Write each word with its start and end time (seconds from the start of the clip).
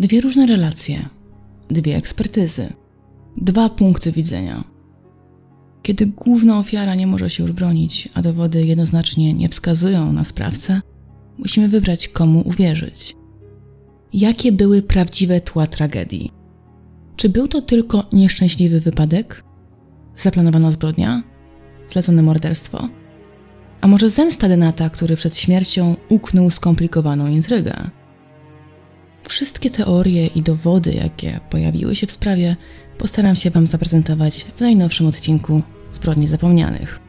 Dwie 0.00 0.20
różne 0.20 0.46
relacje, 0.46 1.08
dwie 1.68 1.96
ekspertyzy, 1.96 2.72
dwa 3.36 3.68
punkty 3.68 4.12
widzenia. 4.12 4.64
Kiedy 5.82 6.06
główna 6.06 6.58
ofiara 6.58 6.94
nie 6.94 7.06
może 7.06 7.30
się 7.30 7.42
już 7.42 7.52
bronić, 7.52 8.08
a 8.14 8.22
dowody 8.22 8.66
jednoznacznie 8.66 9.34
nie 9.34 9.48
wskazują 9.48 10.12
na 10.12 10.24
sprawcę, 10.24 10.80
musimy 11.38 11.68
wybrać, 11.68 12.08
komu 12.08 12.42
uwierzyć. 12.48 13.16
Jakie 14.12 14.52
były 14.52 14.82
prawdziwe 14.82 15.40
tła 15.40 15.66
tragedii? 15.66 16.32
Czy 17.16 17.28
był 17.28 17.48
to 17.48 17.62
tylko 17.62 18.06
nieszczęśliwy 18.12 18.80
wypadek? 18.80 19.44
Zaplanowana 20.16 20.72
zbrodnia? 20.72 21.22
Zlecone 21.88 22.22
morderstwo? 22.22 22.88
A 23.80 23.88
może 23.88 24.10
zemsta 24.10 24.48
Denata, 24.48 24.90
który 24.90 25.16
przed 25.16 25.36
śmiercią 25.36 25.96
uknął 26.08 26.50
skomplikowaną 26.50 27.26
intrygę? 27.26 27.90
Wszystkie 29.28 29.70
teorie 29.70 30.26
i 30.26 30.42
dowody, 30.42 30.92
jakie 30.92 31.40
pojawiły 31.50 31.96
się 31.96 32.06
w 32.06 32.12
sprawie, 32.12 32.56
postaram 32.98 33.36
się 33.36 33.50
Wam 33.50 33.66
zaprezentować 33.66 34.46
w 34.56 34.60
najnowszym 34.60 35.06
odcinku 35.06 35.62
Zbrodni 35.92 36.26
Zapomnianych. 36.26 37.00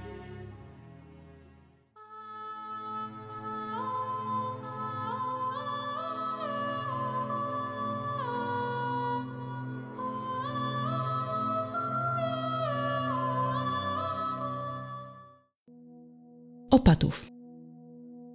Opatów. 16.72 17.32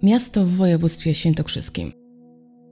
Miasto 0.03 0.45
w 0.45 0.49
województwie 0.49 1.13
świętokrzyskim. 1.13 2.06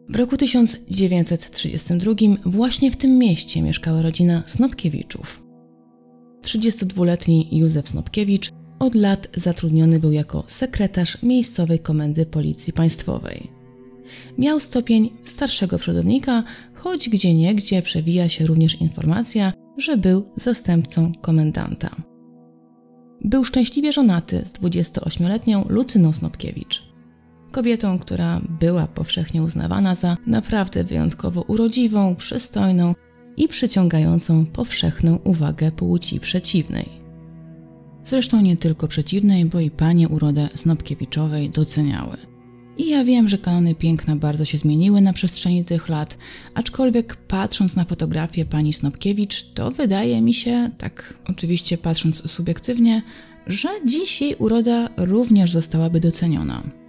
W 0.10 0.16
roku 0.16 0.38
1932 0.38 2.14
właśnie 2.46 2.92
w 2.92 2.98
tym 2.98 3.18
mieście 3.18 3.62
mieszkała 3.62 4.02
rodzina 4.02 4.44
Snopkiewiczów. 4.46 5.44
32-letni 6.42 7.48
Józef 7.52 7.90
Snopkiewicz 7.90 8.50
od 8.80 8.96
lat 8.96 9.28
zatrudniony 9.34 10.00
był 10.00 10.12
jako 10.12 10.44
sekretarz 10.48 11.24
miejscowej 11.24 11.80
komendy 11.80 12.26
Policji 12.26 12.74
Państwowej. 12.74 13.52
Miał 14.38 14.60
stopień 14.60 15.10
starszego 15.24 15.80
przodownika, 15.80 16.44
choć 16.74 17.10
gdzieniegdzie 17.10 17.82
przewija 17.82 18.30
się 18.30 18.46
również 18.46 18.82
informacja, 18.82 19.54
że 19.78 19.98
był 19.98 20.26
zastępcą 20.36 21.12
komendanta. 21.22 21.96
Był 23.22 23.44
szczęśliwie 23.44 23.94
żonaty 23.94 24.42
z 24.46 24.54
28-letnią 24.54 25.70
Lucyną 25.70 26.14
Snopkiewicz. 26.14 26.95
Kobietą, 27.56 28.00
która 28.00 28.42
była 28.60 28.88
powszechnie 28.88 29.44
uznawana 29.44 29.96
za 29.96 30.18
naprawdę 30.28 30.84
wyjątkowo 30.84 31.42
urodziwą, 31.42 32.16
przystojną 32.16 32.96
i 33.38 33.48
przyciągającą 33.48 34.46
powszechną 34.46 35.20
uwagę 35.24 35.72
płci 35.72 36.20
przeciwnej. 36.20 36.90
Zresztą 38.04 38.42
nie 38.42 38.58
tylko 38.58 38.88
przeciwnej, 38.88 39.46
bo 39.46 39.60
i 39.60 39.72
panie 39.72 40.10
urodę 40.10 40.50
Snopkiewiczowej 40.56 41.50
doceniały. 41.50 42.18
I 42.78 42.90
ja 42.90 43.04
wiem, 43.04 43.30
że 43.30 43.38
kanony 43.38 43.76
piękna 43.76 44.16
bardzo 44.16 44.46
się 44.46 44.58
zmieniły 44.58 45.02
na 45.02 45.14
przestrzeni 45.14 45.66
tych 45.66 45.90
lat, 45.90 46.18
aczkolwiek 46.54 47.16
patrząc 47.16 47.76
na 47.76 47.84
fotografię 47.84 48.46
pani 48.46 48.74
Snopkiewicz, 48.74 49.44
to 49.44 49.72
wydaje 49.72 50.22
mi 50.22 50.34
się, 50.34 50.70
tak 50.78 51.18
oczywiście 51.28 51.78
patrząc 51.78 52.32
subiektywnie, 52.32 53.02
że 53.48 53.70
dziś 53.86 54.22
jej 54.22 54.36
uroda 54.36 54.90
również 54.98 55.52
zostałaby 55.52 56.00
doceniona. 56.00 56.85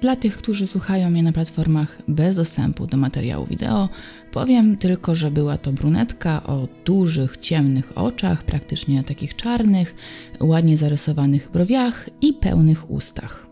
Dla 0.00 0.16
tych, 0.16 0.36
którzy 0.36 0.66
słuchają 0.66 1.10
mnie 1.10 1.22
na 1.22 1.32
platformach 1.32 2.02
bez 2.08 2.36
dostępu 2.36 2.86
do 2.86 2.96
materiału 2.96 3.46
wideo, 3.46 3.88
powiem 4.32 4.76
tylko, 4.76 5.14
że 5.14 5.30
była 5.30 5.58
to 5.58 5.72
brunetka 5.72 6.42
o 6.42 6.68
dużych, 6.84 7.36
ciemnych 7.36 7.98
oczach, 7.98 8.44
praktycznie 8.44 9.02
takich 9.02 9.36
czarnych, 9.36 9.94
ładnie 10.40 10.76
zarysowanych 10.78 11.50
browiach 11.52 12.08
i 12.20 12.32
pełnych 12.32 12.90
ustach. 12.90 13.46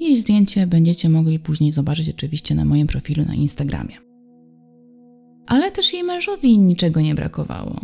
Jej 0.00 0.18
zdjęcie 0.18 0.66
będziecie 0.66 1.08
mogli 1.08 1.38
później 1.38 1.72
zobaczyć 1.72 2.08
oczywiście 2.08 2.54
na 2.54 2.64
moim 2.64 2.86
profilu 2.86 3.24
na 3.24 3.34
Instagramie. 3.34 3.96
Ale 5.46 5.70
też 5.70 5.92
jej 5.92 6.04
mężowi 6.04 6.58
niczego 6.58 7.00
nie 7.00 7.14
brakowało. 7.14 7.80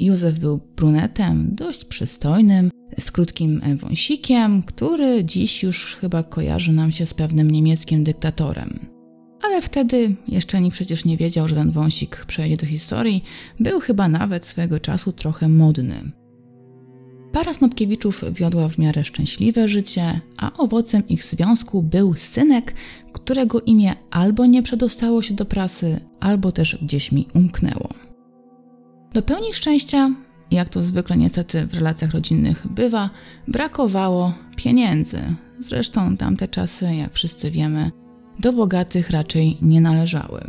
Józef 0.00 0.38
był 0.38 0.60
brunetem, 0.76 1.52
dość 1.52 1.84
przystojnym, 1.84 2.70
z 2.98 3.10
krótkim 3.10 3.60
wąsikiem, 3.76 4.62
który 4.62 5.24
dziś 5.24 5.62
już 5.62 5.96
chyba 5.96 6.22
kojarzy 6.22 6.72
nam 6.72 6.92
się 6.92 7.06
z 7.06 7.14
pewnym 7.14 7.50
niemieckim 7.50 8.04
dyktatorem. 8.04 8.78
Ale 9.42 9.62
wtedy 9.62 10.14
jeszcze 10.28 10.60
nikt 10.60 10.74
przecież 10.74 11.04
nie 11.04 11.16
wiedział, 11.16 11.48
że 11.48 11.54
ten 11.54 11.70
wąsik 11.70 12.24
przejdzie 12.24 12.56
do 12.56 12.66
historii, 12.66 13.24
był 13.60 13.80
chyba 13.80 14.08
nawet 14.08 14.46
swego 14.46 14.80
czasu 14.80 15.12
trochę 15.12 15.48
modny. 15.48 16.10
Para 17.32 17.54
Snopkiewiczów 17.54 18.24
wiodła 18.32 18.68
w 18.68 18.78
miarę 18.78 19.04
szczęśliwe 19.04 19.68
życie, 19.68 20.20
a 20.36 20.56
owocem 20.56 21.08
ich 21.08 21.24
związku 21.24 21.82
był 21.82 22.14
synek, 22.14 22.74
którego 23.12 23.60
imię 23.60 23.94
albo 24.10 24.46
nie 24.46 24.62
przedostało 24.62 25.22
się 25.22 25.34
do 25.34 25.44
prasy, 25.44 26.00
albo 26.20 26.52
też 26.52 26.78
gdzieś 26.82 27.12
mi 27.12 27.26
umknęło. 27.34 28.09
Do 29.12 29.22
pełni 29.22 29.54
szczęścia, 29.54 30.10
jak 30.50 30.68
to 30.68 30.82
zwykle 30.82 31.16
niestety 31.16 31.66
w 31.66 31.74
relacjach 31.74 32.10
rodzinnych 32.10 32.66
bywa, 32.66 33.10
brakowało 33.48 34.32
pieniędzy. 34.56 35.20
Zresztą 35.60 36.16
tamte 36.16 36.48
czasy, 36.48 36.94
jak 36.94 37.12
wszyscy 37.12 37.50
wiemy, 37.50 37.90
do 38.38 38.52
bogatych 38.52 39.10
raczej 39.10 39.58
nie 39.62 39.80
należały. 39.80 40.40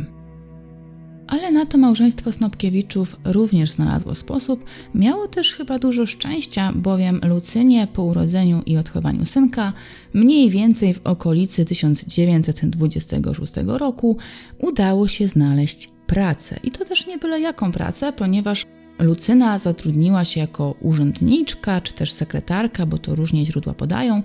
Ale 1.27 1.51
na 1.51 1.65
to 1.65 1.77
małżeństwo 1.77 2.31
Snopkiewiczów 2.31 3.15
również 3.25 3.71
znalazło 3.71 4.15
sposób. 4.15 4.65
Miało 4.95 5.27
też 5.27 5.55
chyba 5.55 5.79
dużo 5.79 6.05
szczęścia, 6.05 6.73
bowiem 6.75 7.21
Lucynie 7.23 7.87
po 7.93 8.03
urodzeniu 8.03 8.61
i 8.65 8.77
odchowaniu 8.77 9.25
synka, 9.25 9.73
mniej 10.13 10.49
więcej 10.49 10.93
w 10.93 11.01
okolicy 11.03 11.65
1926 11.65 13.53
roku, 13.67 14.17
udało 14.59 15.07
się 15.07 15.27
znaleźć 15.27 15.89
pracę. 16.11 16.59
I 16.63 16.71
to 16.71 16.85
też 16.85 17.07
nie 17.07 17.17
byle 17.17 17.39
jaką 17.39 17.71
pracę, 17.71 18.13
ponieważ 18.13 18.65
Lucyna 18.99 19.59
zatrudniła 19.59 20.25
się 20.25 20.39
jako 20.39 20.75
urzędniczka 20.81 21.81
czy 21.81 21.93
też 21.93 22.11
sekretarka, 22.11 22.85
bo 22.85 22.97
to 22.97 23.15
różnie 23.15 23.45
źródła 23.45 23.73
podają, 23.73 24.23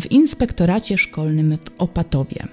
w 0.00 0.12
inspektoracie 0.12 0.98
szkolnym 0.98 1.58
w 1.64 1.80
Opatowie. 1.80 2.48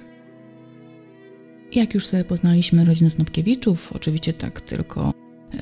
Jak 1.71 1.93
już 1.93 2.07
sobie 2.07 2.23
poznaliśmy 2.23 2.85
rodzinę 2.85 3.09
Snopkiewiczów, 3.09 3.93
oczywiście 3.93 4.33
tak 4.33 4.61
tylko 4.61 5.13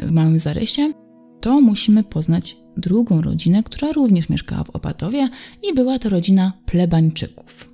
w 0.02 0.12
małym 0.12 0.40
zarysie, 0.40 0.94
to 1.42 1.62
musimy 1.62 2.04
poznać 2.04 2.58
drugą 2.78 3.22
rodzinę, 3.22 3.64
która 3.64 3.92
również 3.92 4.30
mieszkała 4.30 4.64
w 4.64 4.70
Opatowie 4.70 5.30
i 5.64 5.74
była 5.74 6.00
to 6.00 6.10
rodzina 6.10 6.54
plebańczyków. 6.66 7.74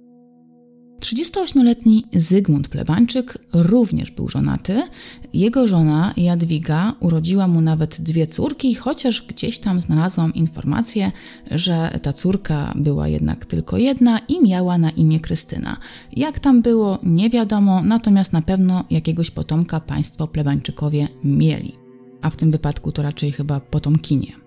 38-letni 1.07 2.03
Zygmunt 2.13 2.67
Plebańczyk 2.67 3.37
również 3.53 4.11
był 4.11 4.29
żonaty. 4.29 4.83
Jego 5.33 5.67
żona 5.67 6.13
Jadwiga 6.17 6.93
urodziła 6.99 7.47
mu 7.47 7.61
nawet 7.61 8.01
dwie 8.01 8.27
córki, 8.27 8.75
chociaż 8.75 9.21
gdzieś 9.27 9.59
tam 9.59 9.81
znalazłam 9.81 10.33
informację, 10.33 11.11
że 11.51 11.99
ta 12.01 12.13
córka 12.13 12.73
była 12.75 13.07
jednak 13.07 13.45
tylko 13.45 13.77
jedna 13.77 14.19
i 14.19 14.43
miała 14.43 14.77
na 14.77 14.89
imię 14.89 15.19
Krystyna. 15.19 15.77
Jak 16.15 16.39
tam 16.39 16.61
było, 16.61 16.99
nie 17.03 17.29
wiadomo, 17.29 17.83
natomiast 17.83 18.33
na 18.33 18.41
pewno 18.41 18.83
jakiegoś 18.89 19.31
potomka 19.31 19.79
państwo 19.79 20.27
Plebańczykowie 20.27 21.07
mieli. 21.23 21.75
A 22.21 22.29
w 22.29 22.35
tym 22.35 22.51
wypadku 22.51 22.91
to 22.91 23.01
raczej 23.01 23.31
chyba 23.31 23.59
potomkinie. 23.59 24.46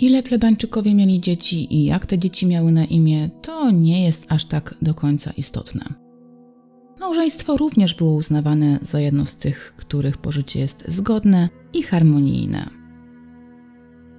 Ile 0.00 0.22
plebańczykowie 0.22 0.94
mieli 0.94 1.20
dzieci 1.20 1.74
i 1.74 1.84
jak 1.84 2.06
te 2.06 2.18
dzieci 2.18 2.46
miały 2.46 2.72
na 2.72 2.84
imię, 2.84 3.30
to 3.42 3.70
nie 3.70 4.04
jest 4.04 4.26
aż 4.28 4.44
tak 4.44 4.74
do 4.82 4.94
końca 4.94 5.30
istotne. 5.36 5.84
Małżeństwo 7.00 7.56
również 7.56 7.94
było 7.94 8.12
uznawane 8.12 8.78
za 8.82 9.00
jedno 9.00 9.26
z 9.26 9.36
tych, 9.36 9.74
których 9.76 10.18
pożycie 10.18 10.60
jest 10.60 10.84
zgodne 10.88 11.48
i 11.74 11.82
harmonijne. 11.82 12.70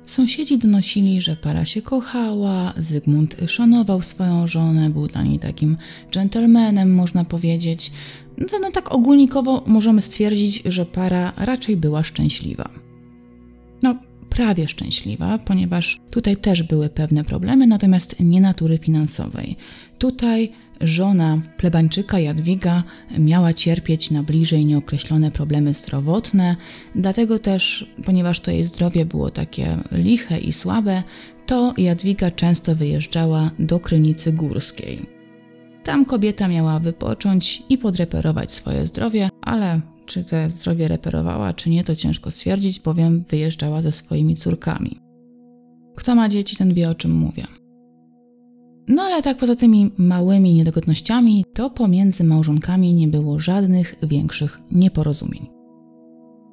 Sąsiedzi 0.05 0.57
donosili, 0.57 1.21
że 1.21 1.35
para 1.35 1.65
się 1.65 1.81
kochała, 1.81 2.73
Zygmunt 2.77 3.37
szanował 3.47 4.01
swoją 4.01 4.47
żonę, 4.47 4.89
był 4.89 5.07
dla 5.07 5.23
niej 5.23 5.39
takim 5.39 5.77
dżentelmenem, 6.11 6.95
można 6.95 7.25
powiedzieć. 7.25 7.91
No, 8.37 8.59
no 8.61 8.71
tak 8.71 8.91
ogólnikowo 8.91 9.63
możemy 9.67 10.01
stwierdzić, 10.01 10.63
że 10.65 10.85
para 10.85 11.33
raczej 11.37 11.77
była 11.77 12.03
szczęśliwa. 12.03 12.90
Prawie 14.35 14.67
szczęśliwa, 14.67 15.37
ponieważ 15.37 15.99
tutaj 16.11 16.37
też 16.37 16.63
były 16.63 16.89
pewne 16.89 17.23
problemy, 17.23 17.67
natomiast 17.67 18.15
nie 18.19 18.41
natury 18.41 18.77
finansowej. 18.77 19.55
Tutaj 19.97 20.51
żona 20.81 21.41
plebańczyka 21.57 22.19
Jadwiga 22.19 22.83
miała 23.19 23.53
cierpieć 23.53 24.11
na 24.11 24.23
bliżej 24.23 24.65
nieokreślone 24.65 25.31
problemy 25.31 25.73
zdrowotne, 25.73 26.55
dlatego 26.95 27.39
też, 27.39 27.85
ponieważ 28.05 28.39
to 28.39 28.51
jej 28.51 28.63
zdrowie 28.63 29.05
było 29.05 29.31
takie 29.31 29.77
liche 29.91 30.39
i 30.39 30.51
słabe, 30.51 31.03
to 31.45 31.73
Jadwiga 31.77 32.31
często 32.31 32.75
wyjeżdżała 32.75 33.51
do 33.59 33.79
Krynicy 33.79 34.33
Górskiej. 34.33 35.05
Tam 35.83 36.05
kobieta 36.05 36.47
miała 36.47 36.79
wypocząć 36.79 37.63
i 37.69 37.77
podreperować 37.77 38.51
swoje 38.51 38.87
zdrowie, 38.87 39.29
ale 39.41 39.81
czy 40.11 40.23
te 40.23 40.49
zdrowie 40.49 40.87
reperowała, 40.87 41.53
czy 41.53 41.69
nie, 41.69 41.83
to 41.83 41.95
ciężko 41.95 42.31
stwierdzić, 42.31 42.79
bowiem 42.79 43.23
wyjeżdżała 43.29 43.81
ze 43.81 43.91
swoimi 43.91 44.35
córkami. 44.35 44.99
Kto 45.95 46.15
ma 46.15 46.29
dzieci, 46.29 46.55
ten 46.55 46.73
wie 46.73 46.89
o 46.89 46.95
czym 46.95 47.11
mówię. 47.11 47.47
No 48.87 49.03
ale 49.03 49.21
tak 49.21 49.37
poza 49.37 49.55
tymi 49.55 49.91
małymi 49.97 50.53
niedogodnościami, 50.53 51.45
to 51.53 51.69
pomiędzy 51.69 52.23
małżonkami 52.23 52.93
nie 52.93 53.07
było 53.07 53.39
żadnych 53.39 53.95
większych 54.03 54.59
nieporozumień. 54.71 55.60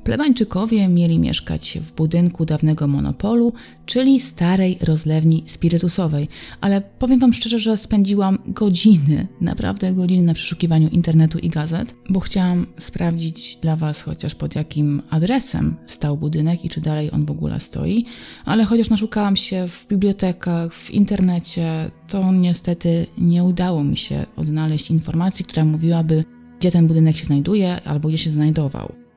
Plebańczykowie 0.08 0.88
mieli 0.88 1.18
mieszkać 1.18 1.78
w 1.82 1.92
budynku 1.92 2.44
dawnego 2.44 2.86
monopolu, 2.86 3.52
czyli 3.86 4.20
starej 4.20 4.78
rozlewni 4.80 5.44
spirytusowej, 5.46 6.28
ale 6.60 6.80
powiem 6.80 7.20
Wam 7.20 7.32
szczerze, 7.32 7.58
że 7.58 7.76
spędziłam 7.76 8.38
godziny, 8.46 9.26
naprawdę 9.40 9.94
godziny 9.94 10.22
na 10.22 10.34
przeszukiwaniu 10.34 10.88
internetu 10.88 11.38
i 11.38 11.48
gazet, 11.48 11.94
bo 12.10 12.20
chciałam 12.20 12.66
sprawdzić 12.78 13.56
dla 13.56 13.76
Was 13.76 14.02
chociaż 14.02 14.34
pod 14.34 14.54
jakim 14.54 15.02
adresem 15.10 15.76
stał 15.86 16.16
budynek 16.16 16.64
i 16.64 16.68
czy 16.68 16.80
dalej 16.80 17.10
on 17.10 17.26
w 17.26 17.30
ogóle 17.30 17.60
stoi, 17.60 18.04
ale 18.44 18.64
chociaż 18.64 18.90
naszukałam 18.90 19.36
się 19.36 19.68
w 19.68 19.86
bibliotekach, 19.88 20.74
w 20.74 20.90
internecie, 20.90 21.90
to 22.08 22.32
niestety 22.32 23.06
nie 23.18 23.44
udało 23.44 23.84
mi 23.84 23.96
się 23.96 24.26
odnaleźć 24.36 24.90
informacji, 24.90 25.44
która 25.44 25.64
mówiłaby, 25.64 26.24
gdzie 26.58 26.70
ten 26.70 26.86
budynek 26.86 27.16
się 27.16 27.24
znajduje 27.24 27.82
albo 27.82 28.08
gdzie 28.08 28.18
się 28.18 28.30
znajdował. 28.30 29.07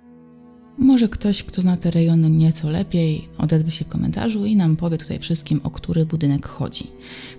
Może 0.78 1.10
ktoś, 1.10 1.44
kto 1.44 1.62
zna 1.62 1.78
te 1.78 1.92
rejony 1.92 2.30
nieco 2.30 2.70
lepiej, 2.70 3.30
odezwie 3.38 3.72
się 3.72 3.86
w 3.86 3.88
komentarzu 3.88 4.46
i 4.46 4.56
nam 4.56 4.76
powie 4.76 4.98
tutaj 4.98 5.20
wszystkim, 5.20 5.62
o 5.64 5.72
który 5.72 6.06
budynek 6.06 6.48
chodzi. 6.48 6.88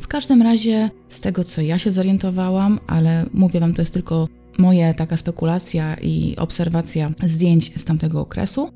W 0.01 0.09
każdym 0.09 0.43
razie, 0.43 0.91
z 1.09 1.21
tego 1.21 1.45
co 1.45 1.61
ja 1.61 1.79
się 1.79 1.93
zorientowałam, 1.93 2.81
ale 2.87 3.27
mówię 3.35 3.61
Wam, 3.61 3.75
to 3.75 3.83
jest 3.83 3.95
tylko 3.95 4.29
moja 4.59 4.95
taka 4.95 5.17
spekulacja 5.17 5.95
i 5.95 6.37
obserwacja 6.37 7.13
zdjęć 7.23 7.81
z 7.81 7.85
tamtego 7.85 8.21
okresu, 8.21 8.69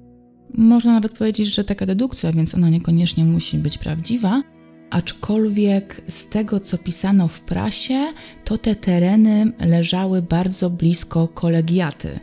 można 0.54 0.92
nawet 0.92 1.18
powiedzieć, 1.18 1.54
że 1.54 1.64
taka 1.64 1.86
dedukcja, 1.86 2.32
więc 2.32 2.54
ona 2.54 2.68
niekoniecznie 2.68 3.24
musi 3.24 3.58
być 3.58 3.78
prawdziwa, 3.78 4.42
aczkolwiek 4.90 6.02
z 6.08 6.28
tego 6.28 6.60
co 6.60 6.78
pisano 6.78 7.28
w 7.28 7.40
prasie, 7.40 8.06
to 8.44 8.58
te 8.58 8.74
tereny 8.74 9.52
leżały 9.60 10.22
bardzo 10.22 10.70
blisko 10.70 11.28
kolegiaty 11.28 12.18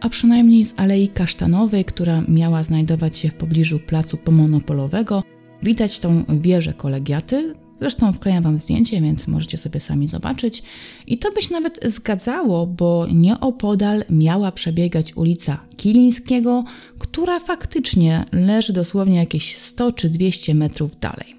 a 0.00 0.08
przynajmniej 0.08 0.64
z 0.64 0.74
Alei 0.76 1.08
Kasztanowej, 1.08 1.84
która 1.84 2.22
miała 2.28 2.62
znajdować 2.62 3.18
się 3.18 3.28
w 3.28 3.34
pobliżu 3.34 3.78
placu 3.78 4.16
pomonopolowego, 4.16 5.22
widać 5.62 5.98
tą 5.98 6.24
wieżę 6.28 6.74
kolegiaty. 6.74 7.54
Zresztą 7.80 8.12
wklejam 8.12 8.42
Wam 8.42 8.58
zdjęcie, 8.58 9.00
więc 9.00 9.28
możecie 9.28 9.56
sobie 9.56 9.80
sami 9.80 10.08
zobaczyć. 10.08 10.62
I 11.06 11.18
to 11.18 11.32
by 11.32 11.42
się 11.42 11.52
nawet 11.52 11.80
zgadzało, 11.84 12.66
bo 12.66 13.06
nieopodal 13.12 14.04
miała 14.10 14.52
przebiegać 14.52 15.16
ulica 15.16 15.58
Kilińskiego, 15.76 16.64
która 16.98 17.40
faktycznie 17.40 18.24
leży 18.32 18.72
dosłownie 18.72 19.16
jakieś 19.16 19.56
100 19.56 19.92
czy 19.92 20.08
200 20.08 20.54
metrów 20.54 20.98
dalej. 21.00 21.36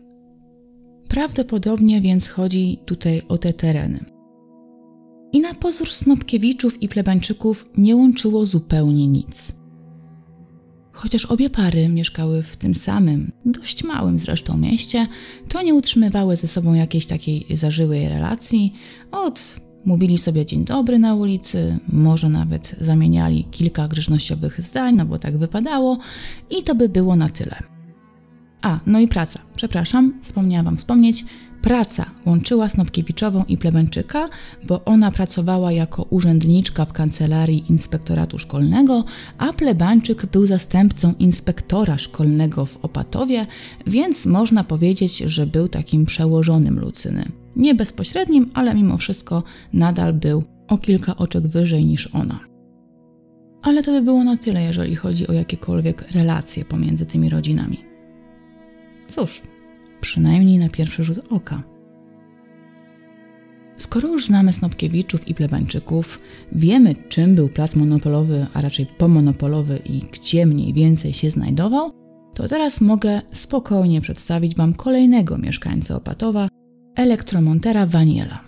Prawdopodobnie 1.07 2.01
więc 2.01 2.27
chodzi 2.27 2.79
tutaj 2.85 3.21
o 3.27 3.37
te 3.37 3.53
tereny. 3.53 4.16
I 5.37 5.41
na 5.41 5.53
pozór 5.53 5.89
Snopkiewiczów 5.89 6.81
i 6.83 6.89
Plebańczyków 6.89 7.65
nie 7.77 7.95
łączyło 7.95 8.45
zupełnie 8.45 9.07
nic. 9.07 9.55
Chociaż 10.91 11.25
obie 11.25 11.49
pary 11.49 11.89
mieszkały 11.89 12.43
w 12.43 12.57
tym 12.57 12.75
samym, 12.75 13.31
dość 13.45 13.83
małym 13.83 14.17
zresztą 14.17 14.57
mieście, 14.57 15.07
to 15.49 15.61
nie 15.61 15.73
utrzymywały 15.73 16.35
ze 16.35 16.47
sobą 16.47 16.73
jakiejś 16.73 17.05
takiej 17.05 17.45
zażyłej 17.53 18.09
relacji. 18.09 18.73
Od 19.11 19.55
mówili 19.85 20.17
sobie 20.17 20.45
dzień 20.45 20.65
dobry 20.65 20.99
na 20.99 21.15
ulicy, 21.15 21.77
może 21.87 22.29
nawet 22.29 22.75
zamieniali 22.79 23.43
kilka 23.51 23.87
grzecznościowych 23.87 24.61
zdań, 24.61 24.95
no 24.95 25.05
bo 25.05 25.19
tak 25.19 25.37
wypadało, 25.37 25.97
i 26.49 26.63
to 26.63 26.75
by 26.75 26.89
było 26.89 27.15
na 27.15 27.29
tyle. 27.29 27.63
A, 28.61 28.79
no 28.85 28.99
i 28.99 29.07
praca. 29.07 29.39
Przepraszam, 29.55 30.13
zapomniałam 30.27 30.65
Wam 30.65 30.77
wspomnieć. 30.77 31.25
Praca 31.67 32.05
łączyła 32.25 32.69
Snopkiewiczową 32.69 33.43
i 33.47 33.57
Plebańczyka, 33.57 34.29
bo 34.67 34.85
ona 34.85 35.11
pracowała 35.11 35.71
jako 35.71 36.03
urzędniczka 36.03 36.85
w 36.85 36.93
kancelarii 36.93 37.65
inspektoratu 37.69 38.37
szkolnego, 38.37 39.03
a 39.37 39.53
Plebańczyk 39.53 40.25
był 40.25 40.45
zastępcą 40.45 41.13
inspektora 41.19 41.97
szkolnego 41.97 42.65
w 42.65 42.77
Opatowie, 42.77 43.45
więc 43.87 44.25
można 44.25 44.63
powiedzieć, 44.63 45.17
że 45.17 45.45
był 45.45 45.67
takim 45.67 46.05
przełożonym 46.05 46.79
Lucyny. 46.79 47.31
Nie 47.55 47.75
bezpośrednim, 47.75 48.51
ale 48.53 48.75
mimo 48.75 48.97
wszystko 48.97 49.43
nadal 49.73 50.13
był 50.13 50.43
o 50.67 50.77
kilka 50.77 51.17
oczek 51.17 51.47
wyżej 51.47 51.85
niż 51.85 52.15
ona. 52.15 52.39
Ale 53.61 53.83
to 53.83 53.91
by 53.91 54.01
było 54.01 54.23
na 54.23 54.37
tyle, 54.37 54.63
jeżeli 54.63 54.95
chodzi 54.95 55.27
o 55.27 55.33
jakiekolwiek 55.33 56.11
relacje 56.11 56.65
pomiędzy 56.65 57.05
tymi 57.05 57.29
rodzinami. 57.29 57.77
Cóż, 59.09 59.41
przynajmniej 60.01 60.57
na 60.57 60.69
pierwszy 60.69 61.03
rzut 61.03 61.19
oka. 61.29 61.63
Skoro 63.77 64.07
już 64.07 64.25
znamy 64.25 64.53
Snopkiewiczów 64.53 65.27
i 65.27 65.35
Plebańczyków, 65.35 66.21
wiemy 66.51 66.95
czym 66.95 67.35
był 67.35 67.49
plac 67.49 67.75
monopolowy, 67.75 68.45
a 68.53 68.61
raczej 68.61 68.85
pomonopolowy 68.85 69.79
i 69.85 69.99
gdzie 69.99 70.45
mniej 70.45 70.73
więcej 70.73 71.13
się 71.13 71.29
znajdował, 71.29 71.91
to 72.33 72.47
teraz 72.47 72.81
mogę 72.81 73.21
spokojnie 73.31 74.01
przedstawić 74.01 74.55
Wam 74.55 74.73
kolejnego 74.73 75.37
mieszkańcę 75.37 75.95
Opatowa, 75.95 76.47
elektromontera 76.95 77.85
Waniela. 77.85 78.43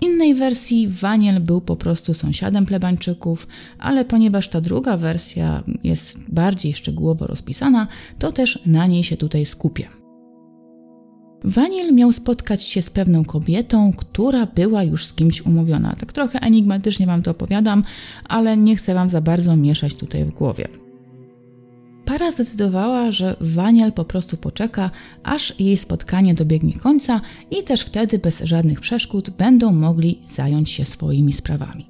Innej 0.00 0.34
wersji 0.34 0.88
Waniel 0.88 1.40
był 1.40 1.60
po 1.60 1.76
prostu 1.76 2.14
sąsiadem 2.14 2.66
plebańczyków, 2.66 3.46
ale 3.78 4.04
ponieważ 4.04 4.48
ta 4.48 4.60
druga 4.60 4.96
wersja 4.96 5.62
jest 5.84 6.18
bardziej 6.28 6.74
szczegółowo 6.74 7.26
rozpisana, 7.26 7.86
to 8.18 8.32
też 8.32 8.58
na 8.66 8.86
niej 8.86 9.04
się 9.04 9.16
tutaj 9.16 9.46
skupię. 9.46 10.01
Waniel 11.44 11.94
miał 11.94 12.12
spotkać 12.12 12.62
się 12.62 12.82
z 12.82 12.90
pewną 12.90 13.24
kobietą, 13.24 13.92
która 13.96 14.46
była 14.46 14.82
już 14.82 15.06
z 15.06 15.14
kimś 15.14 15.40
umówiona. 15.40 15.96
Tak 16.00 16.12
trochę 16.12 16.40
enigmatycznie 16.40 17.06
Wam 17.06 17.22
to 17.22 17.30
opowiadam, 17.30 17.84
ale 18.28 18.56
nie 18.56 18.76
chcę 18.76 18.94
Wam 18.94 19.08
za 19.08 19.20
bardzo 19.20 19.56
mieszać 19.56 19.94
tutaj 19.94 20.24
w 20.24 20.34
głowie. 20.34 20.68
Para 22.04 22.30
zdecydowała, 22.30 23.10
że 23.10 23.36
Waniel 23.40 23.92
po 23.92 24.04
prostu 24.04 24.36
poczeka, 24.36 24.90
aż 25.22 25.60
jej 25.60 25.76
spotkanie 25.76 26.34
dobiegnie 26.34 26.72
końca 26.72 27.20
i 27.50 27.64
też 27.64 27.82
wtedy 27.82 28.18
bez 28.18 28.40
żadnych 28.40 28.80
przeszkód 28.80 29.30
będą 29.30 29.72
mogli 29.72 30.20
zająć 30.24 30.70
się 30.70 30.84
swoimi 30.84 31.32
sprawami. 31.32 31.86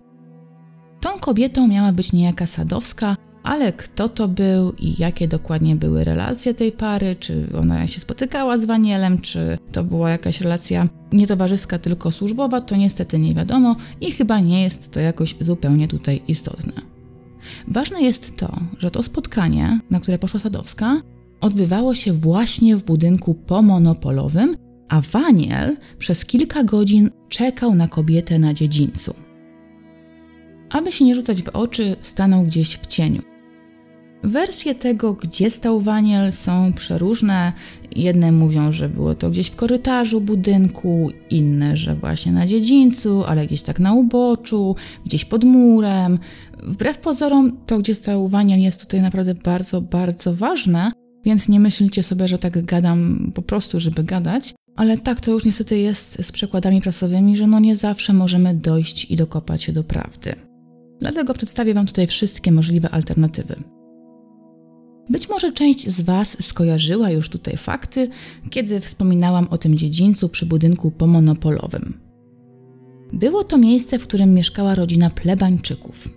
Tą 1.00 1.10
kobietą 1.20 1.68
miała 1.68 1.92
być 1.92 2.12
niejaka 2.12 2.46
Sadowska, 2.46 3.16
ale 3.42 3.72
kto 3.72 4.08
to 4.08 4.28
był 4.28 4.72
i 4.72 4.94
jakie 4.98 5.28
dokładnie 5.28 5.76
były 5.76 6.04
relacje 6.04 6.54
tej 6.54 6.72
pary, 6.72 7.16
czy 7.20 7.46
ona 7.58 7.86
się 7.88 8.00
spotykała 8.00 8.58
z 8.58 8.64
Wanielem, 8.64 9.18
czy 9.18 9.58
to 9.72 9.84
była 9.84 10.10
jakaś 10.10 10.40
relacja 10.40 10.88
nie 11.12 11.26
towarzyska, 11.26 11.78
tylko 11.78 12.10
służbowa, 12.10 12.60
to 12.60 12.76
niestety 12.76 13.18
nie 13.18 13.34
wiadomo 13.34 13.76
i 14.00 14.12
chyba 14.12 14.40
nie 14.40 14.62
jest 14.62 14.90
to 14.90 15.00
jakoś 15.00 15.36
zupełnie 15.40 15.88
tutaj 15.88 16.22
istotne. 16.28 16.72
Ważne 17.68 18.02
jest 18.02 18.36
to, 18.36 18.56
że 18.78 18.90
to 18.90 19.02
spotkanie, 19.02 19.80
na 19.90 20.00
które 20.00 20.18
poszła 20.18 20.40
Sadowska, 20.40 21.00
odbywało 21.40 21.94
się 21.94 22.12
właśnie 22.12 22.76
w 22.76 22.84
budynku 22.84 23.34
pomonopolowym, 23.34 24.56
a 24.88 25.00
Waniel 25.00 25.76
przez 25.98 26.24
kilka 26.24 26.64
godzin 26.64 27.10
czekał 27.28 27.74
na 27.74 27.88
kobietę 27.88 28.38
na 28.38 28.54
dziedzińcu. 28.54 29.14
Aby 30.70 30.92
się 30.92 31.04
nie 31.04 31.14
rzucać 31.14 31.42
w 31.42 31.48
oczy, 31.48 31.96
stanął 32.00 32.42
gdzieś 32.42 32.76
w 32.76 32.86
cieniu. 32.86 33.31
Wersje 34.22 34.74
tego, 34.74 35.14
gdzie 35.14 35.50
stał 35.50 35.80
Waniel, 35.80 36.32
są 36.32 36.72
przeróżne. 36.72 37.52
Jedne 37.96 38.32
mówią, 38.32 38.72
że 38.72 38.88
było 38.88 39.14
to 39.14 39.30
gdzieś 39.30 39.46
w 39.46 39.56
korytarzu 39.56 40.20
budynku, 40.20 41.10
inne, 41.30 41.76
że 41.76 41.94
właśnie 41.94 42.32
na 42.32 42.46
dziedzińcu, 42.46 43.24
ale 43.24 43.46
gdzieś 43.46 43.62
tak 43.62 43.80
na 43.80 43.92
uboczu, 43.92 44.76
gdzieś 45.04 45.24
pod 45.24 45.44
murem. 45.44 46.18
Wbrew 46.62 46.98
pozorom, 46.98 47.56
to 47.66 47.78
gdzie 47.78 47.94
stał 47.94 48.28
Waniel 48.28 48.60
jest 48.60 48.80
tutaj 48.80 49.02
naprawdę 49.02 49.34
bardzo, 49.34 49.80
bardzo 49.80 50.34
ważne, 50.34 50.92
więc 51.24 51.48
nie 51.48 51.60
myślcie 51.60 52.02
sobie, 52.02 52.28
że 52.28 52.38
tak 52.38 52.64
gadam 52.64 53.32
po 53.34 53.42
prostu, 53.42 53.80
żeby 53.80 54.04
gadać. 54.04 54.54
Ale 54.76 54.98
tak 54.98 55.20
to 55.20 55.30
już 55.30 55.44
niestety 55.44 55.78
jest 55.78 56.26
z 56.26 56.32
przekładami 56.32 56.80
prasowymi, 56.82 57.36
że 57.36 57.46
no 57.46 57.60
nie 57.60 57.76
zawsze 57.76 58.12
możemy 58.12 58.54
dojść 58.54 59.10
i 59.10 59.16
dokopać 59.16 59.62
się 59.62 59.72
do 59.72 59.84
prawdy. 59.84 60.32
Dlatego 61.00 61.34
przedstawię 61.34 61.74
Wam 61.74 61.86
tutaj 61.86 62.06
wszystkie 62.06 62.52
możliwe 62.52 62.90
alternatywy. 62.90 63.56
Być 65.12 65.28
może 65.28 65.52
część 65.52 65.88
z 65.88 66.00
Was 66.00 66.36
skojarzyła 66.40 67.10
już 67.10 67.28
tutaj 67.28 67.56
fakty, 67.56 68.08
kiedy 68.50 68.80
wspominałam 68.80 69.48
o 69.50 69.58
tym 69.58 69.78
dziedzińcu 69.78 70.28
przy 70.28 70.46
budynku 70.46 70.90
pomonopolowym. 70.90 72.00
Było 73.12 73.44
to 73.44 73.58
miejsce, 73.58 73.98
w 73.98 74.02
którym 74.02 74.34
mieszkała 74.34 74.74
rodzina 74.74 75.10
plebańczyków. 75.10 76.08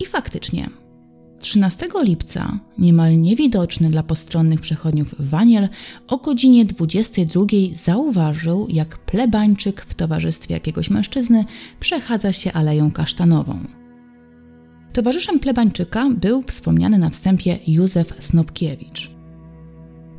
I 0.00 0.06
faktycznie, 0.06 0.70
13 1.40 1.88
lipca 2.02 2.58
niemal 2.78 3.18
niewidoczny 3.18 3.90
dla 3.90 4.02
postronnych 4.02 4.60
przechodniów 4.60 5.14
Waniel 5.18 5.68
o 6.08 6.16
godzinie 6.16 6.64
22 6.64 7.44
zauważył, 7.72 8.66
jak 8.68 8.98
plebańczyk 8.98 9.80
w 9.80 9.94
towarzystwie 9.94 10.54
jakiegoś 10.54 10.90
mężczyzny 10.90 11.44
przechadza 11.80 12.32
się 12.32 12.52
aleją 12.52 12.90
kasztanową. 12.90 13.85
Towarzyszem 14.96 15.40
plebańczyka 15.40 16.08
był 16.10 16.42
wspomniany 16.42 16.98
na 16.98 17.10
wstępie 17.10 17.58
Józef 17.66 18.12
Snopkiewicz. 18.18 19.10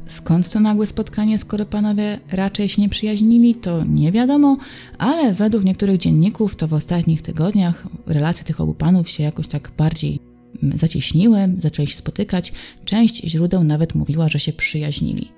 Skąd 0.06 0.52
to 0.52 0.60
nagłe 0.60 0.86
spotkanie, 0.86 1.38
skoro 1.38 1.66
panowie 1.66 2.20
raczej 2.32 2.70
się 2.70 2.82
nie 2.82 2.90
przyjaźnili, 2.90 3.56
to 3.56 3.84
nie 3.84 4.12
wiadomo, 4.12 4.58
ale 4.98 5.34
według 5.34 5.64
niektórych 5.64 5.98
dzienników 5.98 6.56
to 6.56 6.68
w 6.68 6.74
ostatnich 6.74 7.22
tygodniach 7.22 7.88
relacje 8.06 8.46
tych 8.46 8.62
obu 8.62 8.74
panów 8.74 9.10
się 9.10 9.24
jakoś 9.24 9.48
tak 9.48 9.72
bardziej 9.78 10.20
mm, 10.64 10.78
zacieśniły, 10.78 11.38
zaczęli 11.60 11.88
się 11.88 11.98
spotykać. 11.98 12.54
Część 12.86 13.24
źródeł 13.24 13.64
nawet 13.64 13.96
mówiła, 13.96 14.30
że 14.30 14.40
się 14.40 14.54
przyjaźnili. 14.54 15.32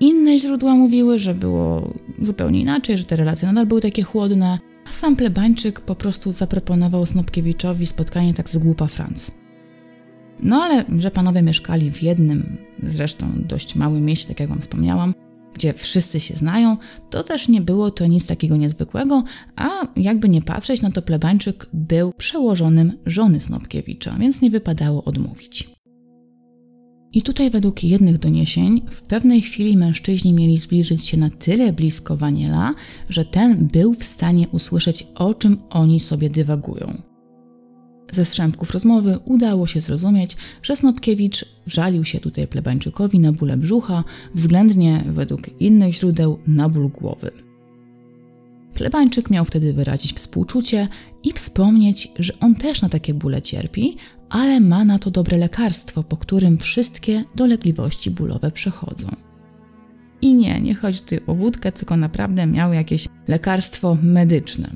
Inne 0.00 0.38
źródła 0.38 0.74
mówiły, 0.74 1.18
że 1.18 1.34
było 1.34 1.92
zupełnie 2.22 2.60
inaczej, 2.60 2.98
że 2.98 3.04
te 3.04 3.16
relacje 3.16 3.48
nadal 3.48 3.66
były 3.66 3.80
takie 3.80 4.02
chłodne, 4.02 4.58
a 4.88 4.92
sam 4.92 5.16
plebańczyk 5.16 5.80
po 5.80 5.94
prostu 5.94 6.32
zaproponował 6.32 7.06
Snopkiewiczowi 7.06 7.86
spotkanie 7.86 8.34
tak 8.34 8.48
z 8.48 8.58
głupa 8.58 8.86
Franc. 8.86 9.30
No 10.40 10.62
ale, 10.62 10.84
że 10.98 11.10
panowie 11.10 11.42
mieszkali 11.42 11.90
w 11.90 12.02
jednym, 12.02 12.58
zresztą 12.82 13.26
dość 13.34 13.74
małym 13.74 14.04
mieście, 14.04 14.28
tak 14.28 14.40
jak 14.40 14.48
wam 14.48 14.60
wspomniałam, 14.60 15.14
gdzie 15.54 15.72
wszyscy 15.72 16.20
się 16.20 16.34
znają, 16.34 16.76
to 17.10 17.24
też 17.24 17.48
nie 17.48 17.60
było 17.60 17.90
to 17.90 18.06
nic 18.06 18.26
takiego 18.26 18.56
niezwykłego, 18.56 19.24
a 19.56 19.68
jakby 19.96 20.28
nie 20.28 20.42
patrzeć, 20.42 20.82
no 20.82 20.90
to 20.90 21.02
plebańczyk 21.02 21.66
był 21.72 22.12
przełożonym 22.12 22.98
żony 23.06 23.40
Snopkiewicza, 23.40 24.16
więc 24.18 24.40
nie 24.40 24.50
wypadało 24.50 25.04
odmówić. 25.04 25.81
I 27.14 27.22
tutaj 27.22 27.50
według 27.50 27.84
jednych 27.84 28.18
doniesień 28.18 28.82
w 28.90 29.02
pewnej 29.02 29.42
chwili 29.42 29.76
mężczyźni 29.76 30.32
mieli 30.32 30.58
zbliżyć 30.58 31.06
się 31.06 31.16
na 31.16 31.30
tyle 31.30 31.72
blisko 31.72 32.16
Waniela, 32.16 32.74
że 33.08 33.24
ten 33.24 33.68
był 33.68 33.94
w 33.94 34.04
stanie 34.04 34.48
usłyszeć 34.48 35.06
o 35.14 35.34
czym 35.34 35.58
oni 35.70 36.00
sobie 36.00 36.30
dywagują. 36.30 37.02
Ze 38.10 38.24
strzępków 38.24 38.70
rozmowy 38.70 39.18
udało 39.24 39.66
się 39.66 39.80
zrozumieć, 39.80 40.36
że 40.62 40.76
Snopkiewicz 40.76 41.44
żalił 41.66 42.04
się 42.04 42.20
tutaj 42.20 42.46
plebańczykowi 42.46 43.18
na 43.18 43.32
bóle 43.32 43.56
brzucha, 43.56 44.04
względnie 44.34 45.04
według 45.06 45.60
innych 45.60 45.94
źródeł 45.94 46.38
na 46.46 46.68
ból 46.68 46.88
głowy. 46.88 47.30
Plebańczyk 48.74 49.30
miał 49.30 49.44
wtedy 49.44 49.72
wyrazić 49.72 50.12
współczucie 50.12 50.88
i 51.24 51.32
wspomnieć, 51.32 52.08
że 52.18 52.32
on 52.40 52.54
też 52.54 52.82
na 52.82 52.88
takie 52.88 53.14
bóle 53.14 53.42
cierpi, 53.42 53.96
ale 54.32 54.60
ma 54.60 54.84
na 54.84 54.98
to 54.98 55.10
dobre 55.10 55.38
lekarstwo, 55.38 56.02
po 56.02 56.16
którym 56.16 56.58
wszystkie 56.58 57.24
dolegliwości 57.36 58.10
bólowe 58.10 58.50
przechodzą. 58.50 59.08
I 60.22 60.34
nie, 60.34 60.60
nie 60.60 60.74
chodzi 60.74 61.00
tu 61.00 61.14
o 61.26 61.34
wódkę, 61.34 61.72
tylko 61.72 61.96
naprawdę 61.96 62.46
miał 62.46 62.72
jakieś 62.72 63.06
lekarstwo 63.28 63.96
medyczne. 64.02 64.70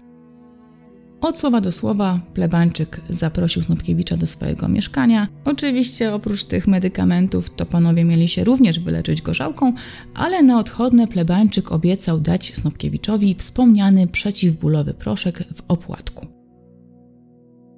Od 1.20 1.38
słowa 1.38 1.60
do 1.60 1.72
słowa 1.72 2.20
plebańczyk 2.34 3.00
zaprosił 3.10 3.62
Snopkiewicza 3.62 4.16
do 4.16 4.26
swojego 4.26 4.68
mieszkania. 4.68 5.28
Oczywiście 5.44 6.14
oprócz 6.14 6.44
tych 6.44 6.66
medykamentów 6.66 7.50
to 7.50 7.66
panowie 7.66 8.04
mieli 8.04 8.28
się 8.28 8.44
również 8.44 8.80
wyleczyć 8.80 9.22
gorzałką, 9.22 9.72
ale 10.14 10.42
na 10.42 10.58
odchodne 10.58 11.08
plebańczyk 11.08 11.72
obiecał 11.72 12.20
dać 12.20 12.54
Snopkiewiczowi 12.54 13.34
wspomniany 13.34 14.06
przeciwbólowy 14.06 14.94
proszek 14.94 15.44
w 15.54 15.62
opłatku. 15.68 16.35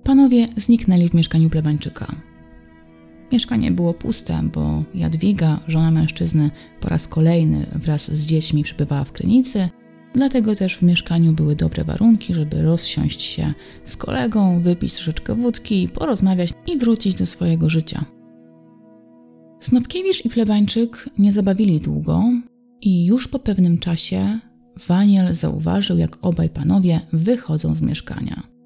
Panowie 0.08 0.48
zniknęli 0.56 1.08
w 1.08 1.14
mieszkaniu 1.14 1.50
plebańczyka. 1.50 2.14
Mieszkanie 3.32 3.70
było 3.70 3.94
puste, 3.94 4.40
bo 4.54 4.82
Jadwiga, 4.94 5.60
żona 5.66 5.90
mężczyzny, 5.90 6.50
po 6.80 6.88
raz 6.88 7.08
kolejny 7.08 7.66
wraz 7.74 8.12
z 8.12 8.26
dziećmi 8.26 8.62
przybywała 8.62 9.04
w 9.04 9.12
Krynicy, 9.12 9.68
Dlatego 10.14 10.56
też 10.56 10.76
w 10.76 10.82
mieszkaniu 10.82 11.32
były 11.32 11.56
dobre 11.56 11.84
warunki, 11.84 12.34
żeby 12.34 12.62
rozsiąść 12.62 13.22
się 13.22 13.54
z 13.84 13.96
kolegą, 13.96 14.60
wypić 14.60 14.94
troszeczkę 14.94 15.34
wódki, 15.34 15.88
porozmawiać 15.88 16.50
i 16.66 16.78
wrócić 16.78 17.14
do 17.14 17.26
swojego 17.26 17.68
życia. 17.68 18.04
Snopkiewicz 19.60 20.24
i 20.24 20.28
Plebańczyk 20.28 21.08
nie 21.18 21.32
zabawili 21.32 21.80
długo 21.80 22.22
i 22.80 23.06
już 23.06 23.28
po 23.28 23.38
pewnym 23.38 23.78
czasie 23.78 24.38
Waniel 24.88 25.34
zauważył, 25.34 25.98
jak 25.98 26.18
obaj 26.22 26.48
panowie 26.48 27.00
wychodzą 27.12 27.74
z 27.74 27.82
mieszkania. 27.82 28.57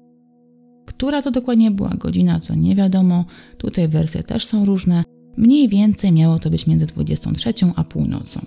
Która 0.85 1.21
to 1.21 1.31
dokładnie 1.31 1.71
była 1.71 1.89
godzina, 1.89 2.39
to 2.39 2.55
nie 2.55 2.75
wiadomo, 2.75 3.25
tutaj 3.57 3.87
wersje 3.87 4.23
też 4.23 4.45
są 4.45 4.65
różne. 4.65 5.03
Mniej 5.37 5.69
więcej 5.69 6.11
miało 6.11 6.39
to 6.39 6.49
być 6.49 6.67
między 6.67 6.85
23 6.85 7.53
a 7.75 7.83
północą. 7.83 8.41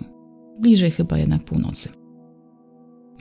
Bliżej 0.60 0.90
chyba 0.90 1.18
jednak 1.18 1.42
północy. 1.44 1.88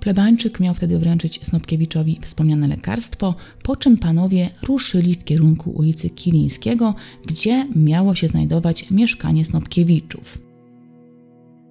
Plebańczyk 0.01 0.59
miał 0.59 0.73
wtedy 0.73 0.99
wręczyć 0.99 1.39
Snopkiewiczowi 1.45 2.19
wspomniane 2.21 2.67
lekarstwo, 2.67 3.35
po 3.63 3.75
czym 3.75 3.97
panowie 3.97 4.49
ruszyli 4.63 5.15
w 5.15 5.23
kierunku 5.23 5.71
ulicy 5.71 6.09
Kilińskiego, 6.09 6.95
gdzie 7.27 7.67
miało 7.75 8.15
się 8.15 8.27
znajdować 8.27 8.91
mieszkanie 8.91 9.45
Snopkiewiczów. 9.45 10.41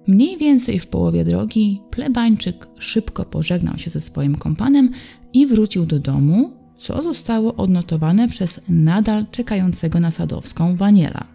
Mniej 0.07 0.37
więcej 0.37 0.79
w 0.79 0.87
połowie 0.87 1.25
drogi 1.25 1.81
plebańczyk 1.91 2.67
szybko 2.79 3.25
pożegnał 3.25 3.77
się 3.77 3.89
ze 3.89 4.01
swoim 4.01 4.35
kompanem 4.35 4.89
i 5.33 5.47
wrócił 5.47 5.85
do 5.85 5.99
domu, 5.99 6.51
co 6.77 7.01
zostało 7.01 7.55
odnotowane 7.55 8.27
przez 8.27 8.61
nadal 8.69 9.25
czekającego 9.31 9.99
na 9.99 10.11
Sadowską 10.11 10.75
Waniela. 10.75 11.27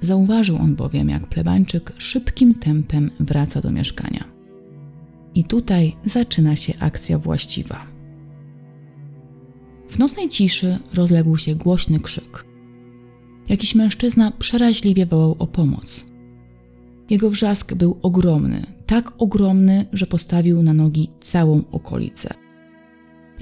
Zauważył 0.00 0.56
on 0.56 0.76
bowiem, 0.76 1.08
jak 1.08 1.26
plebańczyk 1.26 1.92
szybkim 1.98 2.54
tempem 2.54 3.10
wraca 3.20 3.60
do 3.60 3.70
mieszkania. 3.70 4.24
I 5.34 5.44
tutaj 5.44 5.96
zaczyna 6.04 6.56
się 6.56 6.72
akcja 6.78 7.18
właściwa. 7.18 7.86
W 9.88 9.98
nocnej 9.98 10.28
ciszy 10.28 10.78
rozległ 10.94 11.38
się 11.38 11.54
głośny 11.54 12.00
krzyk. 12.00 12.44
Jakiś 13.48 13.74
mężczyzna 13.74 14.30
przeraźliwie 14.38 15.06
wołał 15.06 15.36
o 15.38 15.46
pomoc. 15.46 16.06
Jego 17.10 17.30
wrzask 17.30 17.74
był 17.74 17.98
ogromny, 18.02 18.62
tak 18.86 19.12
ogromny, 19.18 19.86
że 19.92 20.06
postawił 20.06 20.62
na 20.62 20.74
nogi 20.74 21.10
całą 21.20 21.62
okolicę. 21.72 22.41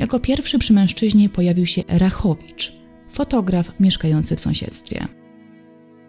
Jako 0.00 0.21
pierwszy 0.21 0.59
przy 0.59 0.73
mężczyźnie 0.73 1.28
pojawił 1.28 1.66
się 1.66 1.83
Rachowicz, 1.88 2.73
fotograf 3.09 3.80
mieszkający 3.80 4.37
w 4.37 4.40
sąsiedztwie. 4.40 5.09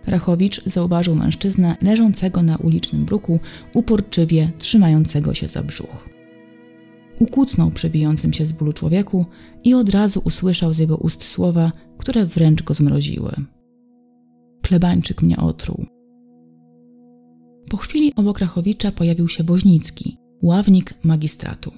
Rachowicz 0.07 0.63
zauważył 0.65 1.15
mężczyznę 1.15 1.75
leżącego 1.81 2.43
na 2.43 2.57
ulicznym 2.57 3.05
bruku, 3.05 3.39
uporczywie 3.73 4.51
trzymającego 4.57 5.33
się 5.33 5.47
za 5.47 5.63
brzuch. 5.63 6.09
Ukucnął 7.19 7.71
przewijającym 7.71 8.33
się 8.33 8.45
z 8.45 8.51
bólu 8.53 8.73
człowieku 8.73 9.25
i 9.63 9.73
od 9.73 9.89
razu 9.89 10.21
usłyszał 10.25 10.73
z 10.73 10.77
jego 10.77 10.97
ust 10.97 11.23
słowa, 11.23 11.71
które 11.97 12.25
wręcz 12.25 12.63
go 12.63 12.73
zmroziły. 12.73 13.31
Plebańczyk 14.61 15.21
mnie 15.21 15.37
otruł. 15.37 15.85
Po 17.69 17.77
chwili 17.77 18.11
obok 18.15 18.39
Rachowicza 18.39 18.91
pojawił 18.91 19.27
się 19.27 19.43
Woźnicki, 19.43 20.17
ławnik 20.41 20.93
magistratu. 21.03 21.71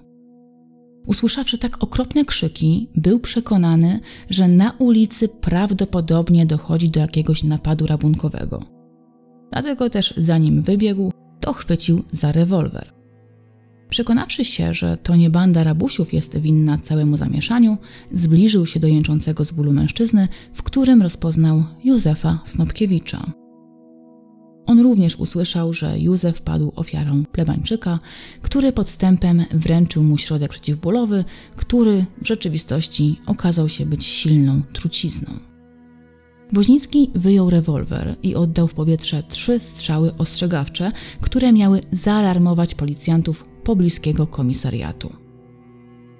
Usłyszawszy 1.05 1.57
tak 1.57 1.83
okropne 1.83 2.25
krzyki, 2.25 2.89
był 2.95 3.19
przekonany, 3.19 3.99
że 4.29 4.47
na 4.47 4.71
ulicy 4.79 5.27
prawdopodobnie 5.27 6.45
dochodzi 6.45 6.89
do 6.89 6.99
jakiegoś 6.99 7.43
napadu 7.43 7.87
rabunkowego. 7.87 8.63
Dlatego 9.51 9.89
też 9.89 10.13
zanim 10.17 10.61
wybiegł, 10.61 11.11
to 11.39 11.53
chwycił 11.53 12.03
za 12.11 12.31
rewolwer. 12.31 12.93
Przekonawszy 13.89 14.45
się, 14.45 14.73
że 14.73 14.97
to 14.97 15.15
nie 15.15 15.29
banda 15.29 15.63
rabusiów 15.63 16.13
jest 16.13 16.37
winna 16.37 16.77
całemu 16.77 17.17
zamieszaniu, 17.17 17.77
zbliżył 18.11 18.65
się 18.65 18.79
do 18.79 18.87
jęczącego 18.87 19.45
z 19.45 19.51
bólu 19.51 19.73
mężczyzny, 19.73 20.27
w 20.53 20.63
którym 20.63 21.01
rozpoznał 21.01 21.63
Józefa 21.83 22.39
Snopkiewicza. 22.43 23.42
On 24.65 24.79
również 24.79 25.15
usłyszał, 25.15 25.73
że 25.73 25.99
Józef 25.99 26.41
padł 26.41 26.71
ofiarą 26.75 27.23
plebańczyka, 27.25 27.99
który 28.41 28.71
podstępem 28.71 29.45
wręczył 29.51 30.03
mu 30.03 30.17
środek 30.17 30.51
przeciwbólowy, 30.51 31.23
który 31.55 32.05
w 32.21 32.27
rzeczywistości 32.27 33.19
okazał 33.25 33.69
się 33.69 33.85
być 33.85 34.05
silną 34.05 34.61
trucizną. 34.73 35.31
Woźnicki 36.53 37.11
wyjął 37.15 37.49
rewolwer 37.49 38.15
i 38.23 38.35
oddał 38.35 38.67
w 38.67 38.73
powietrze 38.73 39.23
trzy 39.23 39.59
strzały 39.59 40.17
ostrzegawcze, 40.17 40.91
które 41.21 41.53
miały 41.53 41.81
zaalarmować 41.91 42.75
policjantów 42.75 43.45
pobliskiego 43.63 44.27
komisariatu. 44.27 45.22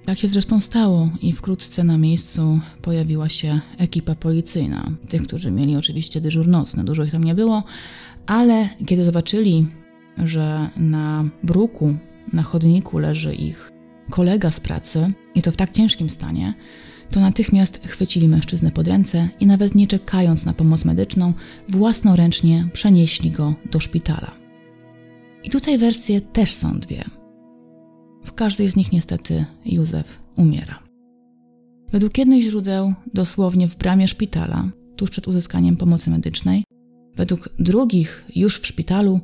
Tak 0.06 0.18
się 0.18 0.28
zresztą 0.28 0.60
stało 0.60 1.10
i 1.22 1.34
wkrótce 1.34 1.84
na 1.84 1.98
miejscu 1.98 2.60
pojawiła 2.82 3.30
się 3.30 3.60
ekipa 3.78 4.16
policyjna. 4.16 4.92
Tych, 5.10 5.24
którzy 5.24 5.52
mieli 5.52 5.76
oczywiście 5.78 6.22
dyżur 6.22 6.48
nocny, 6.48 6.84
dużo 6.84 7.04
ich 7.04 7.12
tam 7.12 7.24
nie 7.24 7.36
było, 7.36 7.64
ale 8.26 8.70
kiedy 8.86 9.04
zobaczyli, 9.04 9.68
że 10.18 10.70
na 10.78 11.26
bruku, 11.44 11.96
na 12.34 12.44
chodniku 12.44 12.98
leży 12.98 13.36
ich 13.36 13.72
kolega 14.10 14.52
z 14.52 14.60
pracy 14.60 15.14
i 15.36 15.42
to 15.42 15.52
w 15.52 15.58
tak 15.58 15.72
ciężkim 15.72 16.10
stanie, 16.10 16.54
to 17.12 17.20
natychmiast 17.20 17.88
chwycili 17.88 18.28
mężczyznę 18.28 18.72
pod 18.72 18.88
ręce 18.88 19.30
i 19.40 19.48
nawet 19.48 19.76
nie 19.76 19.88
czekając 19.88 20.46
na 20.46 20.54
pomoc 20.54 20.86
medyczną, 20.86 21.34
własnoręcznie 21.70 22.70
przenieśli 22.74 23.32
go 23.32 23.54
do 23.72 23.80
szpitala. 23.80 24.32
I 25.44 25.50
tutaj 25.50 25.78
wersje 25.78 26.22
też 26.22 26.54
są 26.54 26.80
dwie. 26.80 27.23
W 28.24 28.34
każdej 28.34 28.68
z 28.68 28.76
nich 28.76 28.92
niestety 28.92 29.46
Józef 29.66 30.20
umiera. 30.36 30.80
Według 31.92 32.18
jednych 32.18 32.42
źródeł, 32.44 32.94
dosłownie 33.14 33.68
w 33.68 33.78
bramie 33.78 34.08
szpitala, 34.08 34.70
tuż 34.96 35.10
przed 35.10 35.28
uzyskaniem 35.28 35.78
pomocy 35.78 36.10
medycznej, 36.12 36.64
według 37.16 37.50
drugich 37.60 38.26
już 38.36 38.60
w 38.60 38.68
szpitalu, 38.68 39.20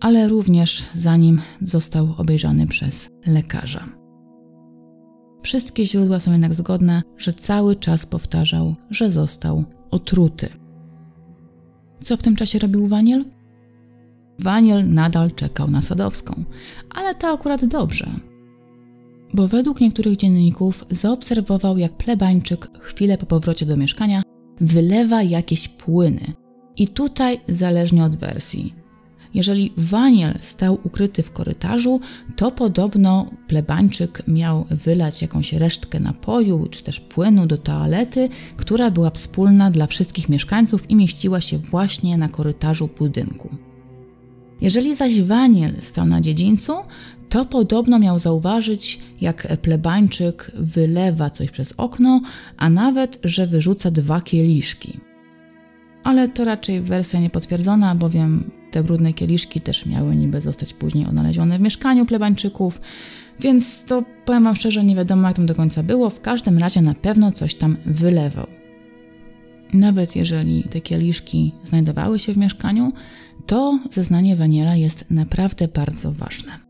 ale 0.00 0.28
również 0.28 0.84
zanim 0.94 1.40
został 1.62 2.14
obejrzany 2.18 2.66
przez 2.66 3.08
lekarza. 3.26 3.88
Wszystkie 5.42 5.86
źródła 5.86 6.20
są 6.20 6.32
jednak 6.32 6.54
zgodne, 6.54 7.02
że 7.16 7.34
cały 7.34 7.76
czas 7.76 8.06
powtarzał, 8.06 8.74
że 8.90 9.10
został 9.10 9.64
otruty. 9.90 10.48
Co 12.00 12.16
w 12.16 12.22
tym 12.22 12.36
czasie 12.36 12.58
robił 12.58 12.86
Waniel? 12.86 13.24
Waniel 14.38 14.94
nadal 14.94 15.30
czekał 15.30 15.70
na 15.70 15.82
Sadowską, 15.82 16.44
ale 16.90 17.14
to 17.14 17.28
akurat 17.28 17.64
dobrze, 17.64 18.10
bo 19.34 19.48
według 19.48 19.80
niektórych 19.80 20.16
dzienników 20.16 20.84
zaobserwował, 20.90 21.78
jak 21.78 21.92
plebańczyk 21.92 22.68
chwilę 22.80 23.18
po 23.18 23.26
powrocie 23.26 23.66
do 23.66 23.76
mieszkania 23.76 24.22
wylewa 24.60 25.22
jakieś 25.22 25.68
płyny. 25.68 26.32
I 26.76 26.88
tutaj 26.88 27.40
zależnie 27.48 28.04
od 28.04 28.16
wersji. 28.16 28.74
Jeżeli 29.34 29.72
Waniel 29.76 30.34
stał 30.40 30.78
ukryty 30.84 31.22
w 31.22 31.32
korytarzu, 31.32 32.00
to 32.36 32.50
podobno 32.50 33.30
plebańczyk 33.48 34.22
miał 34.28 34.64
wylać 34.70 35.22
jakąś 35.22 35.52
resztkę 35.52 36.00
napoju 36.00 36.66
czy 36.70 36.84
też 36.84 37.00
płynu 37.00 37.46
do 37.46 37.58
toalety, 37.58 38.28
która 38.56 38.90
była 38.90 39.10
wspólna 39.10 39.70
dla 39.70 39.86
wszystkich 39.86 40.28
mieszkańców 40.28 40.90
i 40.90 40.96
mieściła 40.96 41.40
się 41.40 41.58
właśnie 41.58 42.18
na 42.18 42.28
korytarzu 42.28 42.88
budynku. 42.98 43.48
Jeżeli 44.60 44.94
zaś 44.94 45.20
Waniel 45.20 45.76
stał 45.80 46.06
na 46.06 46.20
dziedzińcu, 46.20 46.72
to 47.28 47.44
podobno 47.44 47.98
miał 47.98 48.18
zauważyć, 48.18 49.00
jak 49.20 49.56
plebańczyk 49.62 50.50
wylewa 50.54 51.30
coś 51.30 51.50
przez 51.50 51.74
okno, 51.76 52.20
a 52.56 52.70
nawet, 52.70 53.20
że 53.24 53.46
wyrzuca 53.46 53.90
dwa 53.90 54.20
kieliszki. 54.20 55.00
Ale 56.04 56.28
to 56.28 56.44
raczej 56.44 56.80
wersja 56.80 57.20
niepotwierdzona, 57.20 57.94
bowiem 57.94 58.50
te 58.70 58.82
brudne 58.82 59.12
kieliszki 59.12 59.60
też 59.60 59.86
miały 59.86 60.16
niby 60.16 60.40
zostać 60.40 60.72
później 60.72 61.06
odnalezione 61.06 61.58
w 61.58 61.60
mieszkaniu 61.60 62.06
plebańczyków, 62.06 62.80
więc 63.40 63.84
to 63.84 64.02
powiem 64.24 64.44
wam 64.44 64.56
szczerze, 64.56 64.84
nie 64.84 64.96
wiadomo 64.96 65.28
jak 65.28 65.36
tam 65.36 65.46
do 65.46 65.54
końca 65.54 65.82
było, 65.82 66.10
w 66.10 66.20
każdym 66.20 66.58
razie 66.58 66.82
na 66.82 66.94
pewno 66.94 67.32
coś 67.32 67.54
tam 67.54 67.76
wylewał. 67.86 68.46
Nawet 69.72 70.16
jeżeli 70.16 70.62
te 70.62 70.80
kieliszki 70.80 71.54
znajdowały 71.64 72.18
się 72.18 72.32
w 72.32 72.36
mieszkaniu, 72.36 72.92
to 73.46 73.78
zeznanie 73.90 74.36
Waniela 74.36 74.76
jest 74.76 75.10
naprawdę 75.10 75.68
bardzo 75.68 76.12
ważne. 76.12 76.67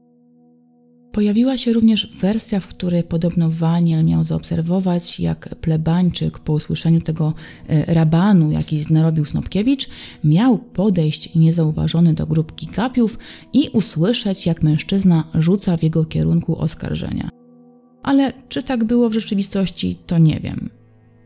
Pojawiła 1.19 1.57
się 1.57 1.73
również 1.73 2.13
wersja, 2.21 2.61
w 2.61 2.67
której 2.67 3.03
podobno 3.03 3.51
Waniel 3.51 4.05
miał 4.05 4.25
zaobserwować, 4.25 5.21
jak 5.21 5.55
plebańczyk 5.55 6.39
po 6.39 6.53
usłyszeniu 6.53 7.01
tego 7.01 7.35
e, 7.69 7.95
rabanu, 7.95 8.53
jaki 8.53 8.81
narobił 8.91 9.25
Snopkiewicz, 9.25 9.89
miał 10.25 10.59
podejść 10.59 11.35
niezauważony 11.35 12.15
do 12.15 12.27
grupki 12.27 12.67
kapiów 12.67 13.19
i 13.53 13.71
usłyszeć, 13.73 14.47
jak 14.47 14.63
mężczyzna 14.63 15.25
rzuca 15.35 15.77
w 15.77 15.83
jego 15.83 16.05
kierunku 16.05 16.59
oskarżenia. 16.59 17.29
Ale 18.03 18.33
czy 18.49 18.63
tak 18.63 18.85
było 18.85 19.11
w 19.11 19.15
rzeczywistości, 19.15 19.99
to 20.07 20.19
nie 20.19 20.41
wiem. 20.41 20.78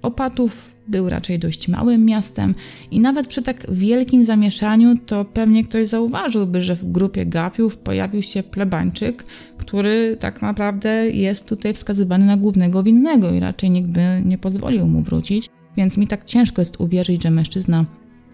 Opatów 0.02 0.76
był 0.88 1.08
raczej 1.08 1.38
dość 1.38 1.68
małym 1.68 2.04
miastem 2.04 2.54
i 2.90 3.00
nawet 3.00 3.26
przy 3.26 3.42
tak 3.42 3.66
wielkim 3.70 4.24
zamieszaniu 4.24 4.98
to 5.06 5.24
pewnie 5.24 5.64
ktoś 5.64 5.86
zauważyłby, 5.86 6.62
że 6.62 6.76
w 6.76 6.92
grupie 6.92 7.26
gapiów 7.26 7.78
pojawił 7.78 8.22
się 8.22 8.42
plebańczyk, 8.42 9.24
który 9.58 10.16
tak 10.20 10.42
naprawdę 10.42 11.10
jest 11.10 11.48
tutaj 11.48 11.74
wskazywany 11.74 12.26
na 12.26 12.36
głównego 12.36 12.82
winnego 12.82 13.30
i 13.30 13.40
raczej 13.40 13.70
nikt 13.70 13.88
by 13.88 14.22
nie 14.24 14.38
pozwolił 14.38 14.86
mu 14.86 15.02
wrócić. 15.02 15.48
Więc 15.76 15.98
mi 15.98 16.06
tak 16.06 16.24
ciężko 16.24 16.60
jest 16.60 16.80
uwierzyć, 16.80 17.22
że 17.22 17.30
mężczyzna 17.30 17.84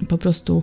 po 0.08 0.18
prostu 0.18 0.62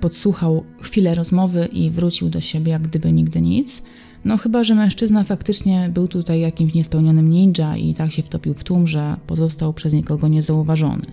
podsłuchał 0.00 0.64
chwilę 0.80 1.14
rozmowy 1.14 1.68
i 1.72 1.90
wrócił 1.90 2.28
do 2.28 2.40
siebie 2.40 2.72
jak 2.72 2.82
gdyby 2.82 3.12
nigdy 3.12 3.40
nic. 3.40 3.82
No 4.26 4.36
chyba, 4.36 4.64
że 4.64 4.74
mężczyzna 4.74 5.24
faktycznie 5.24 5.90
był 5.94 6.08
tutaj 6.08 6.40
jakimś 6.40 6.74
niespełnionym 6.74 7.30
ninja 7.30 7.76
i 7.76 7.94
tak 7.94 8.12
się 8.12 8.22
wtopił 8.22 8.54
w 8.54 8.64
tłum, 8.64 8.86
że 8.86 9.16
pozostał 9.26 9.72
przez 9.72 9.92
nikogo 9.92 10.28
niezauważony. 10.28 11.04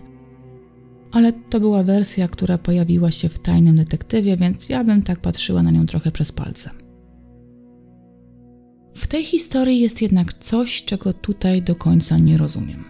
Ale 1.12 1.32
to 1.32 1.60
była 1.60 1.82
wersja, 1.82 2.28
która 2.28 2.58
pojawiła 2.58 3.10
się 3.10 3.28
w 3.28 3.38
tajnym 3.38 3.76
detektywie, 3.76 4.36
więc 4.36 4.68
ja 4.68 4.84
bym 4.84 5.02
tak 5.02 5.20
patrzyła 5.20 5.62
na 5.62 5.70
nią 5.70 5.86
trochę 5.86 6.10
przez 6.12 6.32
palce. 6.32 6.70
W 8.94 9.06
tej 9.06 9.24
historii 9.24 9.80
jest 9.80 10.02
jednak 10.02 10.32
coś, 10.32 10.84
czego 10.84 11.12
tutaj 11.12 11.62
do 11.62 11.74
końca 11.74 12.18
nie 12.18 12.38
rozumiem. 12.38 12.84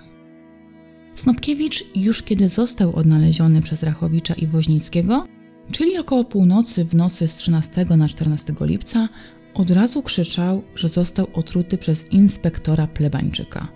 Snopkiewicz 1.14 1.84
już 1.94 2.22
kiedy 2.22 2.48
został 2.48 2.96
odnaleziony 2.96 3.62
przez 3.62 3.82
Rachowicza 3.82 4.34
i 4.34 4.46
Woźnickiego, 4.46 5.26
czyli 5.72 5.98
około 5.98 6.24
północy 6.24 6.84
w 6.84 6.94
nocy 6.94 7.28
z 7.28 7.34
13 7.34 7.86
na 7.96 8.08
14 8.08 8.54
lipca, 8.60 9.08
od 9.54 9.70
razu 9.70 10.02
krzyczał, 10.02 10.62
że 10.74 10.88
został 10.88 11.26
otruty 11.34 11.78
przez 11.78 12.12
inspektora 12.12 12.86
plebańczyka. 12.86 13.68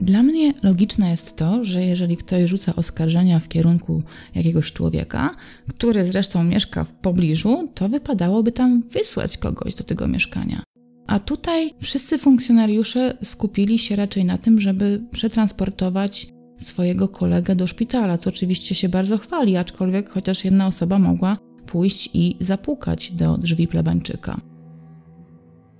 Dla 0.00 0.22
mnie 0.22 0.54
logiczne 0.62 1.10
jest 1.10 1.36
to, 1.36 1.64
że 1.64 1.82
jeżeli 1.82 2.16
ktoś 2.16 2.50
rzuca 2.50 2.76
oskarżenia 2.76 3.40
w 3.40 3.48
kierunku 3.48 4.02
jakiegoś 4.34 4.72
człowieka, 4.72 5.34
który 5.68 6.04
zresztą 6.04 6.44
mieszka 6.44 6.84
w 6.84 6.92
pobliżu, 6.92 7.68
to 7.74 7.88
wypadałoby 7.88 8.52
tam 8.52 8.82
wysłać 8.90 9.38
kogoś 9.38 9.74
do 9.74 9.84
tego 9.84 10.08
mieszkania. 10.08 10.62
A 11.06 11.20
tutaj 11.20 11.74
wszyscy 11.80 12.18
funkcjonariusze 12.18 13.18
skupili 13.22 13.78
się 13.78 13.96
raczej 13.96 14.24
na 14.24 14.38
tym, 14.38 14.60
żeby 14.60 15.02
przetransportować 15.10 16.28
swojego 16.58 17.08
kolegę 17.08 17.56
do 17.56 17.66
szpitala, 17.66 18.18
co 18.18 18.30
oczywiście 18.30 18.74
się 18.74 18.88
bardzo 18.88 19.18
chwali, 19.18 19.56
aczkolwiek 19.56 20.10
chociaż 20.10 20.44
jedna 20.44 20.66
osoba 20.66 20.98
mogła 20.98 21.36
pójść 21.66 22.10
i 22.14 22.36
zapukać 22.40 23.12
do 23.12 23.38
drzwi 23.38 23.68
plebańczyka 23.68 24.51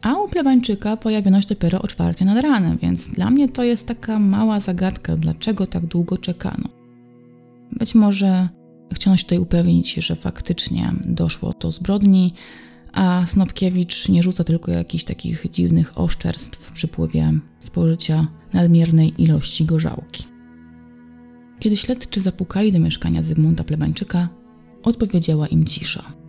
a 0.02 0.14
u 0.14 0.28
plebańczyka 0.28 0.96
pojawiono 0.96 1.40
się 1.40 1.48
dopiero 1.48 1.82
o 1.82 1.88
czwartej 1.88 2.26
nad 2.26 2.44
ranem, 2.44 2.78
więc 2.78 3.08
dla 3.08 3.30
mnie 3.30 3.48
to 3.48 3.64
jest 3.64 3.86
taka 3.86 4.18
mała 4.18 4.60
zagadka, 4.60 5.16
dlaczego 5.16 5.66
tak 5.66 5.86
długo 5.86 6.18
czekano. 6.18 6.68
Być 7.72 7.94
może 7.94 8.48
chciano 8.94 9.16
się 9.16 9.22
tutaj 9.22 9.38
upewnić, 9.38 9.94
że 9.94 10.16
faktycznie 10.16 10.92
doszło 11.04 11.54
do 11.60 11.72
zbrodni, 11.72 12.34
a 12.92 13.26
Snopkiewicz 13.26 14.08
nie 14.08 14.22
rzuca 14.22 14.44
tylko 14.44 14.70
jakichś 14.70 15.04
takich 15.04 15.50
dziwnych 15.50 15.98
oszczerstw 15.98 16.58
w 16.58 16.72
przypływie 16.72 17.32
spożycia 17.60 18.26
nadmiernej 18.52 19.22
ilości 19.22 19.64
gorzałki. 19.64 20.24
Kiedy 21.58 21.76
śledczy 21.76 22.20
zapukali 22.20 22.72
do 22.72 22.78
mieszkania 22.78 23.22
Zygmunta 23.22 23.64
Plebańczyka, 23.64 24.28
odpowiedziała 24.82 25.46
im 25.46 25.64
cisza 25.64 26.21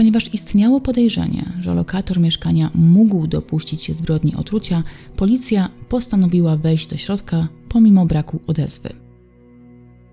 ponieważ 0.00 0.34
istniało 0.34 0.80
podejrzenie, 0.80 1.52
że 1.60 1.74
lokator 1.74 2.20
mieszkania 2.20 2.70
mógł 2.74 3.26
dopuścić 3.26 3.82
się 3.84 3.92
zbrodni 3.92 4.34
otrucia, 4.34 4.82
policja 5.16 5.68
postanowiła 5.88 6.56
wejść 6.56 6.86
do 6.86 6.96
środka 6.96 7.48
pomimo 7.68 8.06
braku 8.06 8.40
odezwy. 8.46 8.88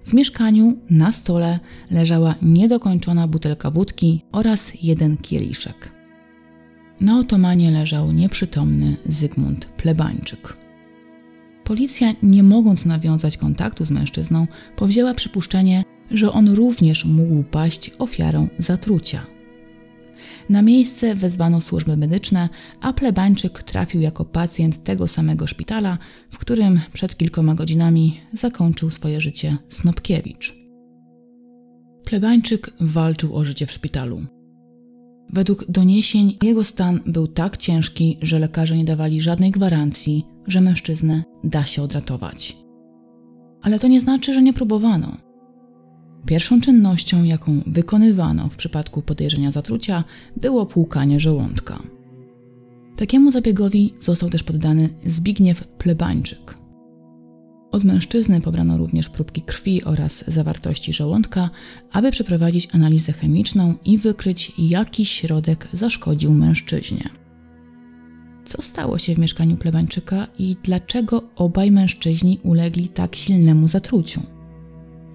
W 0.05 0.13
mieszkaniu 0.13 0.77
na 0.89 1.11
stole 1.11 1.59
leżała 1.91 2.35
niedokończona 2.41 3.27
butelka 3.27 3.71
wódki 3.71 4.21
oraz 4.31 4.73
jeden 4.81 5.17
kieliszek. 5.17 5.91
Na 7.01 7.19
otomanie 7.19 7.71
leżał 7.71 8.11
nieprzytomny 8.11 8.95
Zygmunt 9.05 9.65
Plebańczyk. 9.65 10.57
Policja, 11.63 12.13
nie 12.23 12.43
mogąc 12.43 12.85
nawiązać 12.85 13.37
kontaktu 13.37 13.85
z 13.85 13.91
mężczyzną, 13.91 14.47
powzięła 14.75 15.13
przypuszczenie, 15.13 15.83
że 16.11 16.31
on 16.31 16.49
również 16.49 17.05
mógł 17.05 17.43
paść 17.43 17.91
ofiarą 17.99 18.47
zatrucia. 18.57 19.36
Na 20.49 20.61
miejsce 20.61 21.15
wezwano 21.15 21.61
służby 21.61 21.97
medyczne, 21.97 22.49
a 22.81 22.93
plebańczyk 22.93 23.63
trafił 23.63 24.01
jako 24.01 24.25
pacjent 24.25 24.83
tego 24.83 25.07
samego 25.07 25.47
szpitala, 25.47 25.97
w 26.29 26.37
którym 26.37 26.79
przed 26.93 27.17
kilkoma 27.17 27.55
godzinami 27.55 28.19
zakończył 28.33 28.89
swoje 28.89 29.21
życie 29.21 29.57
Snopkiewicz. 29.69 30.55
Plebańczyk 32.05 32.71
walczył 32.79 33.35
o 33.35 33.43
życie 33.43 33.65
w 33.65 33.71
szpitalu. 33.71 34.25
Według 35.33 35.71
doniesień 35.71 36.37
jego 36.41 36.63
stan 36.63 36.99
był 37.05 37.27
tak 37.27 37.57
ciężki, 37.57 38.17
że 38.21 38.39
lekarze 38.39 38.77
nie 38.77 38.85
dawali 38.85 39.21
żadnej 39.21 39.51
gwarancji, 39.51 40.25
że 40.47 40.61
mężczyznę 40.61 41.23
da 41.43 41.65
się 41.65 41.83
odratować. 41.83 42.57
Ale 43.61 43.79
to 43.79 43.87
nie 43.87 43.99
znaczy, 43.99 44.33
że 44.33 44.41
nie 44.41 44.53
próbowano. 44.53 45.26
Pierwszą 46.27 46.61
czynnością, 46.61 47.23
jaką 47.23 47.61
wykonywano 47.67 48.49
w 48.49 48.55
przypadku 48.55 49.01
podejrzenia 49.01 49.51
zatrucia, 49.51 50.03
było 50.35 50.65
płukanie 50.65 51.19
żołądka. 51.19 51.83
Takiemu 52.95 53.31
zabiegowi 53.31 53.93
został 53.99 54.29
też 54.29 54.43
poddany 54.43 54.89
Zbigniew 55.05 55.67
Plebańczyk. 55.67 56.55
Od 57.71 57.83
mężczyzny 57.83 58.41
pobrano 58.41 58.77
również 58.77 59.09
próbki 59.09 59.41
krwi 59.41 59.83
oraz 59.83 60.23
zawartości 60.27 60.93
żołądka, 60.93 61.49
aby 61.91 62.11
przeprowadzić 62.11 62.75
analizę 62.75 63.13
chemiczną 63.13 63.73
i 63.85 63.97
wykryć, 63.97 64.51
jaki 64.57 65.05
środek 65.05 65.67
zaszkodził 65.73 66.33
mężczyźnie. 66.33 67.09
Co 68.45 68.61
stało 68.61 68.97
się 68.97 69.15
w 69.15 69.19
mieszkaniu 69.19 69.57
plebańczyka 69.57 70.27
i 70.39 70.55
dlaczego 70.63 71.23
obaj 71.35 71.71
mężczyźni 71.71 72.39
ulegli 72.43 72.87
tak 72.87 73.15
silnemu 73.15 73.67
zatruciu? 73.67 74.21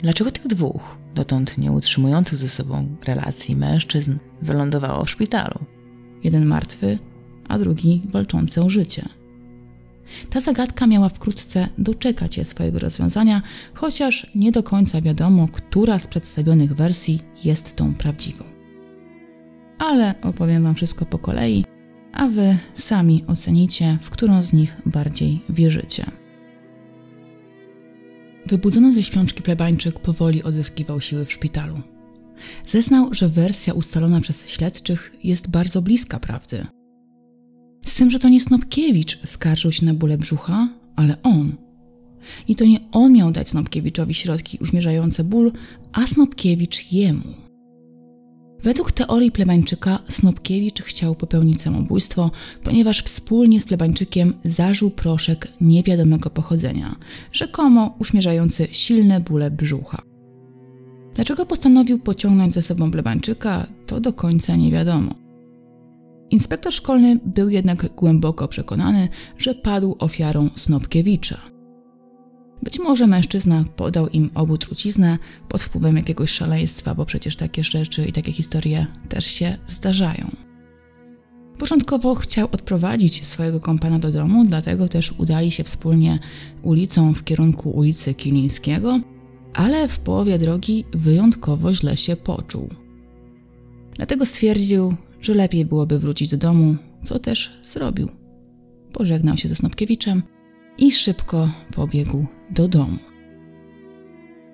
Dlaczego 0.03 0.31
tych 0.31 0.47
dwóch, 0.47 1.02
dotąd 1.15 1.59
nie 1.59 1.73
utrzymujących 1.73 2.39
ze 2.39 2.49
sobą 2.49 2.97
relacji 3.05 3.57
mężczyzn, 3.57 4.17
wylądowało 4.43 5.05
w 5.05 5.11
szpitalu? 5.11 5.59
Jeden 6.25 6.45
martwy, 6.45 6.99
a 7.49 7.59
drugi 7.59 8.03
walczący 8.11 8.63
o 8.63 8.69
życie. 8.69 9.09
Ta 10.31 10.41
zagadka 10.41 10.87
miała 10.87 11.09
wkrótce 11.09 11.69
doczekać 11.79 12.35
się 12.35 12.45
swojego 12.45 12.79
rozwiązania, 12.79 13.43
chociaż 13.75 14.31
nie 14.35 14.53
do 14.53 14.63
końca 14.63 15.01
wiadomo, 15.01 15.49
która 15.53 15.99
z 15.99 16.07
przedstawionych 16.07 16.75
wersji 16.75 17.21
jest 17.45 17.77
tą 17.77 17.95
prawdziwą. 17.95 18.45
Ale 19.79 20.15
opowiem 20.23 20.63
Wam 20.63 20.75
wszystko 20.75 21.07
po 21.07 21.19
kolei, 21.19 21.65
a 22.13 22.27
Wy 22.27 22.59
sami 22.75 23.25
ocenicie, 23.27 23.99
w 24.01 24.11
którą 24.11 24.43
z 24.43 24.53
nich 24.53 24.77
bardziej 24.87 25.45
wierzycie. 25.49 26.22
Wybudzony 28.47 28.93
ze 28.93 29.03
śpiączki 29.03 29.43
plebańczyk 29.43 29.99
powoli 29.99 30.43
odzyskiwał 30.43 31.01
siły 31.01 31.25
w 31.25 31.33
szpitalu. 31.33 31.81
Zeznał, 32.67 33.15
że 33.15 33.29
wersja 33.29 33.75
ustalona 33.75 34.21
przez 34.21 34.49
śledczych 34.49 35.17
jest 35.25 35.51
bardzo 35.51 35.83
bliska 35.83 36.21
prawdy. 36.21 36.67
Z 37.85 37.95
tym, 37.95 38.11
że 38.11 38.19
to 38.19 38.29
nie 38.29 38.41
Snopkiewicz 38.41 39.19
skarżył 39.25 39.73
się 39.73 39.87
na 39.87 39.95
bóle 39.95 40.19
brzucha, 40.19 40.69
ale 40.97 41.23
on. 41.23 41.57
I 42.49 42.57
to 42.57 42.65
nie 42.65 42.79
on 42.93 43.13
miał 43.13 43.31
dać 43.31 43.49
Snopkiewiczowi 43.49 44.15
środki 44.15 44.59
uśmierzające 44.61 45.25
ból, 45.25 45.53
a 45.93 46.07
Snopkiewicz 46.07 46.93
jemu. 46.93 47.42
Według 48.63 48.93
teorii 48.93 49.33
plebańczyka 49.33 49.99
Snopkiewicz 50.09 50.83
chciał 50.83 51.15
popełnić 51.15 51.63
samobójstwo, 51.63 52.31
ponieważ 52.63 53.03
wspólnie 53.03 53.61
z 53.61 53.65
plebańczykiem 53.65 54.35
zażył 54.45 54.91
proszek 54.91 55.49
niewiadomego 55.61 56.31
pochodzenia, 56.31 56.97
rzekomo 57.33 57.95
uśmierzający 57.99 58.69
silne 58.71 59.21
bóle 59.21 59.51
brzucha. 59.51 60.03
Dlaczego 61.15 61.47
postanowił 61.47 61.99
pociągnąć 61.99 62.55
ze 62.55 62.63
sobą 62.63 62.91
plebańczyka, 62.91 63.67
to 63.87 64.01
do 64.01 64.13
końca 64.13 64.57
nie 64.57 64.71
wiadomo. 64.71 65.15
Inspektor 66.31 66.73
szkolny 66.73 67.19
był 67.27 67.49
jednak 67.49 67.95
głęboko 67.95 68.49
przekonany, 68.49 69.09
że 69.39 69.55
padł 69.55 69.97
ofiarą 69.99 70.49
Snopkiewicza. 70.57 71.52
Być 72.63 72.79
może 72.79 73.07
mężczyzna 73.07 73.65
podał 73.77 74.09
im 74.09 74.31
obu 74.35 74.59
truciznę 74.59 75.19
pod 75.49 75.63
wpływem 75.63 75.97
jakiegoś 75.97 76.31
szaleństwa, 76.31 76.95
bo 76.95 77.07
przecież 77.07 77.37
takie 77.37 77.65
rzeczy 77.65 78.05
i 78.05 78.13
takie 78.13 78.33
historie 78.33 78.87
też 79.09 79.25
się 79.25 79.59
zdarzają. 79.69 80.31
Początkowo 81.59 82.15
chciał 82.15 82.49
odprowadzić 82.53 83.27
swojego 83.27 83.61
kompana 83.61 83.99
do 83.99 84.11
domu, 84.11 84.45
dlatego 84.45 84.89
też 84.89 85.13
udali 85.19 85.51
się 85.51 85.65
wspólnie 85.65 86.19
ulicą 86.63 87.15
w 87.15 87.25
kierunku 87.25 87.71
ulicy 87.71 88.15
Kilińskiego, 88.15 89.01
ale 89.55 89.89
w 89.89 89.99
połowie 89.99 90.39
drogi 90.39 90.85
wyjątkowo 90.93 91.75
źle 91.75 91.97
się 91.97 92.17
poczuł. 92.17 92.69
Dlatego 93.95 94.27
stwierdził, 94.27 94.95
że 95.21 95.35
lepiej 95.35 95.65
byłoby 95.65 95.99
wrócić 95.99 96.31
do 96.31 96.37
domu, 96.37 96.77
co 97.05 97.19
też 97.19 97.61
zrobił. 97.63 98.09
Pożegnał 98.93 99.37
się 99.37 99.49
ze 99.49 99.55
Snopkiewiczem 99.55 100.23
i 100.79 100.93
szybko 100.93 101.49
pobiegł 101.75 102.27
do 102.51 102.69
domu. 102.69 102.99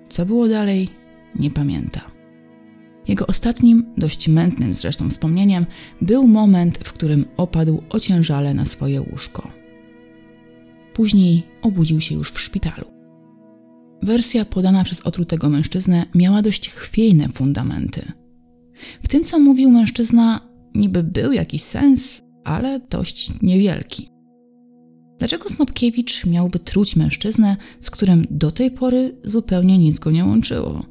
Co 0.09 0.25
było 0.25 0.47
dalej, 0.47 0.89
nie 1.35 1.51
pamięta. 1.51 2.01
Jego 3.07 3.27
ostatnim, 3.27 3.85
dość 3.97 4.27
mętnym 4.27 4.73
zresztą 4.73 5.09
wspomnieniem 5.09 5.65
był 6.01 6.27
moment, 6.27 6.77
w 6.77 6.93
którym 6.93 7.25
opadł 7.37 7.83
ociężale 7.89 8.53
na 8.53 8.65
swoje 8.65 9.01
łóżko. 9.01 9.47
Później 10.93 11.43
obudził 11.61 12.01
się 12.01 12.15
już 12.15 12.31
w 12.31 12.39
szpitalu. 12.39 12.85
Wersja 14.01 14.45
podana 14.45 14.83
przez 14.83 15.01
otrutego 15.01 15.49
mężczyznę 15.49 16.05
miała 16.15 16.41
dość 16.41 16.69
chwiejne 16.69 17.29
fundamenty. 17.29 18.11
W 19.03 19.07
tym, 19.07 19.23
co 19.23 19.39
mówił 19.39 19.71
mężczyzna, 19.71 20.41
niby 20.75 21.03
był 21.03 21.31
jakiś 21.31 21.63
sens, 21.63 22.21
ale 22.43 22.79
dość 22.79 23.41
niewielki. 23.41 24.09
Dlaczego 25.19 25.49
Snopkiewicz 25.49 26.25
miałby 26.25 26.59
truć 26.59 26.95
mężczyznę, 26.95 27.57
z 27.79 27.91
którym 27.91 28.27
do 28.29 28.51
tej 28.51 28.71
pory 28.71 29.15
zupełnie 29.23 29.77
nic 29.77 29.99
go 29.99 30.11
nie 30.11 30.25
łączyło? 30.25 30.83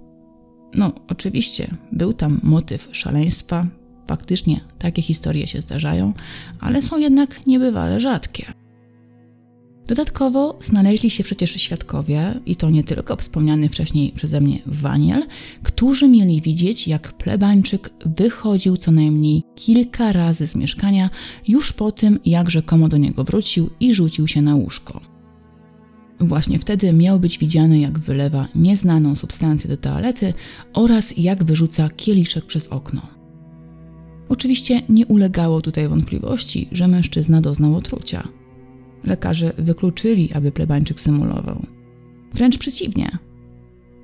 No, 0.75 0.93
oczywiście, 1.09 1.71
był 1.93 2.13
tam 2.13 2.41
motyw 2.43 2.89
szaleństwa, 2.93 3.67
faktycznie 4.09 4.61
takie 4.79 5.03
historie 5.03 5.47
się 5.47 5.61
zdarzają, 5.61 6.13
ale 6.61 6.83
są 6.83 6.99
jednak 6.99 7.47
niebywale 7.47 8.01
rzadkie. 8.01 8.53
Dodatkowo 9.89 10.59
znaleźli 10.61 11.11
się 11.11 11.25
przecież 11.25 11.51
świadkowie, 11.51 12.35
i 12.47 12.57
to 12.57 12.71
nie 12.71 12.85
tylko 12.85 13.17
wspomniany 13.17 13.69
wcześniej 13.69 14.13
przeze 14.13 14.41
mnie 14.41 14.59
Waniel, 14.67 15.27
którzy 15.63 16.09
mieli 16.09 16.41
widzieć, 16.41 16.89
jak 16.89 17.13
plebańczyk 17.13 17.91
wychodził 18.07 18.77
co 18.77 18.93
najmniej 18.93 19.43
kilka 19.55 20.13
razy 20.13 20.47
z 20.47 20.55
mieszkania 20.55 21.11
już 21.49 21.73
po 21.73 21.93
tym, 21.93 22.19
jak 22.25 22.51
rzekomo 22.51 22.89
do 22.89 22.97
niego 22.97 23.25
wrócił 23.25 23.71
i 23.81 23.95
rzucił 23.95 24.29
się 24.29 24.43
na 24.43 24.57
łóżko. 24.57 25.01
Właśnie 26.21 26.59
wtedy 26.59 26.93
miał 26.93 27.21
być 27.21 27.39
widziany, 27.39 27.81
jak 27.81 27.99
wylewa 27.99 28.49
nieznaną 28.55 29.15
substancję 29.15 29.71
do 29.71 29.77
toalety 29.77 30.35
oraz 30.75 31.15
jak 31.17 31.45
wyrzuca 31.45 31.89
kieliszek 31.89 32.45
przez 32.45 32.67
okno. 32.67 33.03
Oczywiście 34.29 34.83
nie 34.89 35.07
ulegało 35.07 35.61
tutaj 35.61 35.89
wątpliwości, 35.89 36.69
że 36.73 36.89
mężczyzna 36.89 37.41
doznał 37.41 37.77
otrucia. 37.77 38.29
Lekarze 39.09 39.53
wykluczyli, 39.59 40.33
aby 40.33 40.53
plebańczyk 40.53 41.01
symulował. 41.01 41.67
Wręcz 42.35 42.59
przeciwnie. 42.59 43.19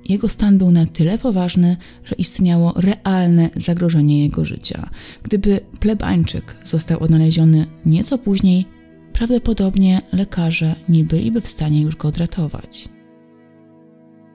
Jego 0.09 0.29
stan 0.29 0.57
był 0.57 0.71
na 0.71 0.85
tyle 0.85 1.17
poważny, 1.17 1.77
że 2.03 2.15
istniało 2.15 2.73
realne 2.75 3.49
zagrożenie 3.55 4.23
jego 4.23 4.45
życia. 4.45 4.89
Gdyby 5.23 5.59
plebańczyk 5.79 6.57
został 6.63 7.03
odnaleziony 7.03 7.65
nieco 7.85 8.17
później, 8.17 8.65
prawdopodobnie 9.13 10.01
lekarze 10.13 10.75
nie 10.89 11.03
byliby 11.03 11.41
w 11.41 11.47
stanie 11.47 11.81
już 11.81 11.95
go 11.95 12.07
odratować. 12.07 12.89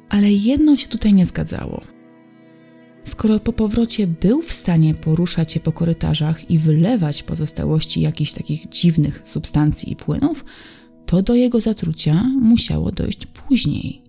Ale 0.09 0.33
jedno 0.33 0.77
się 0.77 0.89
tutaj 0.89 1.15
nie 1.15 1.27
zgadzało. 1.27 1.81
Skoro 3.11 3.41
po 3.41 3.53
powrocie 3.53 4.07
był 4.07 4.43
w 4.43 4.53
stanie 4.53 4.95
poruszać 4.95 5.53
się 5.53 5.61
po 5.61 5.73
korytarzach 5.73 6.51
i 6.51 6.59
wylewać 6.59 7.23
pozostałości 7.23 8.01
jakichś 8.01 8.33
takich 8.33 8.69
dziwnych 8.69 9.21
substancji 9.25 9.93
i 9.93 9.97
płynów, 9.97 10.45
to 11.07 11.23
do 11.23 11.35
jego 11.35 11.61
zatrucia 11.61 12.25
musiało 12.41 12.91
dojść 12.91 13.27
później. 13.27 14.03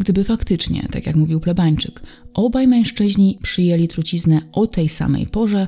Gdyby 0.00 0.24
faktycznie, 0.24 0.88
tak 0.92 1.06
jak 1.06 1.16
mówił 1.16 1.40
plebańczyk, 1.40 2.02
obaj 2.34 2.68
mężczyźni 2.68 3.38
przyjęli 3.42 3.88
truciznę 3.88 4.40
o 4.52 4.66
tej 4.66 4.88
samej 4.88 5.26
porze, 5.26 5.66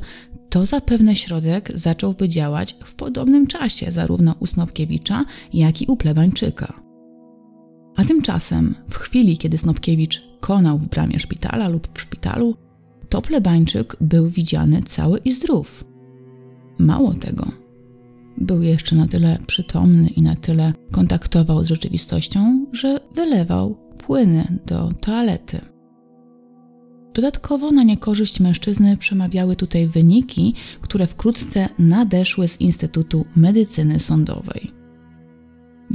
to 0.50 0.66
zapewne 0.66 1.16
środek 1.16 1.72
zacząłby 1.74 2.28
działać 2.28 2.76
w 2.84 2.94
podobnym 2.94 3.46
czasie 3.46 3.92
zarówno 3.92 4.34
u 4.40 4.46
Snopkiewicza, 4.46 5.24
jak 5.52 5.82
i 5.82 5.86
u 5.86 5.96
plebańczyka. 5.96 6.80
A 7.96 8.04
tymczasem, 8.04 8.74
w 8.90 8.94
chwili, 8.94 9.38
kiedy 9.38 9.58
Snopkiewicz 9.58 10.25
konał 10.40 10.78
w 10.78 10.88
bramie 10.88 11.18
szpitala 11.18 11.68
lub 11.68 11.88
w 11.94 12.00
szpitalu, 12.00 12.54
to 13.08 13.22
plebańczyk 13.22 13.96
był 14.00 14.28
widziany 14.28 14.82
cały 14.82 15.18
i 15.18 15.32
zdrów. 15.32 15.84
Mało 16.78 17.14
tego, 17.14 17.46
był 18.38 18.62
jeszcze 18.62 18.96
na 18.96 19.08
tyle 19.08 19.38
przytomny 19.46 20.08
i 20.08 20.22
na 20.22 20.36
tyle 20.36 20.72
kontaktował 20.92 21.64
z 21.64 21.68
rzeczywistością, 21.68 22.66
że 22.72 23.00
wylewał 23.14 23.76
płyny 24.06 24.58
do 24.66 24.88
toalety. 25.00 25.60
Dodatkowo 27.14 27.70
na 27.70 27.82
niekorzyść 27.82 28.40
mężczyzny 28.40 28.96
przemawiały 28.96 29.56
tutaj 29.56 29.86
wyniki, 29.86 30.54
które 30.80 31.06
wkrótce 31.06 31.68
nadeszły 31.78 32.48
z 32.48 32.60
Instytutu 32.60 33.24
Medycyny 33.36 34.00
Sądowej. 34.00 34.72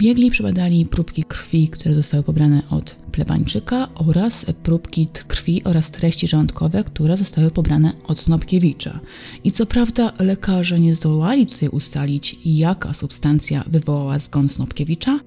Biegli 0.01 0.31
przebadali 0.31 0.85
próbki 0.85 1.23
krwi, 1.23 1.67
które 1.67 1.95
zostały 1.95 2.23
pobrane 2.23 2.61
od 2.69 2.95
plebańczyka 3.11 3.87
oraz 3.95 4.45
próbki 4.63 5.07
krwi 5.27 5.63
oraz 5.63 5.91
treści 5.91 6.27
żołądkowe, 6.27 6.83
które 6.83 7.17
zostały 7.17 7.51
pobrane 7.51 7.93
od 8.07 8.19
Snopkiewicza. 8.19 8.99
I 9.43 9.51
co 9.51 9.65
prawda 9.65 10.13
lekarze 10.19 10.79
nie 10.79 10.95
zdołali 10.95 11.45
tutaj 11.45 11.69
ustalić, 11.69 12.37
jaka 12.45 12.93
substancja 12.93 13.63
wywołała 13.67 14.19
zgon 14.19 14.49
Snopkiewicza, 14.49 15.19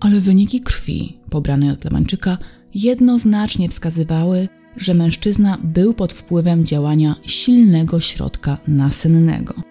ale 0.00 0.20
wyniki 0.20 0.60
krwi 0.60 1.18
pobranej 1.30 1.70
od 1.70 1.78
plebańczyka 1.78 2.38
jednoznacznie 2.74 3.68
wskazywały, 3.68 4.48
że 4.76 4.94
mężczyzna 4.94 5.58
był 5.64 5.94
pod 5.94 6.12
wpływem 6.12 6.66
działania 6.66 7.16
silnego 7.26 8.00
środka 8.00 8.58
nasennego. 8.68 9.67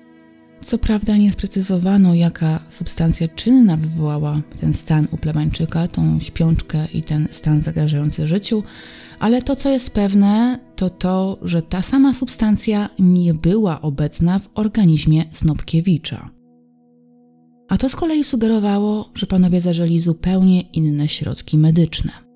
Co 0.68 0.78
prawda 0.78 1.18
nie 1.18 1.32
sprecyzowano, 1.32 2.14
jaka 2.14 2.60
substancja 2.70 3.28
czynna 3.28 3.78
wywołała 3.78 4.42
ten 4.60 4.74
stan 4.74 5.08
u 5.12 5.18
plebańczyka, 5.18 5.88
tą 5.88 6.20
śpiączkę 6.20 6.88
i 6.94 7.04
ten 7.04 7.28
stan 7.32 7.62
zagrażający 7.62 8.28
życiu, 8.28 8.64
ale 9.20 9.42
to, 9.42 9.56
co 9.56 9.70
jest 9.70 9.90
pewne, 9.90 10.60
to 10.76 10.90
to, 10.90 11.40
że 11.42 11.62
ta 11.62 11.82
sama 11.82 12.14
substancja 12.14 12.90
nie 13.00 13.34
była 13.34 13.82
obecna 13.82 14.40
w 14.40 14.50
organizmie 14.54 15.24
Snopkiewicza. 15.32 16.30
A 17.68 17.78
to 17.78 17.90
z 17.90 17.96
kolei 17.96 18.24
sugerowało, 18.24 19.10
że 19.16 19.28
panowie 19.28 19.62
zażeli 19.62 20.00
zupełnie 20.00 20.62
inne 20.62 21.08
środki 21.08 21.58
medyczne. 21.58 22.27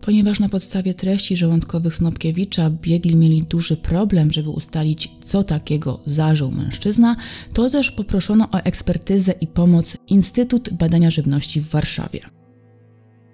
Ponieważ 0.00 0.40
na 0.40 0.48
podstawie 0.48 0.94
treści 0.94 1.36
żołądkowych 1.36 1.96
Snopkiewicza 1.96 2.70
biegli 2.70 3.16
mieli 3.16 3.42
duży 3.42 3.76
problem, 3.76 4.32
żeby 4.32 4.50
ustalić, 4.50 5.10
co 5.24 5.44
takiego 5.44 6.00
zażył 6.04 6.50
mężczyzna, 6.50 7.16
to 7.54 7.70
też 7.70 7.92
poproszono 7.92 8.48
o 8.52 8.58
ekspertyzę 8.58 9.32
i 9.40 9.46
pomoc 9.46 9.96
Instytut 10.08 10.70
Badania 10.72 11.10
Żywności 11.10 11.60
w 11.60 11.68
Warszawie. 11.68 12.20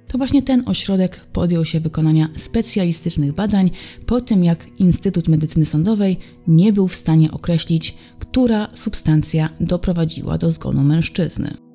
To 0.09 0.19
właśnie 0.19 0.43
ten 0.43 0.63
ośrodek 0.67 1.21
podjął 1.33 1.65
się 1.65 1.81
wykonania 1.81 2.29
specjalistycznych 2.37 3.33
badań 3.33 3.71
po 4.07 4.21
tym, 4.21 4.45
jak 4.45 4.67
Instytut 4.79 5.29
Medycyny 5.29 5.65
Sądowej 5.65 6.19
nie 6.47 6.73
był 6.73 6.89
w 6.89 6.97
stanie 6.97 7.31
określić, 7.31 7.95
która 8.19 8.69
substancja 8.75 9.49
doprowadziła 9.61 10.39
do 10.39 10.51
zgonu 10.51 10.85
mężczyzny. 10.85 11.66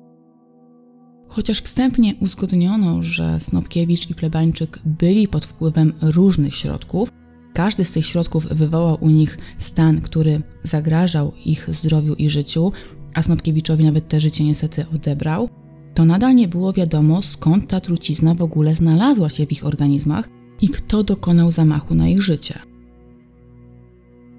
Chociaż 1.34 1.60
wstępnie 1.60 2.14
uzgodniono, 2.20 3.02
że 3.02 3.40
Snopkiewicz 3.40 4.10
i 4.10 4.14
Plebańczyk 4.14 4.78
byli 4.84 5.28
pod 5.28 5.44
wpływem 5.44 5.92
różnych 6.02 6.54
środków, 6.54 7.08
każdy 7.54 7.84
z 7.84 7.90
tych 7.90 8.06
środków 8.06 8.46
wywołał 8.46 8.98
u 9.00 9.10
nich 9.10 9.38
stan, 9.58 10.00
który 10.00 10.42
zagrażał 10.62 11.32
ich 11.44 11.74
zdrowiu 11.74 12.14
i 12.14 12.30
życiu, 12.30 12.72
a 13.14 13.22
Snopkiewiczowi 13.22 13.84
nawet 13.84 14.08
te 14.08 14.20
życie 14.20 14.44
niestety 14.44 14.84
odebrał, 14.94 15.48
to 15.94 16.04
nadal 16.04 16.34
nie 16.34 16.48
było 16.48 16.72
wiadomo, 16.72 17.22
skąd 17.22 17.68
ta 17.68 17.80
trucizna 17.80 18.34
w 18.34 18.42
ogóle 18.42 18.74
znalazła 18.74 19.30
się 19.30 19.46
w 19.46 19.52
ich 19.52 19.66
organizmach 19.66 20.28
i 20.60 20.68
kto 20.68 21.04
dokonał 21.04 21.50
zamachu 21.50 21.94
na 21.94 22.08
ich 22.08 22.22
życie. 22.22 22.58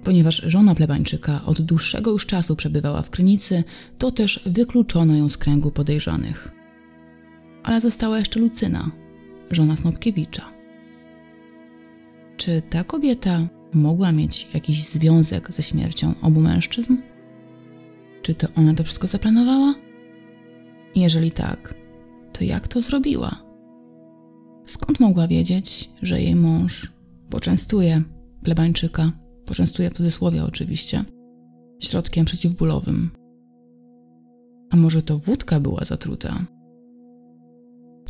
Ponieważ 0.04 0.42
żona 0.46 0.74
plebańczyka 0.74 1.44
od 1.44 1.60
dłuższego 1.60 2.10
już 2.10 2.26
czasu 2.26 2.56
przebywała 2.56 3.02
w 3.02 3.10
krynicy, 3.10 3.64
to 3.98 4.10
też 4.10 4.40
wykluczono 4.46 5.16
ją 5.16 5.28
z 5.28 5.36
kręgu 5.36 5.70
podejrzanych. 5.70 6.63
Ale 7.64 7.80
została 7.80 8.18
jeszcze 8.18 8.40
Lucyna, 8.40 8.90
żona 9.50 9.76
Snopkiewicza. 9.76 10.44
Czy 12.36 12.62
ta 12.70 12.84
kobieta 12.84 13.48
mogła 13.72 14.12
mieć 14.12 14.48
jakiś 14.54 14.84
związek 14.84 15.52
ze 15.52 15.62
śmiercią 15.62 16.14
obu 16.22 16.40
mężczyzn? 16.40 16.96
Czy 18.22 18.34
to 18.34 18.48
ona 18.56 18.74
to 18.74 18.84
wszystko 18.84 19.06
zaplanowała? 19.06 19.74
Jeżeli 20.94 21.30
tak, 21.30 21.74
to 22.32 22.44
jak 22.44 22.68
to 22.68 22.80
zrobiła? 22.80 23.42
Skąd 24.66 25.00
mogła 25.00 25.28
wiedzieć, 25.28 25.90
że 26.02 26.22
jej 26.22 26.34
mąż 26.34 26.92
poczęstuje 27.30 28.02
plebańczyka, 28.42 29.12
poczęstuje 29.46 29.90
w 29.90 29.94
cudzysłowie 29.94 30.44
oczywiście, 30.44 31.04
środkiem 31.80 32.24
przeciwbólowym? 32.24 33.10
A 34.70 34.76
może 34.76 35.02
to 35.02 35.18
wódka 35.18 35.60
była 35.60 35.84
zatruta? 35.84 36.44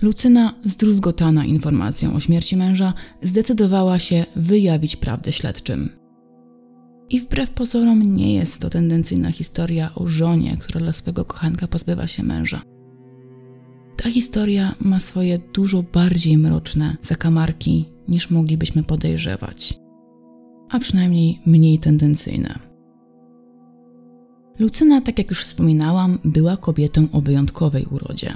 Lucyna, 0.02 0.54
zdruzgotana 0.64 1.44
informacją 1.44 2.14
o 2.14 2.20
śmierci 2.20 2.56
męża, 2.56 2.94
zdecydowała 3.22 3.98
się 3.98 4.26
wyjawić 4.36 4.96
prawdę 4.96 5.32
śledczym. 5.32 5.88
I 7.10 7.20
wbrew 7.20 7.50
pozorom 7.50 8.02
nie 8.02 8.34
jest 8.34 8.60
to 8.60 8.70
tendencyjna 8.70 9.32
historia 9.32 9.94
o 9.94 10.06
żonie, 10.06 10.56
która 10.60 10.80
dla 10.80 10.92
swego 10.92 11.24
kochanka 11.24 11.68
pozbywa 11.68 12.06
się 12.06 12.22
męża. 12.22 12.62
Ta 13.96 14.10
historia 14.10 14.74
ma 14.80 15.00
swoje 15.00 15.38
dużo 15.54 15.82
bardziej 15.82 16.38
mroczne 16.38 16.96
zakamarki 17.02 17.88
niż 18.08 18.30
moglibyśmy 18.30 18.82
podejrzewać, 18.82 19.74
a 20.70 20.78
przynajmniej 20.78 21.40
mniej 21.46 21.78
tendencyjne. 21.78 22.58
Lucyna, 24.58 25.00
tak 25.00 25.18
jak 25.18 25.30
już 25.30 25.44
wspominałam, 25.44 26.18
była 26.24 26.56
kobietą 26.56 27.08
o 27.12 27.20
wyjątkowej 27.20 27.86
urodzie. 27.90 28.34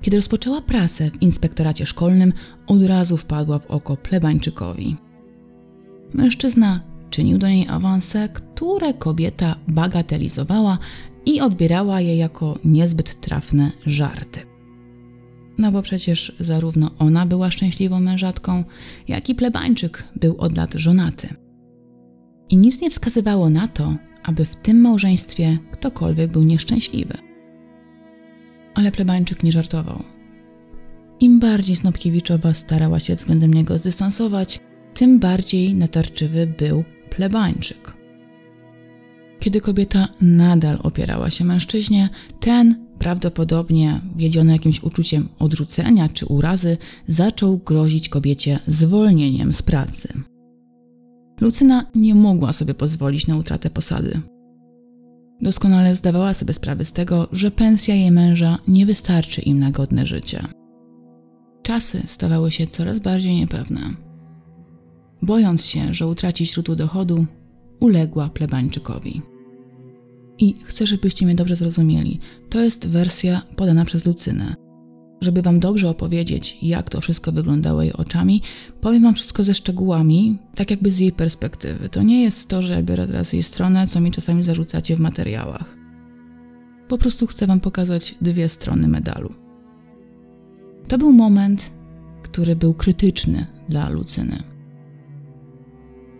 Kiedy 0.00 0.16
rozpoczęła 0.16 0.60
pracę 0.60 1.10
w 1.10 1.22
inspektoracie 1.22 1.86
szkolnym, 1.86 2.32
od 2.66 2.82
razu 2.82 3.16
wpadła 3.16 3.58
w 3.58 3.66
oko 3.66 3.96
plebańczykowi. 3.96 4.96
Mężczyzna 6.14 6.80
czynił 7.10 7.38
do 7.38 7.48
niej 7.48 7.66
awanse, 7.68 8.28
które 8.28 8.94
kobieta 8.94 9.56
bagatelizowała 9.68 10.78
i 11.26 11.40
odbierała 11.40 12.00
je 12.00 12.16
jako 12.16 12.58
niezbyt 12.64 13.20
trafne 13.20 13.72
żarty. 13.86 14.40
No 15.58 15.72
bo 15.72 15.82
przecież 15.82 16.36
zarówno 16.38 16.90
ona 16.98 17.26
była 17.26 17.50
szczęśliwą 17.50 18.00
mężatką, 18.00 18.64
jak 19.08 19.28
i 19.28 19.34
plebańczyk 19.34 20.04
był 20.16 20.36
od 20.38 20.56
lat 20.56 20.74
żonaty. 20.74 21.34
I 22.48 22.56
nic 22.56 22.80
nie 22.80 22.90
wskazywało 22.90 23.50
na 23.50 23.68
to, 23.68 23.96
aby 24.22 24.44
w 24.44 24.56
tym 24.56 24.80
małżeństwie 24.80 25.58
ktokolwiek 25.72 26.32
był 26.32 26.42
nieszczęśliwy. 26.42 27.29
Ale 28.74 28.92
plebańczyk 28.92 29.42
nie 29.42 29.52
żartował. 29.52 30.02
Im 31.20 31.40
bardziej 31.40 31.76
Snopkiewiczowa 31.76 32.54
starała 32.54 33.00
się 33.00 33.14
względem 33.14 33.54
niego 33.54 33.78
zdystansować, 33.78 34.60
tym 34.94 35.18
bardziej 35.18 35.74
natarczywy 35.74 36.46
był 36.46 36.84
plebańczyk. 37.10 38.00
Kiedy 39.40 39.60
kobieta 39.60 40.08
nadal 40.20 40.78
opierała 40.82 41.30
się 41.30 41.44
mężczyźnie, 41.44 42.08
ten, 42.40 42.86
prawdopodobnie 42.98 44.00
wiedziony 44.16 44.52
jakimś 44.52 44.82
uczuciem 44.82 45.28
odrzucenia 45.38 46.08
czy 46.08 46.26
urazy, 46.26 46.76
zaczął 47.08 47.58
grozić 47.58 48.08
kobiecie 48.08 48.58
zwolnieniem 48.66 49.52
z 49.52 49.62
pracy. 49.62 50.08
Lucyna 51.40 51.86
nie 51.94 52.14
mogła 52.14 52.52
sobie 52.52 52.74
pozwolić 52.74 53.26
na 53.26 53.36
utratę 53.36 53.70
posady. 53.70 54.20
Doskonale 55.42 55.94
zdawała 55.94 56.34
sobie 56.34 56.52
sprawę 56.54 56.84
z 56.84 56.92
tego, 56.92 57.28
że 57.32 57.50
pensja 57.50 57.94
jej 57.94 58.10
męża 58.10 58.58
nie 58.68 58.86
wystarczy 58.86 59.40
im 59.40 59.60
na 59.60 59.70
godne 59.70 60.06
życie. 60.06 60.44
Czasy 61.62 62.02
stawały 62.06 62.50
się 62.50 62.66
coraz 62.66 62.98
bardziej 62.98 63.34
niepewne. 63.34 63.80
Bojąc 65.22 65.66
się, 65.66 65.94
że 65.94 66.06
utraci 66.06 66.46
źródło 66.46 66.76
dochodu, 66.76 67.26
uległa 67.80 68.28
plebańczykowi. 68.28 69.22
I 70.38 70.54
chcę, 70.64 70.86
żebyście 70.86 71.26
mnie 71.26 71.34
dobrze 71.34 71.56
zrozumieli. 71.56 72.20
To 72.50 72.60
jest 72.60 72.88
wersja 72.88 73.42
podana 73.56 73.84
przez 73.84 74.06
Lucynę. 74.06 74.54
Żeby 75.20 75.42
Wam 75.42 75.60
dobrze 75.60 75.88
opowiedzieć, 75.88 76.58
jak 76.62 76.90
to 76.90 77.00
wszystko 77.00 77.32
wyglądało 77.32 77.82
jej 77.82 77.92
oczami, 77.92 78.42
powiem 78.80 79.02
Wam 79.02 79.14
wszystko 79.14 79.42
ze 79.42 79.54
szczegółami, 79.54 80.38
tak 80.54 80.70
jakby 80.70 80.90
z 80.90 80.98
jej 80.98 81.12
perspektywy. 81.12 81.88
To 81.88 82.02
nie 82.02 82.22
jest 82.22 82.48
to, 82.48 82.62
że 82.62 82.72
ja 82.72 82.82
biorę 82.82 83.06
teraz 83.06 83.32
jej 83.32 83.42
stronę, 83.42 83.86
co 83.86 84.00
mi 84.00 84.10
czasami 84.10 84.44
zarzucacie 84.44 84.96
w 84.96 85.00
materiałach. 85.00 85.76
Po 86.88 86.98
prostu 86.98 87.26
chcę 87.26 87.46
Wam 87.46 87.60
pokazać 87.60 88.14
dwie 88.20 88.48
strony 88.48 88.88
medalu. 88.88 89.32
To 90.88 90.98
był 90.98 91.12
moment, 91.12 91.70
który 92.22 92.56
był 92.56 92.74
krytyczny 92.74 93.46
dla 93.68 93.88
Lucyny. 93.88 94.42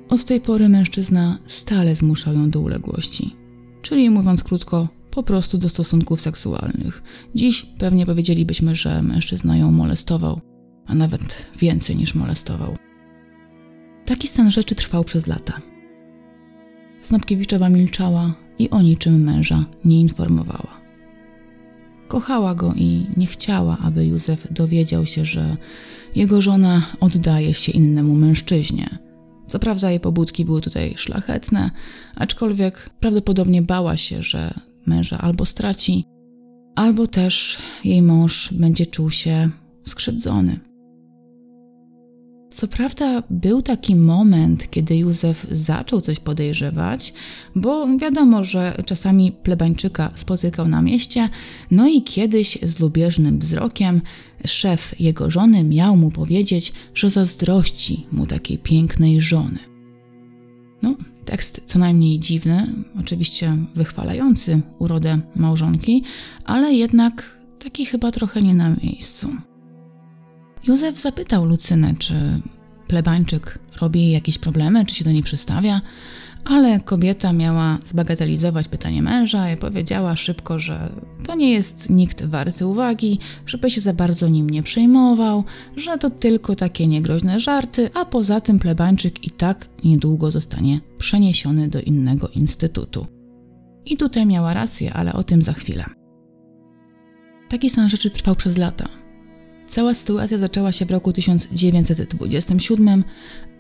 Od 0.09 0.25
tej 0.25 0.41
pory 0.41 0.69
mężczyzna 0.69 1.39
stale 1.47 1.95
zmuszał 1.95 2.35
ją 2.35 2.51
do 2.51 2.61
uległości 2.61 3.41
czyli 3.83 4.11
mówiąc 4.11 4.43
krótko, 4.43 4.89
po 5.11 5.23
prostu 5.23 5.59
do 5.59 5.69
stosunków 5.69 6.21
seksualnych. 6.21 7.03
Dziś 7.35 7.67
pewnie 7.79 8.07
powiedzielibyśmy, 8.07 8.75
że 8.75 9.03
mężczyzna 9.03 9.57
ją 9.57 9.73
molestował, 9.73 10.41
a 10.87 10.95
nawet 10.95 11.47
więcej 11.59 11.97
niż 11.97 12.15
molestował. 12.15 12.77
Taki 14.07 14.29
stan 14.29 14.51
rzeczy 14.51 14.75
trwał 14.75 15.05
przez 15.05 15.27
lata. 15.27 15.61
Snopkiewiczowa 17.01 17.69
milczała 17.69 18.35
i 18.59 18.71
o 18.71 18.83
niczym 18.83 19.23
męża 19.23 19.65
nie 19.85 20.01
informowała. 20.01 20.81
Kochała 22.09 22.55
go 22.55 22.73
i 22.77 23.07
nie 23.17 23.27
chciała, 23.27 23.79
aby 23.83 24.07
Józef 24.07 24.53
dowiedział 24.53 25.07
się, 25.07 25.25
że 25.25 25.57
jego 26.15 26.43
żona 26.43 26.83
oddaje 27.01 27.55
się 27.55 27.73
innemu 27.73 28.15
mężczyźnie– 28.15 28.91
co 29.51 29.59
prawda 29.59 29.91
jej 29.91 30.01
pobudki 30.01 30.45
były 30.45 30.61
tutaj 30.61 30.95
szlachetne, 30.97 31.71
aczkolwiek 32.15 32.91
prawdopodobnie 33.01 33.63
bała 33.63 33.97
się, 33.97 34.23
że 34.23 34.55
męża 34.87 35.19
albo 35.19 35.47
straci, 35.47 36.05
albo 36.77 37.07
też 37.07 37.59
jej 37.85 38.03
mąż 38.03 38.53
będzie 38.53 38.87
czuł 38.87 39.11
się 39.11 39.51
skrzywdzony. 39.85 40.61
Co 42.51 42.69
prawda, 42.69 43.23
był 43.31 43.63
taki 43.63 43.97
moment, 43.97 44.71
kiedy 44.71 44.97
Józef 44.97 45.47
zaczął 45.51 46.01
coś 46.01 46.21
podejrzewać, 46.21 47.15
bo 47.55 47.99
wiadomo, 47.99 48.45
że 48.45 48.83
czasami 48.87 49.33
plebańczyka 49.33 50.13
spotykał 50.15 50.69
na 50.69 50.83
mieście, 50.83 51.29
no 51.71 51.89
i 51.89 52.03
kiedyś 52.03 52.59
z 52.63 52.81
lubieżnym 52.81 53.39
wzrokiem 53.39 54.01
szef 54.47 55.01
jego 55.01 55.31
żony 55.31 55.65
miał 55.65 55.97
mu 55.97 56.11
powiedzieć, 56.11 56.73
że 56.95 57.11
zazdrości 57.11 58.07
mu 58.13 58.27
takiej 58.27 58.59
pięknej 58.59 59.21
żony. 59.21 59.59
No, 60.83 60.95
Tekst 61.25 61.61
co 61.67 61.79
najmniej 61.79 62.19
dziwny, 62.19 62.67
oczywiście 63.01 63.57
wychwalający 63.75 64.61
urodę 64.79 65.21
małżonki, 65.37 66.05
ale 66.45 66.73
jednak 66.75 67.39
taki 67.59 67.87
chyba 67.87 68.11
trochę 68.11 68.43
nie 68.43 68.55
na 68.55 68.71
miejscu. 68.83 69.37
Józef 70.67 70.99
zapytał 70.99 71.45
Lucynę, 71.45 71.95
czy 71.99 72.43
plebańczyk 72.87 73.59
robi 73.81 74.01
jej 74.01 74.13
jakieś 74.13 74.39
problemy, 74.39 74.87
czy 74.87 74.95
się 74.95 75.05
do 75.05 75.13
niej 75.13 75.23
przystawia, 75.23 75.81
ale 76.45 76.81
kobieta 76.81 77.33
miała 77.33 77.79
zbagatelizować 77.85 78.69
pytanie 78.69 79.03
męża 79.03 79.53
i 79.53 79.57
powiedziała 79.57 80.17
szybko, 80.17 80.59
że 80.59 80.93
to 81.27 81.35
nie 81.35 81.53
jest 81.53 81.91
nikt 81.91 82.25
warty 82.25 82.67
uwagi, 82.67 83.19
żeby 83.47 83.71
się 83.71 83.81
za 83.81 83.93
bardzo 83.93 84.29
nim 84.29 84.51
nie 84.51 84.63
przejmował, 84.63 85.45
że 85.77 85.99
to 85.99 86.11
tylko 86.11 86.57
takie 86.57 86.87
niegroźne 86.87 87.41
żarty, 87.41 87.91
a 87.95 88.05
poza 88.05 88.41
tym 88.41 88.59
plebańczyk 88.59 89.25
i 89.27 89.31
tak 89.31 89.69
niedługo 89.85 90.31
zostanie 90.31 90.81
przeniesiony 90.99 91.69
do 91.69 91.81
innego 91.81 92.29
instytutu. 92.29 93.07
I 93.87 93.97
tutaj 93.97 94.27
miała 94.27 94.55
rację, 94.55 94.93
ale 94.93 95.13
o 95.13 95.25
tym 95.25 95.43
za 95.43 95.53
chwilę. 95.53 95.85
Taki 97.49 97.71
stan 97.71 97.89
rzeczy 97.89 98.11
trwał 98.11 98.35
przez 98.35 98.59
lata. 98.59 99.00
Cała 99.71 99.95
sytuacja 99.95 100.39
zaczęła 100.39 100.73
się 100.73 100.87
w 100.87 100.91
roku 100.91 101.13
1927, 101.13 103.05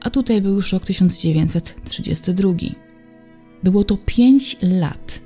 a 0.01 0.11
tutaj 0.11 0.43
był 0.43 0.55
już 0.55 0.73
rok 0.73 0.85
1932. 0.85 2.51
Było 3.63 3.85
to 3.85 3.97
5 4.07 4.57
lat. 4.63 5.21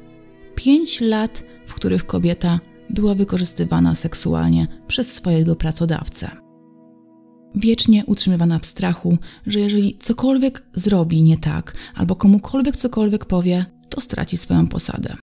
5 0.54 1.00
lat, 1.00 1.44
w 1.66 1.74
których 1.74 2.06
kobieta 2.06 2.60
była 2.90 3.14
wykorzystywana 3.14 3.94
seksualnie 3.94 4.66
przez 4.86 5.12
swojego 5.12 5.56
pracodawcę. 5.56 6.30
Wiecznie 7.54 8.04
utrzymywana 8.06 8.58
w 8.58 8.66
strachu, 8.66 9.18
że 9.46 9.60
jeżeli 9.60 9.98
cokolwiek 9.98 10.62
zrobi 10.74 11.22
nie 11.22 11.38
tak, 11.38 11.74
albo 11.94 12.16
komukolwiek 12.16 12.76
cokolwiek 12.76 13.24
powie, 13.24 13.66
to 13.88 14.00
straci 14.00 14.36
swoją 14.36 14.68
posadę. 14.68 15.16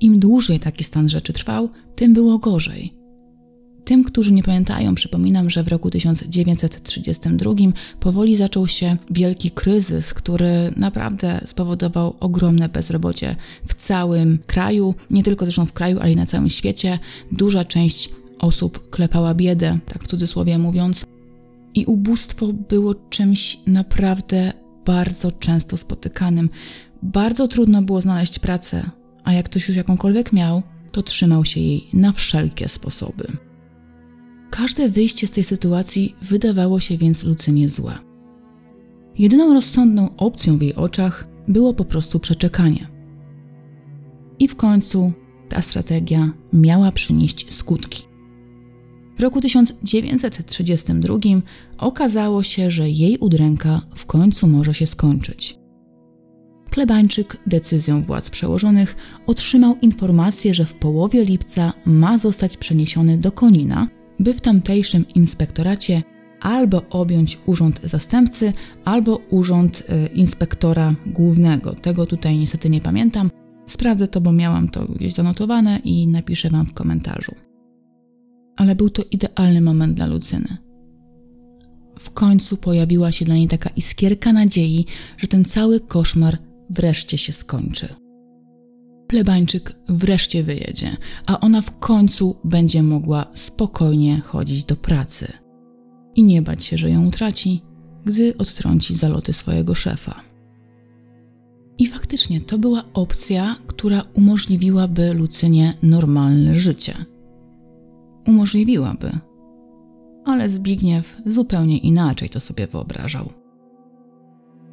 Im 0.00 0.18
dłużej 0.18 0.60
taki 0.60 0.84
stan 0.84 1.08
rzeczy 1.08 1.32
trwał, 1.32 1.68
tym 1.94 2.14
było 2.14 2.38
gorzej. 2.38 3.01
Tym, 3.84 4.04
którzy 4.04 4.32
nie 4.32 4.42
pamiętają, 4.42 4.94
przypominam, 4.94 5.50
że 5.50 5.62
w 5.62 5.68
roku 5.68 5.90
1932 5.90 7.52
powoli 8.00 8.36
zaczął 8.36 8.68
się 8.68 8.96
wielki 9.10 9.50
kryzys, 9.50 10.14
który 10.14 10.72
naprawdę 10.76 11.40
spowodował 11.44 12.16
ogromne 12.20 12.68
bezrobocie 12.68 13.36
w 13.66 13.74
całym 13.74 14.38
kraju, 14.46 14.94
nie 15.10 15.22
tylko 15.22 15.44
zresztą 15.44 15.66
w 15.66 15.72
kraju, 15.72 16.00
ale 16.00 16.12
i 16.12 16.16
na 16.16 16.26
całym 16.26 16.48
świecie. 16.48 16.98
Duża 17.32 17.64
część 17.64 18.10
osób 18.38 18.90
klepała 18.90 19.34
biedę, 19.34 19.78
tak 19.86 20.04
w 20.04 20.08
cudzysłowie 20.08 20.58
mówiąc, 20.58 21.04
i 21.74 21.84
ubóstwo 21.84 22.52
było 22.52 22.94
czymś 22.94 23.58
naprawdę 23.66 24.52
bardzo 24.84 25.32
często 25.32 25.76
spotykanym. 25.76 26.50
Bardzo 27.02 27.48
trudno 27.48 27.82
było 27.82 28.00
znaleźć 28.00 28.38
pracę, 28.38 28.90
a 29.24 29.32
jak 29.32 29.46
ktoś 29.46 29.68
już 29.68 29.76
jakąkolwiek 29.76 30.32
miał, 30.32 30.62
to 30.92 31.02
trzymał 31.02 31.44
się 31.44 31.60
jej 31.60 31.88
na 31.92 32.12
wszelkie 32.12 32.68
sposoby. 32.68 33.51
Każde 34.52 34.88
wyjście 34.88 35.26
z 35.26 35.30
tej 35.30 35.44
sytuacji 35.44 36.14
wydawało 36.22 36.80
się 36.80 36.96
więc 36.96 37.24
Lucynie 37.24 37.68
złe. 37.68 37.98
Jedyną 39.18 39.54
rozsądną 39.54 40.16
opcją 40.16 40.58
w 40.58 40.62
jej 40.62 40.74
oczach 40.74 41.28
było 41.48 41.74
po 41.74 41.84
prostu 41.84 42.20
przeczekanie. 42.20 42.86
I 44.38 44.48
w 44.48 44.56
końcu 44.56 45.12
ta 45.48 45.62
strategia 45.62 46.32
miała 46.52 46.92
przynieść 46.92 47.52
skutki. 47.54 48.02
W 49.16 49.20
roku 49.20 49.40
1932 49.40 51.16
okazało 51.78 52.42
się, 52.42 52.70
że 52.70 52.90
jej 52.90 53.18
udręka 53.18 53.80
w 53.94 54.06
końcu 54.06 54.46
może 54.46 54.74
się 54.74 54.86
skończyć. 54.86 55.58
Plebańczyk 56.70 57.36
decyzją 57.46 58.02
władz 58.02 58.30
przełożonych 58.30 58.96
otrzymał 59.26 59.76
informację, 59.82 60.54
że 60.54 60.64
w 60.64 60.74
połowie 60.74 61.24
lipca 61.24 61.72
ma 61.86 62.18
zostać 62.18 62.56
przeniesiony 62.56 63.18
do 63.18 63.32
Konina, 63.32 63.88
by 64.20 64.34
w 64.34 64.40
tamtejszym 64.40 65.04
inspektoracie 65.14 66.02
albo 66.40 66.82
objąć 66.90 67.38
urząd 67.46 67.80
zastępcy, 67.84 68.52
albo 68.84 69.16
urząd 69.30 69.80
y, 69.80 70.06
inspektora 70.06 70.94
głównego. 71.06 71.74
Tego 71.74 72.06
tutaj 72.06 72.38
niestety 72.38 72.70
nie 72.70 72.80
pamiętam. 72.80 73.30
Sprawdzę 73.66 74.08
to, 74.08 74.20
bo 74.20 74.32
miałam 74.32 74.68
to 74.68 74.84
gdzieś 74.84 75.14
zanotowane 75.14 75.78
i 75.84 76.06
napiszę 76.06 76.50
Wam 76.50 76.66
w 76.66 76.74
komentarzu. 76.74 77.34
Ale 78.56 78.74
był 78.74 78.90
to 78.90 79.02
idealny 79.10 79.60
moment 79.60 79.94
dla 79.94 80.06
Lucyny. 80.06 80.56
W 81.98 82.10
końcu 82.10 82.56
pojawiła 82.56 83.12
się 83.12 83.24
dla 83.24 83.34
niej 83.34 83.48
taka 83.48 83.70
iskierka 83.76 84.32
nadziei, 84.32 84.86
że 85.16 85.26
ten 85.26 85.44
cały 85.44 85.80
koszmar 85.80 86.38
wreszcie 86.70 87.18
się 87.18 87.32
skończy 87.32 88.01
plebańczyk 89.12 89.72
wreszcie 89.88 90.42
wyjedzie, 90.42 90.96
a 91.26 91.40
ona 91.40 91.60
w 91.60 91.78
końcu 91.78 92.36
będzie 92.44 92.82
mogła 92.82 93.26
spokojnie 93.34 94.20
chodzić 94.20 94.64
do 94.64 94.76
pracy 94.76 95.32
i 96.14 96.24
nie 96.24 96.42
bać 96.42 96.64
się, 96.64 96.78
że 96.78 96.90
ją 96.90 97.06
utraci, 97.06 97.62
gdy 98.04 98.36
odtrąci 98.38 98.94
zaloty 98.94 99.32
swojego 99.32 99.74
szefa. 99.74 100.20
I 101.78 101.86
faktycznie 101.86 102.40
to 102.40 102.58
była 102.58 102.84
opcja, 102.94 103.56
która 103.66 104.04
umożliwiłaby 104.14 105.14
Lucynie 105.14 105.74
normalne 105.82 106.54
życie. 106.54 106.94
Umożliwiłaby. 108.26 109.10
Ale 110.24 110.48
Zbigniew 110.48 111.16
zupełnie 111.26 111.78
inaczej 111.78 112.28
to 112.28 112.40
sobie 112.40 112.66
wyobrażał. 112.66 113.32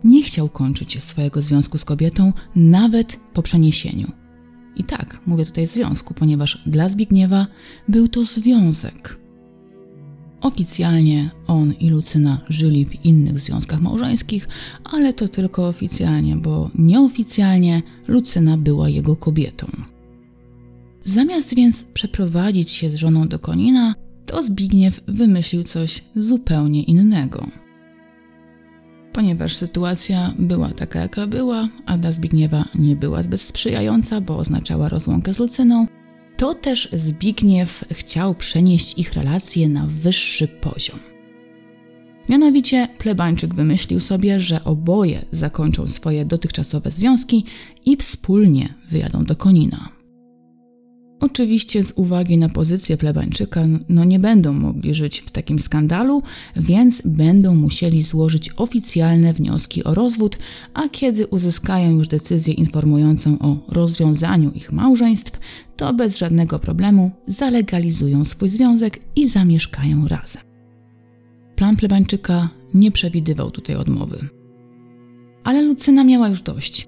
Nie 0.03 0.23
chciał 0.23 0.49
kończyć 0.49 1.03
swojego 1.03 1.41
związku 1.41 1.77
z 1.77 1.85
kobietą 1.85 2.33
nawet 2.55 3.19
po 3.33 3.41
przeniesieniu. 3.41 4.11
I 4.79 4.83
tak, 4.83 5.21
mówię 5.25 5.45
tutaj 5.45 5.67
związku, 5.67 6.13
ponieważ 6.13 6.61
dla 6.65 6.89
Zbigniewa 6.89 7.47
był 7.87 8.07
to 8.07 8.23
związek. 8.23 9.19
Oficjalnie 10.41 11.29
on 11.47 11.73
i 11.73 11.89
Lucyna 11.89 12.41
żyli 12.49 12.85
w 12.85 13.05
innych 13.05 13.39
związkach 13.39 13.81
małżeńskich, 13.81 14.47
ale 14.83 15.13
to 15.13 15.27
tylko 15.27 15.67
oficjalnie, 15.67 16.35
bo 16.35 16.69
nieoficjalnie 16.75 17.81
Lucyna 18.07 18.57
była 18.57 18.89
jego 18.89 19.15
kobietą. 19.15 19.67
Zamiast 21.03 21.55
więc 21.55 21.83
przeprowadzić 21.83 22.71
się 22.71 22.89
z 22.89 22.95
żoną 22.95 23.27
do 23.27 23.39
Konina, 23.39 23.95
to 24.25 24.43
Zbigniew 24.43 25.01
wymyślił 25.07 25.63
coś 25.63 26.03
zupełnie 26.15 26.83
innego. 26.83 27.47
Ponieważ 29.19 29.55
sytuacja 29.55 30.33
była 30.39 30.69
taka, 30.69 30.99
jaka 30.99 31.27
była, 31.27 31.67
a 31.85 31.97
dla 31.97 32.11
Zbigniewa 32.11 32.65
nie 32.75 32.95
była 32.95 33.23
zbyt 33.23 33.41
sprzyjająca, 33.41 34.21
bo 34.21 34.37
oznaczała 34.37 34.89
rozłąkę 34.89 35.33
z 35.33 35.39
Lucyną, 35.39 35.87
to 36.37 36.53
też 36.53 36.89
Zbigniew 36.93 37.85
chciał 37.91 38.35
przenieść 38.35 38.99
ich 38.99 39.13
relacje 39.13 39.69
na 39.69 39.85
wyższy 39.87 40.47
poziom. 40.47 40.99
Mianowicie 42.29 42.87
plebańczyk 42.97 43.55
wymyślił 43.55 43.99
sobie, 43.99 44.39
że 44.39 44.63
oboje 44.63 45.25
zakończą 45.31 45.87
swoje 45.87 46.25
dotychczasowe 46.25 46.91
związki 46.91 47.45
i 47.85 47.97
wspólnie 47.97 48.73
wyjadą 48.89 49.23
do 49.23 49.35
Konina. 49.35 49.98
Oczywiście 51.19 51.83
z 51.83 51.93
uwagi 51.95 52.37
na 52.37 52.49
pozycję 52.49 52.97
plebańczyka, 52.97 53.65
no 53.89 54.03
nie 54.03 54.19
będą 54.19 54.53
mogli 54.53 54.95
żyć 54.95 55.19
w 55.19 55.31
takim 55.31 55.59
skandalu, 55.59 56.23
więc 56.55 57.01
będą 57.05 57.55
musieli 57.55 58.03
złożyć 58.03 58.49
oficjalne 58.57 59.33
wnioski 59.33 59.83
o 59.83 59.93
rozwód, 59.93 60.37
a 60.73 60.89
kiedy 60.89 61.27
uzyskają 61.27 61.91
już 61.91 62.07
decyzję 62.07 62.53
informującą 62.53 63.39
o 63.39 63.57
rozwiązaniu 63.67 64.51
ich 64.51 64.71
małżeństw, 64.71 65.39
to 65.77 65.93
bez 65.93 66.17
żadnego 66.17 66.59
problemu 66.59 67.11
zalegalizują 67.27 68.25
swój 68.25 68.49
związek 68.49 68.99
i 69.15 69.27
zamieszkają 69.27 70.07
razem. 70.07 70.43
Plan 71.55 71.75
plebańczyka 71.75 72.49
nie 72.73 72.91
przewidywał 72.91 73.51
tutaj 73.51 73.75
odmowy. 73.75 74.19
Ale 75.43 75.61
Lucyna 75.61 76.03
miała 76.03 76.27
już 76.27 76.41
dość. 76.41 76.87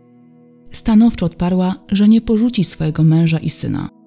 Stanowczo 0.71 1.25
odparła, 1.25 1.75
że 1.91 2.07
nie 2.07 2.21
porzuci 2.21 2.63
swojego 2.63 3.03
męża 3.03 3.37
i 3.37 3.49
syna 3.49 4.00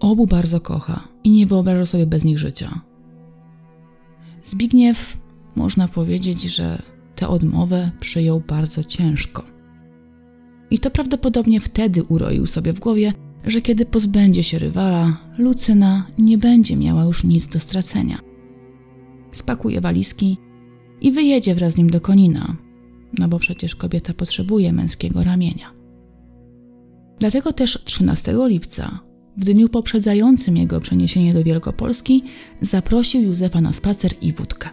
Obu 0.00 0.26
bardzo 0.26 0.60
kocha 0.60 1.08
i 1.24 1.30
nie 1.30 1.46
wyobraża 1.46 1.86
sobie 1.86 2.06
bez 2.06 2.24
nich 2.24 2.38
życia. 2.38 2.80
Zbigniew, 4.44 5.18
można 5.56 5.88
powiedzieć, 5.88 6.42
że 6.42 6.82
tę 7.14 7.28
odmowę 7.28 7.90
przyjął 8.00 8.40
bardzo 8.40 8.84
ciężko. 8.84 9.42
I 10.70 10.78
to 10.78 10.90
prawdopodobnie 10.90 11.60
wtedy 11.60 12.02
uroił 12.02 12.46
sobie 12.46 12.72
w 12.72 12.80
głowie, 12.80 13.12
że 13.46 13.60
kiedy 13.60 13.86
pozbędzie 13.86 14.42
się 14.42 14.58
rywala, 14.58 15.16
Lucyna 15.38 16.06
nie 16.18 16.38
będzie 16.38 16.76
miała 16.76 17.04
już 17.04 17.24
nic 17.24 17.46
do 17.46 17.60
stracenia. 17.60 18.18
Spakuje 19.32 19.80
walizki 19.80 20.38
i 21.00 21.12
wyjedzie 21.12 21.54
wraz 21.54 21.74
z 21.74 21.76
nim 21.76 21.90
do 21.90 22.00
Konina, 22.00 22.56
no 23.18 23.28
bo 23.28 23.38
przecież 23.38 23.76
kobieta 23.76 24.14
potrzebuje 24.14 24.72
męskiego 24.72 25.24
ramienia. 25.24 25.72
Dlatego 27.18 27.52
też 27.52 27.78
13 27.84 28.34
lipca 28.46 29.07
w 29.38 29.44
dniu 29.44 29.68
poprzedzającym 29.68 30.56
jego 30.56 30.80
przeniesienie 30.80 31.32
do 31.32 31.44
Wielkopolski 31.44 32.24
zaprosił 32.60 33.22
Józefa 33.22 33.60
na 33.60 33.72
spacer 33.72 34.12
i 34.20 34.32
wódkę. 34.32 34.68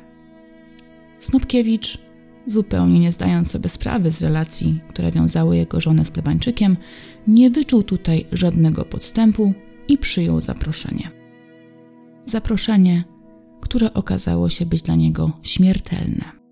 Snopkiewicz 1.20 1.98
zupełnie 2.46 3.00
nie 3.00 3.12
zdając 3.12 3.52
sobie 3.52 3.70
sprawy 3.70 4.12
z 4.12 4.22
relacji, 4.22 4.80
które 4.88 5.12
wiązały 5.12 5.58
jego 5.58 5.82
żonę 5.82 6.06
z 6.06 6.12
plebańczykiem, 6.12 6.78
nie 7.28 7.52
wyczuł 7.52 7.84
tutaj 7.84 8.26
żadnego 8.32 8.86
podstępu 8.86 9.54
i 9.88 9.98
przyjął 9.98 10.42
zaproszenie. 10.42 11.12
Zaproszenie, 12.26 13.04
które 13.62 13.94
okazało 13.94 14.50
się 14.50 14.66
być 14.66 14.82
dla 14.82 14.96
niego 14.96 15.32
śmiertelne. 15.44 16.45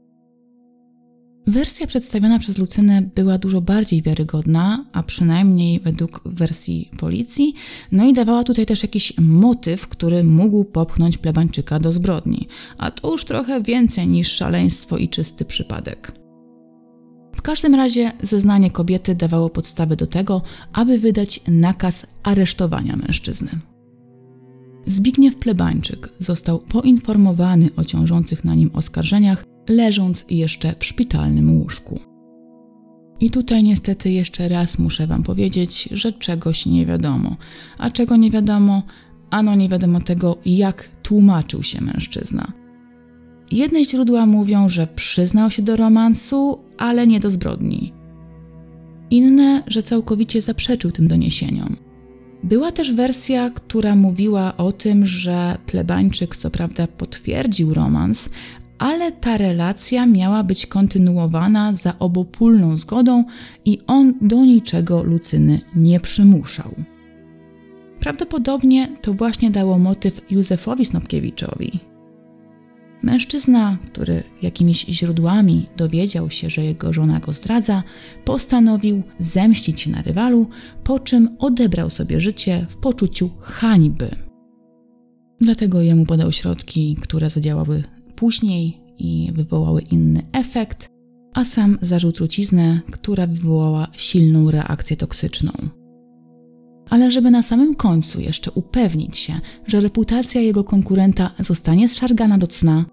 Wersja 1.48 1.88
przedstawiona 1.88 2.40
przez 2.40 2.58
Lucynę 2.58 3.02
była 3.16 3.38
dużo 3.38 3.62
bardziej 3.62 4.02
wiarygodna, 4.02 4.86
a 4.94 5.04
przynajmniej 5.04 5.80
według 5.80 6.22
wersji 6.26 6.90
policji, 7.00 7.54
no 7.92 8.06
i 8.06 8.14
dawała 8.14 8.44
tutaj 8.44 8.66
też 8.66 8.84
jakiś 8.84 9.14
motyw, 9.18 9.88
który 9.88 10.24
mógł 10.24 10.64
popchnąć 10.64 11.18
plebańczyka 11.18 11.80
do 11.80 11.92
zbrodni, 11.92 12.48
a 12.78 12.92
to 12.92 13.12
już 13.12 13.26
trochę 13.26 13.64
więcej 13.64 14.08
niż 14.08 14.32
szaleństwo 14.32 14.98
i 14.98 15.10
czysty 15.10 15.46
przypadek. 15.46 16.12
W 17.36 17.42
każdym 17.42 17.76
razie 17.76 18.12
zeznanie 18.22 18.72
kobiety 18.72 19.16
dawało 19.16 19.50
podstawy 19.50 19.96
do 19.96 20.08
tego, 20.08 20.42
aby 20.74 21.00
wydać 21.00 21.42
nakaz 21.48 22.06
aresztowania 22.24 22.96
mężczyzny. 22.96 23.50
Zbigniew 24.86 25.36
Plebańczyk 25.36 26.10
został 26.20 26.60
poinformowany 26.60 27.70
o 27.76 27.86
ciążących 27.86 28.44
na 28.44 28.56
nim 28.56 28.70
oskarżeniach 28.74 29.53
leżąc 29.70 30.26
jeszcze 30.30 30.76
w 30.80 30.86
szpitalnym 30.86 31.58
łóżku. 31.58 32.00
I 33.20 33.32
tutaj 33.32 33.64
niestety 33.64 34.12
jeszcze 34.12 34.50
raz 34.50 34.80
muszę 34.80 35.08
Wam 35.08 35.24
powiedzieć, 35.24 35.90
że 35.92 36.14
czegoś 36.14 36.66
nie 36.66 36.86
wiadomo. 36.86 37.36
A 37.78 37.90
czego 37.90 38.16
nie 38.16 38.32
wiadomo? 38.32 38.84
Ano 39.30 39.56
nie 39.56 39.70
wiadomo 39.70 40.00
tego, 40.00 40.38
jak 40.46 40.90
tłumaczył 41.04 41.64
się 41.64 41.82
mężczyzna. 41.82 42.52
Jedne 43.52 43.86
źródła 43.86 44.26
mówią, 44.26 44.70
że 44.70 44.88
przyznał 44.88 45.52
się 45.52 45.62
do 45.62 45.76
romansu, 45.76 46.60
ale 46.78 47.08
nie 47.08 47.20
do 47.20 47.30
zbrodni. 47.30 47.94
Inne, 49.10 49.64
że 49.68 49.84
całkowicie 49.84 50.42
zaprzeczył 50.42 50.92
tym 50.92 51.08
doniesieniom. 51.08 51.76
Była 52.44 52.72
też 52.72 52.92
wersja, 52.92 53.50
która 53.50 53.96
mówiła 53.96 54.58
o 54.58 54.72
tym, 54.72 55.06
że 55.06 55.58
plebańczyk 55.66 56.36
co 56.36 56.52
prawda 56.52 56.88
potwierdził 56.88 57.74
romans, 57.74 58.30
ale 58.78 59.12
ta 59.12 59.38
relacja 59.38 60.06
miała 60.06 60.44
być 60.44 60.66
kontynuowana 60.66 61.74
za 61.74 62.00
obopólną 62.00 62.78
zgodą 62.78 63.24
i 63.66 63.80
on 63.88 64.14
do 64.22 64.46
niczego 64.46 65.04
Lucyny 65.04 65.62
nie 65.76 66.00
przymuszał. 66.00 66.76
Prawdopodobnie 68.00 68.88
to 69.02 69.14
właśnie 69.14 69.52
dało 69.52 69.80
motyw 69.80 70.22
Józefowi 70.30 70.86
Snopkiewiczowi. 70.86 71.80
Mężczyzna, 73.04 73.78
który 73.86 74.24
jakimiś 74.42 74.86
źródłami 74.86 75.66
dowiedział 75.78 76.30
się, 76.30 76.50
że 76.50 76.64
jego 76.64 76.94
żona 76.94 77.20
go 77.20 77.34
zdradza, 77.34 77.84
postanowił 78.26 79.04
zemścić 79.20 79.82
się 79.82 79.92
na 79.92 80.02
rywalu, 80.02 80.48
po 80.84 81.00
czym 81.00 81.30
odebrał 81.40 81.90
sobie 81.90 82.20
życie 82.20 82.66
w 82.70 82.78
poczuciu 82.78 83.30
hańby. 83.42 84.10
Dlatego 85.42 85.82
jemu 85.82 86.06
podał 86.06 86.32
środki, 86.32 86.98
które 87.02 87.30
zadziałały 87.30 87.84
później 88.16 88.82
i 88.98 89.32
wywołały 89.34 89.82
inny 89.82 90.22
efekt, 90.32 90.90
a 91.34 91.46
sam 91.46 91.78
zażył 91.82 92.12
truciznę, 92.12 92.82
która 92.92 93.28
wywołała 93.28 93.88
silną 93.98 94.52
reakcję 94.52 94.98
toksyczną. 94.98 95.52
Ale 96.90 97.12
żeby 97.12 97.32
na 97.32 97.42
samym 97.42 97.76
końcu 97.76 98.22
jeszcze 98.22 98.52
upewnić 98.52 99.18
się, 99.18 99.34
że 99.68 99.82
reputacja 99.82 100.42
jego 100.42 100.64
konkurenta 100.64 101.32
zostanie 101.40 101.90
zszargana 101.90 102.38
do 102.38 102.48
cna, 102.48 102.86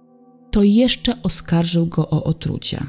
to 0.51 0.62
jeszcze 0.62 1.23
oskarżył 1.23 1.87
go 1.87 2.11
o 2.11 2.25
otrucie. 2.25 2.87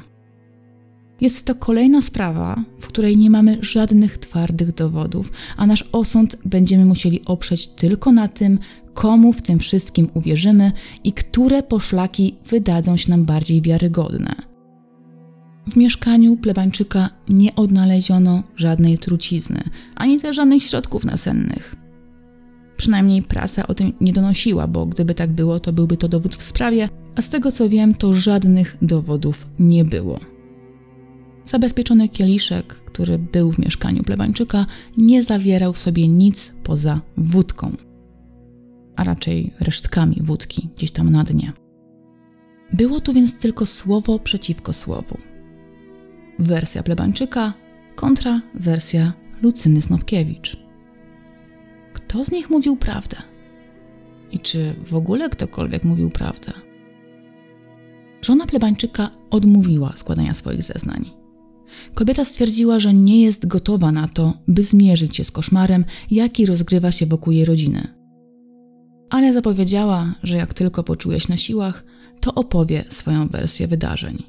Jest 1.22 1.46
to 1.46 1.54
kolejna 1.54 2.02
sprawa, 2.02 2.64
w 2.80 2.86
której 2.86 3.16
nie 3.16 3.30
mamy 3.30 3.58
żadnych 3.60 4.18
twardych 4.18 4.74
dowodów, 4.74 5.32
a 5.56 5.66
nasz 5.66 5.84
osąd 5.92 6.36
będziemy 6.44 6.84
musieli 6.84 7.24
oprzeć 7.24 7.66
tylko 7.66 8.12
na 8.12 8.28
tym, 8.28 8.58
komu 8.94 9.32
w 9.32 9.42
tym 9.42 9.58
wszystkim 9.58 10.08
uwierzymy 10.14 10.72
i 11.04 11.12
które 11.12 11.62
poszlaki 11.62 12.36
wydadzą 12.46 12.96
się 12.96 13.10
nam 13.10 13.24
bardziej 13.24 13.62
wiarygodne. 13.62 14.34
W 15.66 15.76
mieszkaniu 15.76 16.36
plebańczyka 16.36 17.10
nie 17.28 17.54
odnaleziono 17.54 18.42
żadnej 18.56 18.98
trucizny, 18.98 19.62
ani 19.94 20.20
też 20.20 20.36
żadnych 20.36 20.64
środków 20.64 21.04
nasennych. 21.04 21.76
Przynajmniej 22.76 23.22
prasa 23.22 23.66
o 23.66 23.74
tym 23.74 23.92
nie 24.00 24.12
donosiła, 24.12 24.66
bo 24.66 24.86
gdyby 24.86 25.14
tak 25.14 25.30
było, 25.30 25.60
to 25.60 25.72
byłby 25.72 25.96
to 25.96 26.08
dowód 26.08 26.34
w 26.34 26.42
sprawie, 26.42 26.88
a 27.16 27.22
z 27.22 27.28
tego 27.28 27.52
co 27.52 27.68
wiem, 27.68 27.94
to 27.94 28.12
żadnych 28.12 28.76
dowodów 28.82 29.46
nie 29.58 29.84
było. 29.84 30.31
Zabezpieczony 31.46 32.08
kieliszek, 32.08 32.66
który 32.66 33.18
był 33.18 33.52
w 33.52 33.58
mieszkaniu 33.58 34.02
plebańczyka, 34.02 34.66
nie 34.96 35.22
zawierał 35.22 35.72
w 35.72 35.78
sobie 35.78 36.08
nic 36.08 36.52
poza 36.62 37.00
wódką, 37.16 37.76
a 38.96 39.04
raczej 39.04 39.54
resztkami 39.60 40.16
wódki 40.20 40.68
gdzieś 40.76 40.90
tam 40.90 41.10
na 41.10 41.24
dnie. 41.24 41.52
Było 42.72 43.00
tu 43.00 43.12
więc 43.12 43.38
tylko 43.38 43.66
słowo 43.66 44.18
przeciwko 44.18 44.72
słowu. 44.72 45.18
Wersja 46.38 46.82
plebańczyka 46.82 47.52
kontra 47.94 48.40
wersja 48.54 49.12
Lucyny 49.42 49.82
Snopkiewicz. 49.82 50.56
Kto 51.92 52.24
z 52.24 52.30
nich 52.30 52.50
mówił 52.50 52.76
prawdę? 52.76 53.16
I 54.32 54.40
czy 54.40 54.76
w 54.86 54.94
ogóle 54.94 55.30
ktokolwiek 55.30 55.84
mówił 55.84 56.08
prawdę? 56.10 56.52
Żona 58.22 58.46
plebańczyka 58.46 59.10
odmówiła 59.30 59.92
składania 59.96 60.34
swoich 60.34 60.62
zeznań. 60.62 61.21
Kobieta 61.94 62.24
stwierdziła, 62.24 62.80
że 62.80 62.94
nie 62.94 63.22
jest 63.22 63.46
gotowa 63.46 63.92
na 63.92 64.08
to, 64.08 64.32
by 64.48 64.62
zmierzyć 64.62 65.16
się 65.16 65.24
z 65.24 65.30
koszmarem, 65.30 65.84
jaki 66.10 66.46
rozgrywa 66.46 66.92
się 66.92 67.06
wokół 67.06 67.32
jej 67.32 67.44
rodziny. 67.44 67.88
Ale 69.10 69.32
zapowiedziała, 69.32 70.14
że 70.22 70.36
jak 70.36 70.54
tylko 70.54 70.82
poczuje 70.84 71.20
się 71.20 71.26
na 71.28 71.36
siłach, 71.36 71.84
to 72.20 72.34
opowie 72.34 72.84
swoją 72.88 73.28
wersję 73.28 73.66
wydarzeń. 73.66 74.22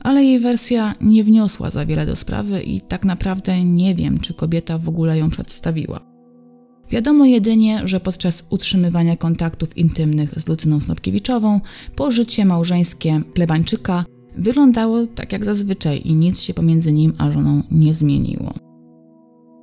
Ale 0.00 0.24
jej 0.24 0.40
wersja 0.40 0.92
nie 1.00 1.24
wniosła 1.24 1.70
za 1.70 1.86
wiele 1.86 2.06
do 2.06 2.16
sprawy 2.16 2.62
i 2.62 2.80
tak 2.80 3.04
naprawdę 3.04 3.64
nie 3.64 3.94
wiem, 3.94 4.18
czy 4.20 4.34
kobieta 4.34 4.78
w 4.78 4.88
ogóle 4.88 5.18
ją 5.18 5.30
przedstawiła. 5.30 6.00
Wiadomo 6.90 7.24
jedynie, 7.24 7.82
że 7.84 8.00
podczas 8.00 8.44
utrzymywania 8.50 9.16
kontaktów 9.16 9.76
intymnych 9.76 10.40
z 10.40 10.48
Lucyną 10.48 10.80
Snopkiewiczową 10.80 11.60
pożycie 11.96 12.44
małżeńskie 12.44 13.20
plebańczyka 13.34 14.04
wyglądało 14.38 15.06
tak 15.06 15.32
jak 15.32 15.44
zazwyczaj 15.44 16.02
i 16.04 16.14
nic 16.14 16.40
się 16.40 16.54
pomiędzy 16.54 16.92
nim 16.92 17.12
a 17.18 17.30
żoną 17.30 17.62
nie 17.70 17.94
zmieniło. 17.94 18.54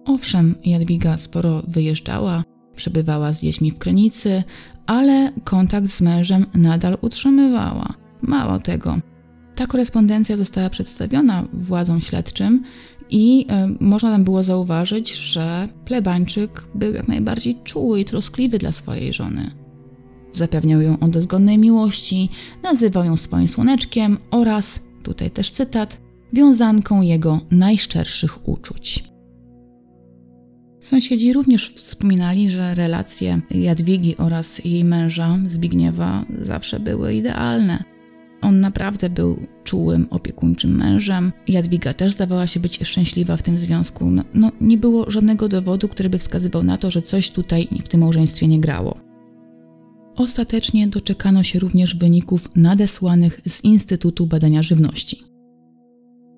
Owszem, 0.05 0.55
Jadwiga 0.65 1.17
sporo 1.17 1.63
wyjeżdżała, 1.67 2.43
przebywała 2.75 3.33
z 3.33 3.41
dziećmi 3.41 3.71
w 3.71 3.77
Krynicy, 3.77 4.43
ale 4.85 5.31
kontakt 5.43 5.91
z 5.91 6.01
mężem 6.01 6.45
nadal 6.53 6.97
utrzymywała. 7.01 7.93
Mało 8.21 8.59
tego, 8.59 8.97
ta 9.55 9.67
korespondencja 9.67 10.37
została 10.37 10.69
przedstawiona 10.69 11.47
władzom 11.53 12.01
śledczym 12.01 12.63
i 13.09 13.47
y, 13.81 13.83
można 13.83 14.11
tam 14.11 14.23
było 14.23 14.43
zauważyć, 14.43 15.15
że 15.15 15.67
plebańczyk 15.85 16.67
był 16.75 16.93
jak 16.93 17.07
najbardziej 17.07 17.57
czuły 17.63 17.99
i 17.99 18.05
troskliwy 18.05 18.57
dla 18.57 18.71
swojej 18.71 19.13
żony. 19.13 19.64
Zapewniał 20.35 20.81
ją 20.81 20.99
o 20.99 21.07
dozgonnej 21.07 21.57
miłości, 21.57 22.29
nazywał 22.63 23.05
ją 23.05 23.17
swoim 23.17 23.47
słoneczkiem 23.47 24.17
oraz, 24.31 24.79
tutaj 25.03 25.31
też 25.31 25.51
cytat, 25.51 25.97
wiązanką 26.33 27.01
jego 27.01 27.39
najszczerszych 27.51 28.47
uczuć. 28.47 29.03
Sąsiedzi 30.83 31.33
również 31.33 31.69
wspominali, 31.69 32.49
że 32.49 32.75
relacje 32.75 33.41
Jadwigi 33.51 34.17
oraz 34.17 34.65
jej 34.65 34.83
męża 34.83 35.39
Zbigniewa 35.45 36.25
zawsze 36.39 36.79
były 36.79 37.13
idealne. 37.13 37.83
On 38.41 38.59
naprawdę 38.59 39.09
był 39.09 39.39
czułym, 39.63 40.07
opiekuńczym 40.09 40.75
mężem. 40.75 41.31
Jadwiga 41.47 41.93
też 41.93 42.13
zdawała 42.13 42.47
się 42.47 42.59
być 42.59 42.79
szczęśliwa 42.83 43.37
w 43.37 43.41
tym 43.41 43.57
związku. 43.57 44.11
No, 44.11 44.23
no, 44.33 44.51
nie 44.61 44.77
było 44.77 45.11
żadnego 45.11 45.47
dowodu, 45.47 45.87
który 45.87 46.09
by 46.09 46.17
wskazywał 46.17 46.63
na 46.63 46.77
to, 46.77 46.91
że 46.91 47.01
coś 47.01 47.31
tutaj 47.31 47.67
w 47.83 47.87
tym 47.87 47.99
małżeństwie 47.99 48.47
nie 48.47 48.59
grało. 48.59 49.04
Ostatecznie 50.15 50.87
doczekano 50.87 51.43
się 51.43 51.59
również 51.59 51.95
wyników 51.95 52.49
nadesłanych 52.55 53.41
z 53.47 53.63
Instytutu 53.63 54.27
Badania 54.27 54.63
Żywności. 54.63 55.23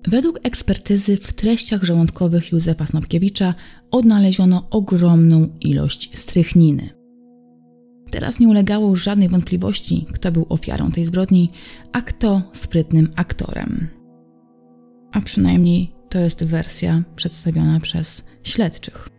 Według 0.08 0.38
ekspertyzy 0.42 1.16
w 1.16 1.32
treściach 1.32 1.82
żołądkowych 1.82 2.52
Józefa 2.52 2.86
Snopkiewicza 2.86 3.54
odnaleziono 3.90 4.66
ogromną 4.70 5.48
ilość 5.60 6.18
strychniny. 6.18 6.90
Teraz 8.10 8.40
nie 8.40 8.48
ulegało 8.48 8.88
już 8.88 9.02
żadnej 9.02 9.28
wątpliwości, 9.28 10.06
kto 10.12 10.32
był 10.32 10.46
ofiarą 10.48 10.90
tej 10.90 11.04
zbrodni, 11.04 11.50
a 11.92 12.02
kto 12.02 12.42
sprytnym 12.52 13.08
aktorem. 13.16 13.88
A 15.12 15.20
przynajmniej 15.20 15.92
to 16.08 16.18
jest 16.18 16.44
wersja 16.44 17.02
przedstawiona 17.16 17.80
przez 17.80 18.24
śledczych. 18.42 19.17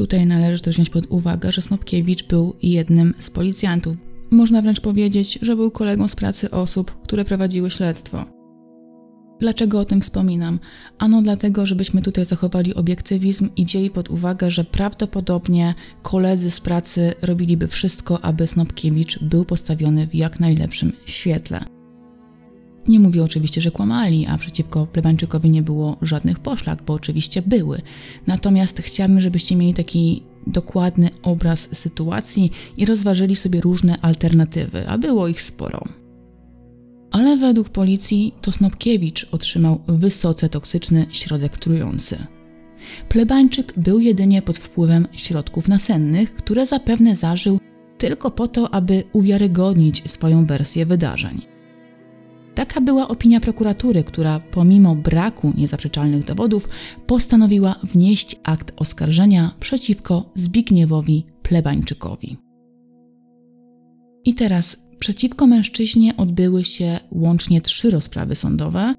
Tutaj 0.00 0.26
należy 0.26 0.62
też 0.62 0.74
wziąć 0.74 0.90
pod 0.90 1.06
uwagę, 1.08 1.52
że 1.52 1.62
Snopkiewicz 1.62 2.22
był 2.22 2.56
jednym 2.62 3.14
z 3.18 3.30
policjantów 3.30 3.96
Można 4.30 4.62
wręcz 4.62 4.80
powiedzieć, 4.80 5.38
że 5.42 5.56
był 5.56 5.70
kolegą 5.70 6.08
z 6.08 6.16
pracy 6.16 6.50
osób, 6.50 7.02
które 7.02 7.24
prowadziły 7.24 7.70
śledztwo. 7.70 8.24
Dlaczego 9.40 9.80
o 9.80 9.84
tym 9.84 10.00
wspominam? 10.00 10.58
Ano 10.98 11.22
dlatego, 11.22 11.66
żebyśmy 11.66 12.02
tutaj 12.02 12.24
zachowali 12.24 12.74
obiektywizm 12.74 13.48
i 13.56 13.64
wzięli 13.64 13.90
pod 13.90 14.10
uwagę, 14.10 14.50
że 14.50 14.64
prawdopodobnie 14.64 15.74
koledzy 16.02 16.50
z 16.50 16.60
pracy 16.60 17.14
robiliby 17.22 17.68
wszystko, 17.68 18.24
aby 18.24 18.46
Snopkiewicz 18.46 19.18
był 19.22 19.44
postawiony 19.44 20.06
w 20.06 20.14
jak 20.14 20.40
najlepszym 20.40 20.92
świetle. 21.04 21.64
Nie 22.88 23.00
mówię 23.00 23.24
oczywiście, 23.24 23.60
że 23.60 23.70
kłamali, 23.70 24.26
a 24.26 24.38
przeciwko 24.38 24.86
Plebańczykowi 24.86 25.50
nie 25.50 25.62
było 25.62 25.96
żadnych 26.02 26.38
poszlak, 26.38 26.82
bo 26.82 26.92
oczywiście 26.92 27.42
były. 27.42 27.80
Natomiast 28.26 28.80
chciałabym, 28.80 29.20
żebyście 29.20 29.56
mieli 29.56 29.74
taki 29.74 30.22
dokładny 30.46 31.10
obraz 31.22 31.68
sytuacji 31.72 32.50
i 32.76 32.86
rozważyli 32.86 33.36
sobie 33.36 33.60
różne 33.60 34.00
alternatywy, 34.00 34.88
a 34.88 34.98
było 34.98 35.28
ich 35.28 35.42
sporo. 35.42 35.84
Ale 37.10 37.36
według 37.36 37.68
policji 37.68 38.34
to 38.40 38.52
Snopkiewicz 38.52 39.26
otrzymał 39.32 39.80
wysoce 39.86 40.48
toksyczny 40.48 41.06
środek 41.10 41.56
trujący. 41.56 42.26
Plebańczyk 43.08 43.72
był 43.76 44.00
jedynie 44.00 44.42
pod 44.42 44.58
wpływem 44.58 45.08
środków 45.12 45.68
nasennych, 45.68 46.34
które 46.34 46.66
zapewne 46.66 47.16
zażył 47.16 47.58
tylko 47.98 48.30
po 48.30 48.48
to, 48.48 48.74
aby 48.74 49.04
uwiarygodnić 49.12 50.10
swoją 50.10 50.46
wersję 50.46 50.86
wydarzeń. 50.86 51.49
Taka 52.60 52.80
była 52.80 53.08
opinia 53.08 53.40
prokuratury, 53.40 54.04
która 54.04 54.40
pomimo 54.40 54.96
braku 54.96 55.52
niezaprzeczalnych 55.56 56.24
dowodów 56.24 56.68
postanowiła 57.06 57.76
wnieść 57.82 58.36
akt 58.42 58.72
oskarżenia 58.76 59.54
przeciwko 59.60 60.30
Zbigniewowi 60.34 61.26
Plebańczykowi. 61.42 62.36
I 64.24 64.34
teraz 64.34 64.76
przeciwko 64.98 65.46
mężczyźnie 65.46 66.16
odbyły 66.16 66.64
się 66.64 67.00
łącznie 67.12 67.60
trzy 67.60 67.90
rozprawy 67.90 68.34
sądowe, 68.34 68.94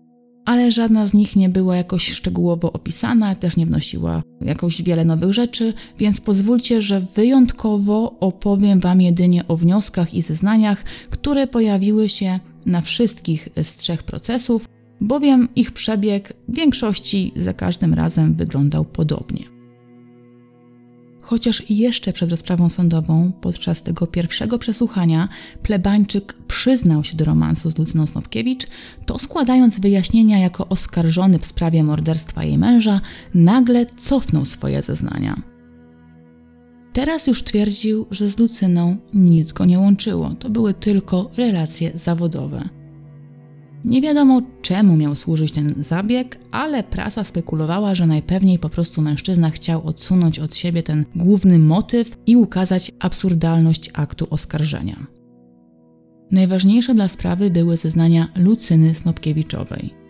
ale 0.45 0.71
żadna 0.71 1.07
z 1.07 1.13
nich 1.13 1.35
nie 1.35 1.49
była 1.49 1.75
jakoś 1.75 2.11
szczegółowo 2.11 2.73
opisana, 2.73 3.35
też 3.35 3.57
nie 3.57 3.65
wnosiła 3.65 4.23
jakoś 4.41 4.81
wiele 4.81 5.05
nowych 5.05 5.33
rzeczy, 5.33 5.73
więc 5.97 6.21
pozwólcie, 6.21 6.81
że 6.81 7.01
wyjątkowo 7.01 8.19
opowiem 8.19 8.79
Wam 8.79 9.01
jedynie 9.01 9.47
o 9.47 9.57
wnioskach 9.57 10.13
i 10.13 10.21
zeznaniach, 10.21 10.83
które 11.09 11.47
pojawiły 11.47 12.09
się 12.09 12.39
na 12.65 12.81
wszystkich 12.81 13.49
z 13.63 13.77
trzech 13.77 14.03
procesów, 14.03 14.67
bowiem 15.01 15.47
ich 15.55 15.71
przebieg 15.71 16.33
w 16.47 16.55
większości 16.55 17.33
za 17.35 17.53
każdym 17.53 17.93
razem 17.93 18.33
wyglądał 18.33 18.85
podobnie. 18.85 19.61
Chociaż 21.21 21.69
jeszcze 21.69 22.13
przed 22.13 22.29
rozprawą 22.29 22.69
sądową, 22.69 23.31
podczas 23.41 23.83
tego 23.83 24.07
pierwszego 24.07 24.59
przesłuchania, 24.59 25.29
plebańczyk 25.63 26.33
przyznał 26.47 27.03
się 27.03 27.17
do 27.17 27.25
romansu 27.25 27.71
z 27.71 27.77
Lucyną 27.77 28.07
Snopkiewicz, 28.07 28.67
to 29.05 29.19
składając 29.19 29.79
wyjaśnienia 29.79 30.39
jako 30.39 30.67
oskarżony 30.67 31.39
w 31.39 31.45
sprawie 31.45 31.83
morderstwa 31.83 32.43
jej 32.43 32.57
męża, 32.57 33.01
nagle 33.33 33.85
cofnął 33.85 34.45
swoje 34.45 34.83
zeznania. 34.83 35.50
Teraz 36.93 37.27
już 37.27 37.43
twierdził, 37.43 38.05
że 38.11 38.29
z 38.29 38.39
Lucyną 38.39 38.97
nic 39.13 39.53
go 39.53 39.65
nie 39.65 39.79
łączyło, 39.79 40.29
to 40.39 40.49
były 40.49 40.73
tylko 40.73 41.31
relacje 41.37 41.91
zawodowe. 41.95 42.69
Nie 43.85 44.01
wiadomo 44.01 44.41
czemu 44.61 44.97
miał 44.97 45.15
służyć 45.15 45.51
ten 45.51 45.73
zabieg, 45.77 46.39
ale 46.51 46.83
prasa 46.83 47.23
spekulowała, 47.23 47.95
że 47.95 48.07
najpewniej 48.07 48.59
po 48.59 48.69
prostu 48.69 49.01
mężczyzna 49.01 49.49
chciał 49.49 49.87
odsunąć 49.87 50.39
od 50.39 50.55
siebie 50.55 50.83
ten 50.83 51.05
główny 51.15 51.59
motyw 51.59 52.17
i 52.25 52.35
ukazać 52.35 52.91
absurdalność 52.99 53.89
aktu 53.93 54.27
oskarżenia. 54.29 55.07
Najważniejsze 56.31 56.93
dla 56.93 57.07
sprawy 57.07 57.49
były 57.49 57.77
zeznania 57.77 58.27
Lucyny 58.35 58.95
Snopkiewiczowej. 58.95 60.00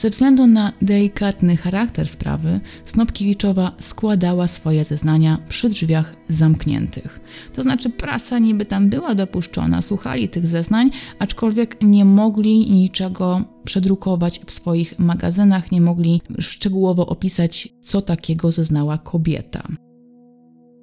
Ze 0.00 0.10
względu 0.10 0.46
na 0.46 0.72
delikatny 0.82 1.56
charakter 1.56 2.08
sprawy, 2.08 2.60
Snopkiewiczowa 2.84 3.72
składała 3.78 4.46
swoje 4.46 4.84
zeznania 4.84 5.38
przy 5.48 5.68
drzwiach 5.68 6.16
zamkniętych. 6.28 7.20
To 7.52 7.62
znaczy 7.62 7.90
prasa 7.90 8.38
niby 8.38 8.66
tam 8.66 8.88
była 8.88 9.14
dopuszczona, 9.14 9.82
słuchali 9.82 10.28
tych 10.28 10.46
zeznań, 10.46 10.90
aczkolwiek 11.18 11.76
nie 11.82 12.04
mogli 12.04 12.70
niczego 12.70 13.40
przedrukować 13.64 14.40
w 14.46 14.50
swoich 14.50 14.98
magazynach, 14.98 15.72
nie 15.72 15.80
mogli 15.80 16.22
szczegółowo 16.38 17.06
opisać, 17.06 17.68
co 17.82 18.02
takiego 18.02 18.50
zeznała 18.50 18.98
kobieta. 18.98 19.62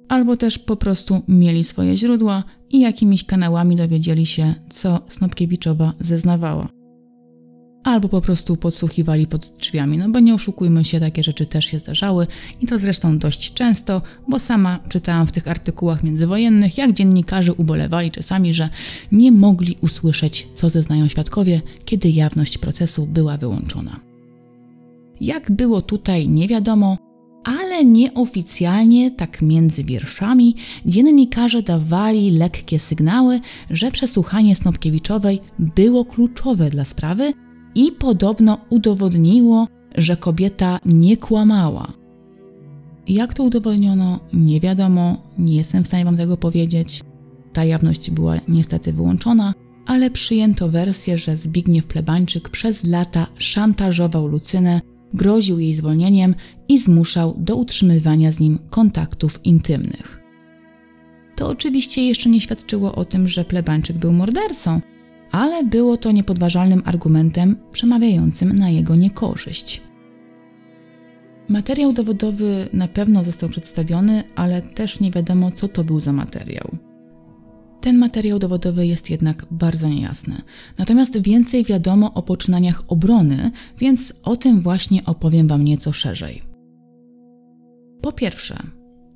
Albo 0.08 0.36
też 0.36 0.58
po 0.58 0.76
prostu 0.76 1.22
mieli 1.28 1.64
swoje 1.64 1.96
źródła 1.96 2.44
i 2.70 2.80
jakimiś 2.80 3.24
kanałami 3.24 3.76
dowiedzieli 3.76 4.26
się, 4.26 4.54
co 4.70 5.00
Snopkiewiczowa 5.08 5.92
zeznawała 6.00 6.77
albo 7.84 8.08
po 8.08 8.20
prostu 8.20 8.56
podsłuchiwali 8.56 9.26
pod 9.26 9.46
drzwiami. 9.46 9.98
No 9.98 10.08
bo 10.08 10.20
nie 10.20 10.34
oszukujmy 10.34 10.84
się, 10.84 11.00
takie 11.00 11.22
rzeczy 11.22 11.46
też 11.46 11.64
się 11.64 11.78
zdarzały 11.78 12.26
i 12.60 12.66
to 12.66 12.78
zresztą 12.78 13.18
dość 13.18 13.52
często, 13.52 14.02
bo 14.28 14.38
sama 14.38 14.78
czytałam 14.88 15.26
w 15.26 15.32
tych 15.32 15.48
artykułach 15.48 16.02
międzywojennych, 16.02 16.78
jak 16.78 16.92
dziennikarze 16.92 17.54
ubolewali 17.54 18.10
czasami, 18.10 18.54
że 18.54 18.68
nie 19.12 19.32
mogli 19.32 19.76
usłyszeć, 19.80 20.48
co 20.54 20.70
zeznają 20.70 21.08
świadkowie, 21.08 21.60
kiedy 21.84 22.10
jawność 22.10 22.58
procesu 22.58 23.06
była 23.06 23.36
wyłączona. 23.36 24.00
Jak 25.20 25.52
było 25.52 25.82
tutaj, 25.82 26.28
nie 26.28 26.48
wiadomo, 26.48 26.98
ale 27.44 27.84
nieoficjalnie, 27.84 29.10
tak 29.10 29.42
między 29.42 29.84
wierszami, 29.84 30.54
dziennikarze 30.86 31.62
dawali 31.62 32.30
lekkie 32.30 32.78
sygnały, 32.78 33.40
że 33.70 33.90
przesłuchanie 33.90 34.56
Snopkiewiczowej 34.56 35.40
było 35.58 36.04
kluczowe 36.04 36.70
dla 36.70 36.84
sprawy 36.84 37.32
i 37.78 37.92
podobno 37.92 38.58
udowodniło, 38.70 39.68
że 39.94 40.16
kobieta 40.16 40.78
nie 40.84 41.16
kłamała. 41.16 41.92
Jak 43.08 43.34
to 43.34 43.42
udowodniono, 43.42 44.20
nie 44.32 44.60
wiadomo, 44.60 45.22
nie 45.38 45.56
jestem 45.56 45.84
w 45.84 45.86
stanie 45.86 46.04
Wam 46.04 46.16
tego 46.16 46.36
powiedzieć. 46.36 47.02
Ta 47.52 47.64
jawność 47.64 48.10
była 48.10 48.34
niestety 48.48 48.92
wyłączona, 48.92 49.54
ale 49.86 50.10
przyjęto 50.10 50.68
wersję, 50.68 51.18
że 51.18 51.36
Zbigniew 51.36 51.86
Plebańczyk 51.86 52.48
przez 52.48 52.84
lata 52.84 53.26
szantażował 53.36 54.26
Lucynę, 54.26 54.80
groził 55.14 55.58
jej 55.58 55.74
zwolnieniem 55.74 56.34
i 56.68 56.78
zmuszał 56.78 57.34
do 57.38 57.56
utrzymywania 57.56 58.32
z 58.32 58.40
nim 58.40 58.58
kontaktów 58.70 59.40
intymnych. 59.44 60.20
To 61.36 61.48
oczywiście 61.48 62.06
jeszcze 62.06 62.30
nie 62.30 62.40
świadczyło 62.40 62.94
o 62.94 63.04
tym, 63.04 63.28
że 63.28 63.44
Plebańczyk 63.44 63.98
był 63.98 64.12
mordercą, 64.12 64.80
ale 65.32 65.64
było 65.64 65.96
to 65.96 66.12
niepodważalnym 66.12 66.82
argumentem 66.84 67.56
przemawiającym 67.72 68.52
na 68.52 68.70
jego 68.70 68.96
niekorzyść. 68.96 69.82
Materiał 71.48 71.92
dowodowy 71.92 72.68
na 72.72 72.88
pewno 72.88 73.24
został 73.24 73.48
przedstawiony, 73.48 74.24
ale 74.36 74.62
też 74.62 75.00
nie 75.00 75.10
wiadomo, 75.10 75.50
co 75.50 75.68
to 75.68 75.84
był 75.84 76.00
za 76.00 76.12
materiał. 76.12 76.78
Ten 77.80 77.98
materiał 77.98 78.38
dowodowy 78.38 78.86
jest 78.86 79.10
jednak 79.10 79.46
bardzo 79.50 79.88
niejasny. 79.88 80.34
Natomiast 80.78 81.22
więcej 81.22 81.64
wiadomo 81.64 82.14
o 82.14 82.22
poczynaniach 82.22 82.82
obrony, 82.88 83.50
więc 83.78 84.14
o 84.22 84.36
tym 84.36 84.60
właśnie 84.60 85.04
opowiem 85.04 85.48
Wam 85.48 85.64
nieco 85.64 85.92
szerzej. 85.92 86.42
Po 88.02 88.12
pierwsze, 88.12 88.56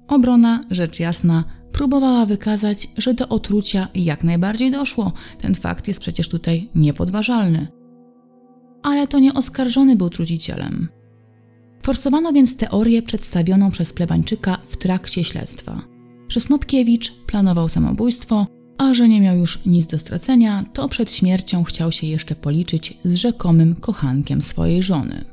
obrona, 0.09 0.65
rzecz 0.71 1.01
jasna, 1.01 1.45
próbowała 1.73 2.27
wykazać, 2.27 2.89
że 2.97 3.14
do 3.14 3.29
otrucia 3.29 3.89
jak 3.95 4.25
najbardziej 4.25 4.70
doszło. 4.70 5.12
Ten 5.39 5.55
fakt 5.55 5.89
jest 5.89 6.01
przecież 6.01 6.29
tutaj 6.29 6.68
niepodważalny. 6.75 7.66
Ale 8.83 9.07
to 9.07 9.18
nie 9.18 9.35
oskarżony 9.35 9.97
był 9.97 10.11
trucicielem. 10.11 10.89
Forsowano 11.83 12.33
więc 12.33 12.57
teorię 12.57 13.03
przedstawioną 13.03 13.70
przez 13.70 13.93
Plebańczyka 13.93 14.59
w 14.68 14.77
trakcie 14.77 15.25
śledztwa, 15.25 15.83
że 16.29 16.41
Snopkiewicz 16.41 17.12
planował 17.27 17.68
samobójstwo, 17.68 18.47
a 18.79 18.95
że 18.95 19.09
nie 19.09 19.20
miał 19.20 19.37
już 19.37 19.66
nic 19.66 19.87
do 19.87 19.99
stracenia, 19.99 20.64
to 20.73 20.89
przed 20.89 21.12
śmiercią 21.12 21.64
chciał 21.64 21.93
się 21.93 22.07
jeszcze 22.07 22.35
policzyć 22.35 22.99
z 23.05 23.14
rzekomym 23.14 23.75
kochankiem 23.75 24.43
swojej 24.43 24.83
żony. 24.83 25.25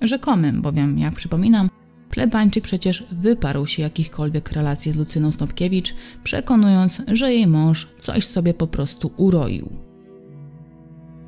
Rzekomym, 0.00 0.62
bowiem, 0.62 0.98
jak 0.98 1.14
przypominam, 1.14 1.70
Plebańczyk 2.10 2.64
przecież 2.64 3.04
wyparł 3.12 3.66
się 3.66 3.82
jakichkolwiek 3.82 4.52
relacji 4.52 4.92
z 4.92 4.96
Lucyną 4.96 5.32
Snopkiewicz, 5.32 5.94
przekonując, 6.24 7.02
że 7.12 7.34
jej 7.34 7.46
mąż 7.46 7.88
coś 8.00 8.26
sobie 8.26 8.54
po 8.54 8.66
prostu 8.66 9.10
uroił. 9.16 9.68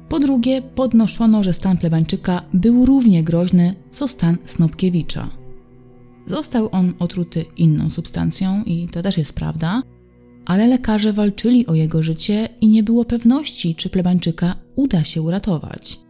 Po 0.08 0.20
drugie, 0.20 0.62
podnoszono, 0.62 1.42
że 1.42 1.52
stan 1.52 1.78
Plebańczyka 1.78 2.42
był 2.54 2.86
równie 2.86 3.22
groźny 3.22 3.74
co 3.92 4.08
stan 4.08 4.36
Snopkiewicza. 4.46 5.28
Został 6.26 6.68
on 6.72 6.94
otruty 6.98 7.44
inną 7.56 7.90
substancją 7.90 8.62
i 8.66 8.88
to 8.88 9.02
też 9.02 9.18
jest 9.18 9.32
prawda, 9.32 9.82
ale 10.46 10.66
lekarze 10.66 11.12
walczyli 11.12 11.66
o 11.66 11.74
jego 11.74 12.02
życie 12.02 12.48
i 12.60 12.68
nie 12.68 12.82
było 12.82 13.04
pewności, 13.04 13.74
czy 13.74 13.90
Plebańczyka 13.90 14.56
uda 14.76 15.04
się 15.04 15.22
uratować. 15.22 16.00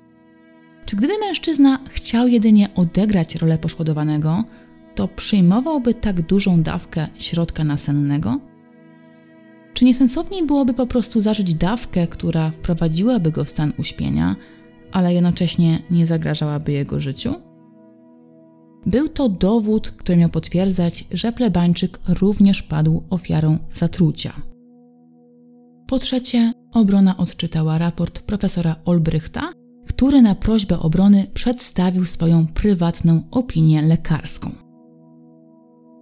Czy 0.86 0.96
gdyby 0.96 1.18
mężczyzna 1.18 1.78
chciał 1.88 2.28
jedynie 2.28 2.74
odegrać 2.74 3.34
rolę 3.34 3.58
poszkodowanego, 3.58 4.44
to 4.94 5.08
przyjmowałby 5.08 5.94
tak 5.94 6.22
dużą 6.22 6.62
dawkę 6.62 7.08
środka 7.18 7.64
nasennego? 7.64 8.40
Czy 9.74 9.84
niesensowniej 9.84 10.46
byłoby 10.46 10.74
po 10.74 10.86
prostu 10.86 11.22
zażyć 11.22 11.54
dawkę, 11.54 12.06
która 12.06 12.50
wprowadziłaby 12.50 13.32
go 13.32 13.44
w 13.44 13.50
stan 13.50 13.72
uśpienia, 13.78 14.36
ale 14.92 15.14
jednocześnie 15.14 15.82
nie 15.90 16.06
zagrażałaby 16.06 16.72
jego 16.72 17.00
życiu? 17.00 17.34
Był 18.86 19.08
to 19.08 19.28
dowód, 19.28 19.90
który 19.90 20.18
miał 20.18 20.30
potwierdzać, 20.30 21.04
że 21.12 21.32
plebańczyk 21.32 21.98
również 22.08 22.62
padł 22.62 23.02
ofiarą 23.10 23.58
zatrucia. 23.74 24.32
Po 25.86 25.98
trzecie, 25.98 26.52
obrona 26.72 27.16
odczytała 27.16 27.78
raport 27.78 28.20
profesora 28.20 28.76
Olbrychta, 28.84 29.52
który 29.86 30.22
na 30.22 30.34
prośbę 30.34 30.78
obrony 30.78 31.26
przedstawił 31.34 32.04
swoją 32.04 32.46
prywatną 32.46 33.22
opinię 33.30 33.82
lekarską. 33.82 34.69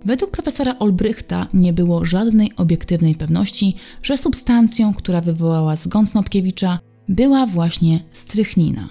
Według 0.05 0.31
profesora 0.31 0.79
Olbrychta 0.79 1.47
nie 1.55 1.73
było 1.73 2.05
żadnej 2.05 2.53
obiektywnej 2.57 3.15
pewności, 3.15 3.75
że 4.03 4.17
substancją, 4.17 4.95
która 4.95 5.21
wywołała 5.21 5.77
zgon 5.77 6.07
Snopkiewicza, 6.07 6.79
była 7.09 7.47
właśnie 7.47 8.01
strychnina. 8.13 8.89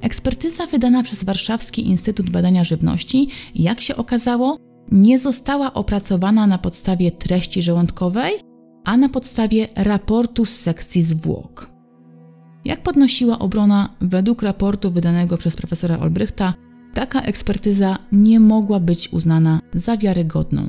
Ekspertyza 0.00 0.66
wydana 0.66 1.02
przez 1.02 1.24
Warszawski 1.24 1.86
Instytut 1.86 2.30
Badania 2.30 2.64
Żywności, 2.64 3.28
jak 3.54 3.80
się 3.80 3.96
okazało, 3.96 4.56
nie 4.92 5.18
została 5.18 5.74
opracowana 5.74 6.46
na 6.46 6.58
podstawie 6.58 7.10
treści 7.10 7.62
żołądkowej, 7.62 8.34
a 8.84 8.96
na 8.96 9.08
podstawie 9.08 9.68
raportu 9.76 10.44
z 10.44 10.56
sekcji 10.56 11.02
zwłok. 11.02 11.70
Jak 12.64 12.82
podnosiła 12.82 13.38
obrona, 13.38 13.88
według 14.00 14.42
raportu 14.42 14.90
wydanego 14.90 15.36
przez 15.36 15.56
profesora 15.56 15.98
Olbrychta, 15.98 16.54
taka 16.94 17.22
ekspertyza 17.22 17.98
nie 18.12 18.40
mogła 18.40 18.80
być 18.80 19.08
uznana 19.12 19.60
za 19.74 19.96
wiarygodną. 19.96 20.68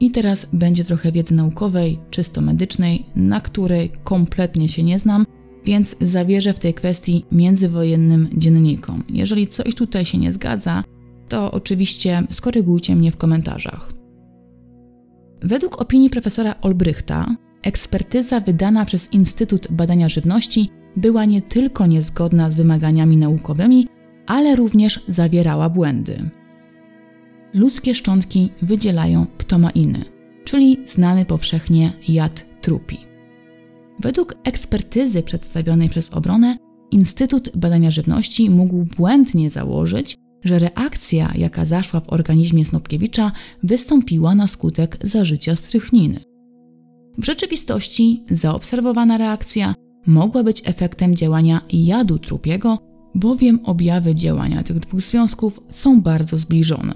I 0.00 0.10
teraz 0.10 0.46
będzie 0.52 0.84
trochę 0.84 1.12
wiedzy 1.12 1.34
naukowej, 1.34 1.98
czysto 2.10 2.40
medycznej, 2.40 3.06
na 3.16 3.40
której 3.40 3.92
kompletnie 4.04 4.68
się 4.68 4.82
nie 4.82 4.98
znam, 4.98 5.26
więc 5.64 5.96
zawierzę 6.00 6.52
w 6.52 6.58
tej 6.58 6.74
kwestii 6.74 7.24
międzywojennym 7.32 8.28
dziennikom. 8.36 9.04
Jeżeli 9.08 9.48
coś 9.48 9.74
tutaj 9.74 10.04
się 10.04 10.18
nie 10.18 10.32
zgadza, 10.32 10.84
to 11.28 11.52
oczywiście 11.52 12.22
skorygujcie 12.30 12.96
mnie 12.96 13.10
w 13.10 13.16
komentarzach. 13.16 13.92
Według 15.42 15.80
opinii 15.82 16.10
profesora 16.10 16.54
Olbrychta, 16.62 17.36
ekspertyza 17.62 18.40
wydana 18.40 18.84
przez 18.84 19.12
Instytut 19.12 19.68
Badania 19.70 20.08
Żywności 20.08 20.70
była 20.96 21.24
nie 21.24 21.42
tylko 21.42 21.86
niezgodna 21.86 22.50
z 22.50 22.56
wymaganiami 22.56 23.16
naukowymi, 23.16 23.86
ale 24.28 24.56
również 24.56 25.00
zawierała 25.08 25.68
błędy. 25.68 26.30
Ludzkie 27.54 27.94
szczątki 27.94 28.50
wydzielają 28.62 29.26
ptomainy, 29.38 30.04
czyli 30.44 30.78
znany 30.86 31.24
powszechnie 31.24 31.92
jad 32.08 32.46
trupi. 32.60 32.98
Według 34.00 34.34
ekspertyzy 34.44 35.22
przedstawionej 35.22 35.88
przez 35.88 36.12
obronę, 36.12 36.56
Instytut 36.90 37.56
Badania 37.56 37.90
Żywności 37.90 38.50
mógł 38.50 38.84
błędnie 38.96 39.50
założyć, 39.50 40.16
że 40.44 40.58
reakcja, 40.58 41.32
jaka 41.34 41.64
zaszła 41.64 42.00
w 42.00 42.12
organizmie 42.12 42.64
Snopkiewicza, 42.64 43.32
wystąpiła 43.62 44.34
na 44.34 44.46
skutek 44.46 44.98
zażycia 45.04 45.56
strychniny. 45.56 46.20
W 47.18 47.24
rzeczywistości 47.24 48.24
zaobserwowana 48.30 49.18
reakcja 49.18 49.74
mogła 50.06 50.42
być 50.42 50.62
efektem 50.64 51.16
działania 51.16 51.60
jadu 51.72 52.18
trupiego, 52.18 52.87
bowiem 53.18 53.60
objawy 53.64 54.14
działania 54.14 54.62
tych 54.62 54.78
dwóch 54.78 55.00
związków 55.00 55.60
są 55.68 56.02
bardzo 56.02 56.36
zbliżone. 56.36 56.92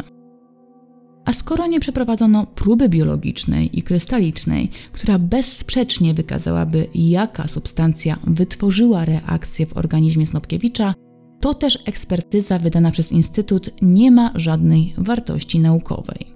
A 1.24 1.32
skoro 1.32 1.66
nie 1.66 1.80
przeprowadzono 1.80 2.46
próby 2.46 2.88
biologicznej 2.88 3.78
i 3.78 3.82
krystalicznej, 3.82 4.70
która 4.92 5.18
bezsprzecznie 5.18 6.14
wykazałaby, 6.14 6.86
jaka 6.94 7.48
substancja 7.48 8.18
wytworzyła 8.24 9.04
reakcję 9.04 9.66
w 9.66 9.76
organizmie 9.76 10.26
Snopkiewicza, 10.26 10.94
to 11.40 11.54
też 11.54 11.78
ekspertyza 11.86 12.58
wydana 12.58 12.90
przez 12.90 13.12
Instytut 13.12 13.70
nie 13.82 14.10
ma 14.10 14.32
żadnej 14.34 14.94
wartości 14.98 15.60
naukowej. 15.60 16.26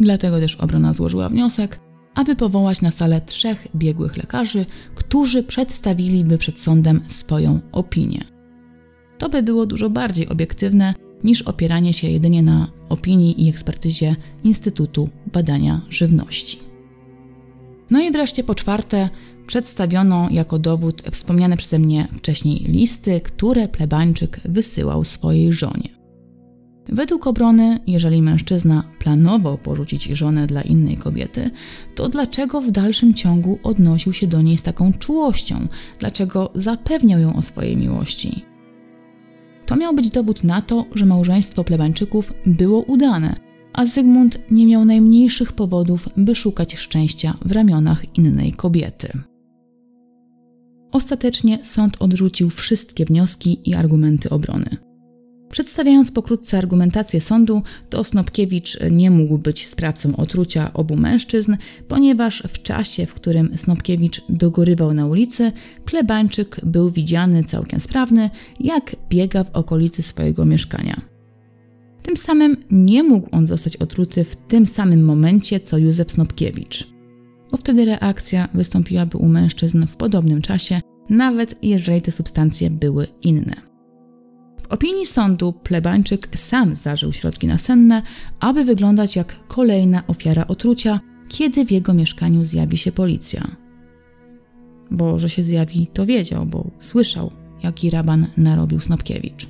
Dlatego 0.00 0.40
też 0.40 0.54
obrona 0.56 0.92
złożyła 0.92 1.28
wniosek, 1.28 1.80
aby 2.14 2.36
powołać 2.36 2.82
na 2.82 2.90
salę 2.90 3.20
trzech 3.20 3.68
biegłych 3.76 4.16
lekarzy, 4.16 4.66
którzy 4.94 5.42
przedstawiliby 5.42 6.38
przed 6.38 6.60
sądem 6.60 7.00
swoją 7.06 7.60
opinię. 7.72 8.35
To 9.18 9.28
by 9.28 9.42
było 9.42 9.66
dużo 9.66 9.90
bardziej 9.90 10.28
obiektywne 10.28 10.94
niż 11.24 11.42
opieranie 11.42 11.92
się 11.94 12.08
jedynie 12.08 12.42
na 12.42 12.68
opinii 12.88 13.46
i 13.46 13.48
ekspertyzie 13.48 14.16
Instytutu 14.44 15.08
Badania 15.32 15.80
Żywności. 15.90 16.58
No 17.90 18.00
i 18.00 18.10
wreszcie 18.10 18.44
po 18.44 18.54
czwarte, 18.54 19.08
przedstawiono 19.46 20.28
jako 20.30 20.58
dowód 20.58 21.02
wspomniane 21.12 21.56
przeze 21.56 21.78
mnie 21.78 22.08
wcześniej 22.16 22.58
listy, 22.58 23.20
które 23.20 23.68
plebańczyk 23.68 24.40
wysyłał 24.44 25.04
swojej 25.04 25.52
żonie. 25.52 25.96
Według 26.88 27.26
obrony, 27.26 27.78
jeżeli 27.86 28.22
mężczyzna 28.22 28.84
planował 28.98 29.58
porzucić 29.58 30.04
żonę 30.04 30.46
dla 30.46 30.62
innej 30.62 30.96
kobiety, 30.96 31.50
to 31.94 32.08
dlaczego 32.08 32.60
w 32.60 32.70
dalszym 32.70 33.14
ciągu 33.14 33.58
odnosił 33.62 34.12
się 34.12 34.26
do 34.26 34.42
niej 34.42 34.58
z 34.58 34.62
taką 34.62 34.92
czułością? 34.92 35.66
Dlaczego 36.00 36.50
zapewniał 36.54 37.20
ją 37.20 37.36
o 37.36 37.42
swojej 37.42 37.76
miłości? 37.76 38.55
To 39.66 39.76
miał 39.76 39.94
być 39.94 40.10
dowód 40.10 40.44
na 40.44 40.62
to, 40.62 40.84
że 40.94 41.06
małżeństwo 41.06 41.64
plebańczyków 41.64 42.32
było 42.46 42.82
udane, 42.82 43.36
a 43.72 43.86
Zygmunt 43.86 44.38
nie 44.50 44.66
miał 44.66 44.84
najmniejszych 44.84 45.52
powodów, 45.52 46.08
by 46.16 46.34
szukać 46.34 46.76
szczęścia 46.76 47.34
w 47.44 47.52
ramionach 47.52 48.18
innej 48.18 48.52
kobiety. 48.52 49.08
Ostatecznie 50.92 51.58
sąd 51.64 51.96
odrzucił 52.00 52.50
wszystkie 52.50 53.04
wnioski 53.04 53.70
i 53.70 53.74
argumenty 53.74 54.30
obrony. 54.30 54.85
Przedstawiając 55.50 56.10
pokrótce 56.10 56.58
argumentację 56.58 57.20
sądu, 57.20 57.62
to 57.90 58.04
Snopkiewicz 58.04 58.78
nie 58.90 59.10
mógł 59.10 59.38
być 59.38 59.66
sprawcą 59.66 60.16
otrucia 60.16 60.72
obu 60.72 60.96
mężczyzn, 60.96 61.56
ponieważ 61.88 62.42
w 62.48 62.62
czasie, 62.62 63.06
w 63.06 63.14
którym 63.14 63.58
Snopkiewicz 63.58 64.22
dogorywał 64.28 64.94
na 64.94 65.06
ulicy, 65.06 65.52
plebańczyk 65.84 66.60
był 66.64 66.90
widziany 66.90 67.44
całkiem 67.44 67.80
sprawny, 67.80 68.30
jak 68.60 68.96
biega 69.08 69.44
w 69.44 69.50
okolicy 69.50 70.02
swojego 70.02 70.44
mieszkania. 70.44 71.00
Tym 72.02 72.16
samym 72.16 72.56
nie 72.70 73.02
mógł 73.02 73.28
on 73.32 73.46
zostać 73.46 73.76
otruty 73.76 74.24
w 74.24 74.36
tym 74.36 74.66
samym 74.66 75.04
momencie 75.04 75.60
co 75.60 75.78
Józef 75.78 76.10
Snopkiewicz, 76.10 76.86
bo 77.50 77.56
wtedy 77.56 77.84
reakcja 77.84 78.48
wystąpiłaby 78.54 79.18
u 79.18 79.28
mężczyzn 79.28 79.86
w 79.86 79.96
podobnym 79.96 80.42
czasie, 80.42 80.80
nawet 81.10 81.54
jeżeli 81.62 82.02
te 82.02 82.12
substancje 82.12 82.70
były 82.70 83.06
inne. 83.22 83.75
W 84.68 84.72
opinii 84.72 85.06
sądu 85.06 85.52
plebańczyk 85.52 86.28
sam 86.36 86.76
zażył 86.76 87.12
środki 87.12 87.46
nasenne, 87.46 88.02
aby 88.40 88.64
wyglądać 88.64 89.16
jak 89.16 89.46
kolejna 89.48 90.02
ofiara 90.06 90.46
otrucia, 90.46 91.00
kiedy 91.28 91.64
w 91.64 91.70
jego 91.70 91.94
mieszkaniu 91.94 92.44
zjawi 92.44 92.76
się 92.76 92.92
policja. 92.92 93.56
Bo 94.90 95.18
że 95.18 95.28
się 95.28 95.42
zjawi, 95.42 95.86
to 95.86 96.06
wiedział, 96.06 96.46
bo 96.46 96.70
słyszał, 96.80 97.32
jaki 97.62 97.90
raban 97.90 98.26
narobił 98.36 98.80
Snopkiewicz. 98.80 99.46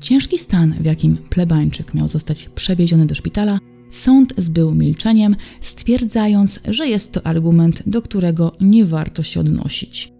Ciężki 0.00 0.38
stan, 0.38 0.74
w 0.80 0.84
jakim 0.84 1.16
plebańczyk 1.16 1.94
miał 1.94 2.08
zostać 2.08 2.48
przewieziony 2.48 3.06
do 3.06 3.14
szpitala, 3.14 3.58
sąd 3.90 4.34
zbył 4.38 4.74
milczeniem, 4.74 5.36
stwierdzając, 5.60 6.60
że 6.68 6.88
jest 6.88 7.12
to 7.12 7.26
argument, 7.26 7.82
do 7.86 8.02
którego 8.02 8.52
nie 8.60 8.84
warto 8.84 9.22
się 9.22 9.40
odnosić. 9.40 10.17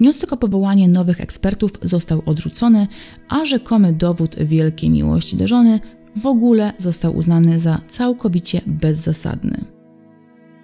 Wniosek 0.00 0.32
o 0.32 0.36
powołanie 0.36 0.88
nowych 0.88 1.20
ekspertów 1.20 1.70
został 1.82 2.22
odrzucony, 2.26 2.86
a 3.28 3.44
rzekomy 3.44 3.92
dowód 3.92 4.36
wielkiej 4.38 4.90
miłości 4.90 5.36
do 5.36 5.48
żony 5.48 5.80
w 6.16 6.26
ogóle 6.26 6.72
został 6.78 7.16
uznany 7.16 7.60
za 7.60 7.80
całkowicie 7.88 8.60
bezzasadny. 8.66 9.64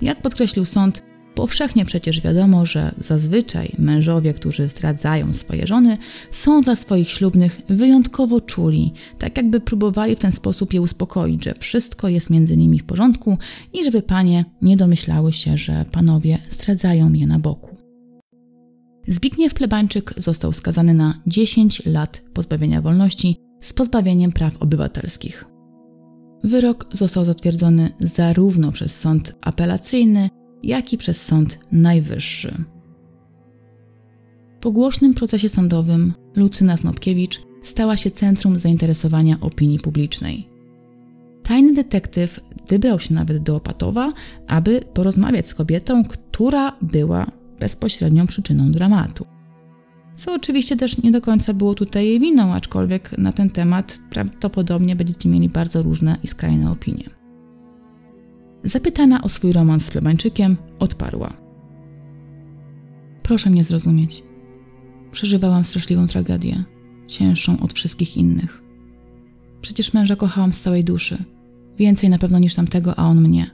Jak 0.01 0.23
podkreślił 0.23 0.65
sąd, 0.65 1.03
powszechnie 1.35 1.85
przecież 1.85 2.21
wiadomo, 2.21 2.67
że 2.67 2.95
zazwyczaj 2.99 3.73
mężowie, 3.79 4.35
którzy 4.35 4.69
zdradzają 4.69 5.33
swoje 5.33 5.67
żony, 5.67 5.99
są 6.31 6.61
dla 6.61 6.77
swoich 6.77 7.09
ślubnych 7.09 7.61
wyjątkowo 7.69 8.41
czuli, 8.41 8.93
tak 9.19 9.37
jakby 9.37 9.61
próbowali 9.61 10.17
w 10.17 10.19
ten 10.19 10.33
sposób 10.33 10.75
je 10.75 10.81
uspokoić, 10.81 11.45
że 11.45 11.55
wszystko 11.59 12.09
jest 12.09 12.31
między 12.31 12.57
nimi 12.57 12.79
w 12.79 12.85
porządku 12.85 13.39
i 13.73 13.85
żeby 13.85 14.03
panie 14.03 14.45
nie 14.63 14.77
domyślały 14.77 15.33
się, 15.33 15.59
że 15.59 15.85
panowie 15.93 16.39
zdradzają 16.51 17.13
je 17.13 17.27
na 17.27 17.39
boku. 17.39 17.76
Zbigniew 19.09 19.55
Plebańczyk 19.55 20.15
został 20.17 20.53
skazany 20.53 20.95
na 20.95 21.21
10 21.27 21.87
lat 21.87 22.23
pozbawienia 22.35 22.83
wolności 22.83 23.37
z 23.61 23.73
pozbawieniem 23.73 24.33
praw 24.33 24.57
obywatelskich. 24.63 25.45
Wyrok 26.45 26.87
został 26.93 27.25
zatwierdzony 27.25 27.91
zarówno 28.01 28.73
przez 28.73 29.01
sąd 29.01 29.37
apelacyjny, 29.41 30.29
jak 30.63 30.93
i 30.93 30.99
przez 30.99 31.23
sąd 31.23 31.59
najwyższy. 31.73 32.65
Po 34.61 34.73
głośnym 34.73 35.15
procesie 35.15 35.49
sądowym 35.49 36.15
Lucyna 36.37 36.77
Snopkiewicz 36.77 37.41
stała 37.63 37.97
się 37.97 38.11
centrum 38.11 38.59
zainteresowania 38.59 39.37
opinii 39.41 39.79
publicznej. 39.79 40.49
Tajny 41.43 41.73
detektyw 41.73 42.41
wybrał 42.69 42.99
się 42.99 43.15
nawet 43.15 43.43
do 43.43 43.57
Opatowa, 43.57 44.13
aby 44.47 44.81
porozmawiać 44.95 45.49
z 45.49 45.55
kobietą, 45.55 46.05
która 46.05 46.77
była 46.83 47.27
bezpośrednią 47.61 48.27
przyczyną 48.27 48.73
dramatu. 48.73 49.27
Co 50.17 50.35
oczywiście 50.35 50.77
też 50.77 51.03
nie 51.03 51.13
do 51.13 51.21
końca 51.21 51.55
było 51.55 51.75
tutaj 51.75 52.07
jej 52.07 52.21
winą, 52.21 52.53
aczkolwiek 52.53 53.19
na 53.19 53.33
ten 53.33 53.51
temat 53.51 53.99
prawdopodobnie 54.11 54.97
będziecie 54.97 55.29
mieli 55.29 55.49
bardzo 55.49 55.83
różne 55.83 56.19
i 56.23 56.27
skrajne 56.27 56.71
opinie. 56.71 57.11
Zapytana 58.65 59.23
o 59.23 59.29
swój 59.29 59.53
romans 59.53 59.85
z 59.85 59.91
plebańczykiem, 59.91 60.57
odparła: 60.79 61.33
Proszę 63.23 63.51
mnie 63.51 63.65
zrozumieć. 63.65 64.23
Przeżywałam 65.11 65.65
straszliwą 65.65 66.07
tragedię, 66.07 66.65
cięższą 67.07 67.61
od 67.61 67.73
wszystkich 67.73 68.17
innych. 68.17 68.63
Przecież 69.61 69.95
męża 69.95 70.17
kochałam 70.17 70.53
z 70.53 70.61
całej 70.61 70.85
duszy. 70.85 71.25
Więcej 71.79 72.11
na 72.11 72.19
pewno 72.19 72.39
niż 72.39 72.55
tamtego, 72.55 72.99
a 72.99 73.07
on 73.07 73.21
mnie. 73.21 73.51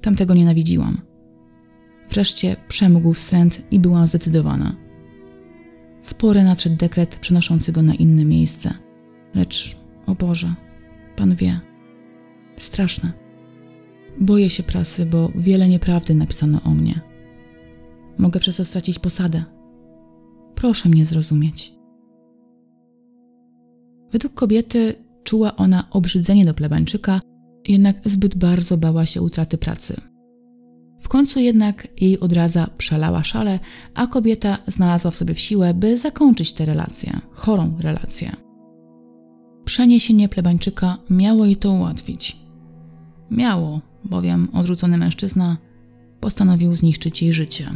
Tamtego 0.00 0.34
nienawidziłam. 0.34 1.11
Wreszcie 2.12 2.56
przemógł 2.68 3.12
wstręt 3.12 3.62
i 3.70 3.78
byłam 3.78 4.06
zdecydowana. 4.06 4.76
W 6.02 6.14
porę 6.14 6.44
nadszedł 6.44 6.76
dekret 6.76 7.16
przenoszący 7.16 7.72
go 7.72 7.82
na 7.82 7.94
inne 7.94 8.24
miejsce. 8.24 8.74
Lecz, 9.34 9.76
o 10.06 10.14
Boże, 10.14 10.54
Pan 11.16 11.34
wie. 11.34 11.60
Straszne. 12.56 13.12
Boję 14.20 14.50
się 14.50 14.62
prasy, 14.62 15.06
bo 15.06 15.32
wiele 15.34 15.68
nieprawdy 15.68 16.14
napisano 16.14 16.60
o 16.64 16.70
mnie. 16.70 17.00
Mogę 18.18 18.40
przez 18.40 18.56
to 18.56 18.64
stracić 18.64 18.98
posadę. 18.98 19.44
Proszę 20.54 20.88
mnie 20.88 21.04
zrozumieć. 21.04 21.72
Według 24.12 24.34
kobiety 24.34 24.94
czuła 25.24 25.56
ona 25.56 25.90
obrzydzenie 25.90 26.44
do 26.44 26.54
plebańczyka, 26.54 27.20
jednak 27.68 27.96
zbyt 28.04 28.34
bardzo 28.34 28.78
bała 28.78 29.06
się 29.06 29.22
utraty 29.22 29.58
pracy. 29.58 30.11
W 31.02 31.08
końcu 31.08 31.40
jednak 31.40 31.88
jej 32.00 32.20
odraza 32.20 32.70
przelała 32.78 33.22
szale, 33.24 33.58
a 33.94 34.06
kobieta 34.06 34.58
znalazła 34.66 35.10
w 35.10 35.16
sobie 35.16 35.34
siłę, 35.34 35.74
by 35.74 35.98
zakończyć 35.98 36.52
tę 36.52 36.64
relację, 36.64 37.20
chorą 37.32 37.76
relację. 37.80 38.32
Przeniesienie 39.64 40.28
plebańczyka 40.28 40.98
miało 41.10 41.44
jej 41.44 41.56
to 41.56 41.72
ułatwić. 41.72 42.36
Miało, 43.30 43.80
bowiem 44.04 44.48
odrzucony 44.52 44.98
mężczyzna 44.98 45.56
postanowił 46.20 46.74
zniszczyć 46.74 47.22
jej 47.22 47.32
życie. 47.32 47.70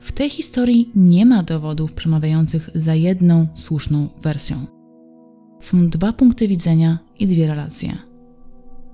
W 0.00 0.12
tej 0.12 0.30
historii 0.30 0.90
nie 0.94 1.26
ma 1.26 1.42
dowodów 1.42 1.92
przemawiających 1.92 2.70
za 2.74 2.94
jedną 2.94 3.46
słuszną 3.54 4.08
wersją. 4.22 4.66
Są 5.60 5.88
dwa 5.88 6.12
punkty 6.12 6.48
widzenia 6.48 6.98
i 7.18 7.26
dwie 7.26 7.46
relacje. 7.46 7.98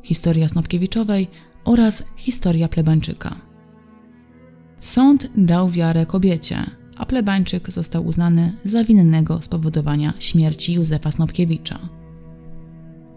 Historia 0.02 0.48
Snopkiewiczowej 0.48 1.28
oraz 1.66 2.02
historia 2.16 2.68
plebańczyka. 2.68 3.36
Sąd 4.80 5.30
dał 5.36 5.70
wiarę 5.70 6.06
kobiecie, 6.06 6.58
a 6.96 7.06
plebańczyk 7.06 7.70
został 7.70 8.06
uznany 8.06 8.52
za 8.64 8.84
winnego 8.84 9.42
spowodowania 9.42 10.12
śmierci 10.18 10.74
Józefa 10.74 11.10
Snopkiewicza. 11.10 11.78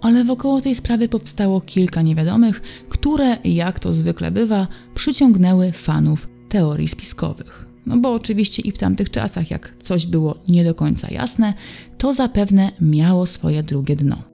Ale 0.01 0.23
wokoło 0.23 0.61
tej 0.61 0.75
sprawy 0.75 1.09
powstało 1.09 1.61
kilka 1.61 2.01
niewiadomych, 2.01 2.61
które, 2.89 3.37
jak 3.43 3.79
to 3.79 3.93
zwykle 3.93 4.31
bywa, 4.31 4.67
przyciągnęły 4.95 5.71
fanów 5.71 6.27
teorii 6.49 6.87
spiskowych. 6.87 7.69
No 7.85 7.97
bo 7.97 8.13
oczywiście 8.13 8.61
i 8.61 8.71
w 8.71 8.77
tamtych 8.77 9.09
czasach, 9.09 9.51
jak 9.51 9.73
coś 9.81 10.05
było 10.05 10.35
nie 10.47 10.63
do 10.63 10.75
końca 10.75 11.07
jasne, 11.11 11.53
to 11.97 12.13
zapewne 12.13 12.71
miało 12.81 13.25
swoje 13.25 13.63
drugie 13.63 13.95
dno. 13.95 14.28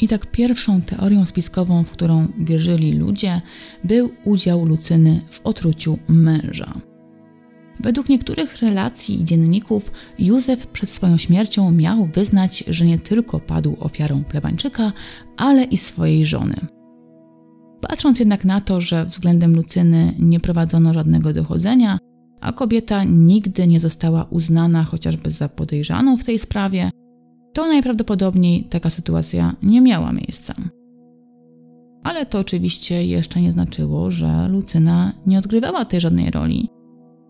I 0.00 0.08
tak 0.08 0.30
pierwszą 0.30 0.80
teorią 0.80 1.26
spiskową, 1.26 1.84
w 1.84 1.90
którą 1.90 2.28
wierzyli 2.38 2.92
ludzie, 2.92 3.40
był 3.84 4.10
udział 4.24 4.64
Lucyny 4.64 5.20
w 5.30 5.40
otruciu 5.44 5.98
męża. 6.08 6.80
Według 7.80 8.08
niektórych 8.08 8.56
relacji 8.56 9.20
i 9.20 9.24
dzienników 9.24 9.92
Józef 10.18 10.66
przed 10.66 10.90
swoją 10.90 11.16
śmiercią 11.16 11.72
miał 11.72 12.06
wyznać, 12.06 12.64
że 12.66 12.84
nie 12.84 12.98
tylko 12.98 13.40
padł 13.40 13.76
ofiarą 13.80 14.24
plebańczyka, 14.24 14.92
ale 15.36 15.64
i 15.64 15.76
swojej 15.76 16.24
żony. 16.24 16.56
Patrząc 17.80 18.18
jednak 18.18 18.44
na 18.44 18.60
to, 18.60 18.80
że 18.80 19.04
względem 19.04 19.54
Lucyny 19.54 20.14
nie 20.18 20.40
prowadzono 20.40 20.94
żadnego 20.94 21.32
dochodzenia, 21.32 21.98
a 22.40 22.52
kobieta 22.52 23.04
nigdy 23.04 23.66
nie 23.66 23.80
została 23.80 24.26
uznana 24.30 24.84
chociażby 24.84 25.30
za 25.30 25.48
podejrzaną 25.48 26.16
w 26.16 26.24
tej 26.24 26.38
sprawie, 26.38 26.90
to 27.58 27.66
najprawdopodobniej 27.66 28.64
taka 28.64 28.90
sytuacja 28.90 29.54
nie 29.62 29.80
miała 29.80 30.12
miejsca. 30.12 30.54
Ale 32.04 32.26
to 32.26 32.38
oczywiście 32.38 33.06
jeszcze 33.06 33.40
nie 33.40 33.52
znaczyło, 33.52 34.10
że 34.10 34.48
Lucyna 34.48 35.12
nie 35.26 35.38
odgrywała 35.38 35.84
tej 35.84 36.00
żadnej 36.00 36.30
roli, 36.30 36.68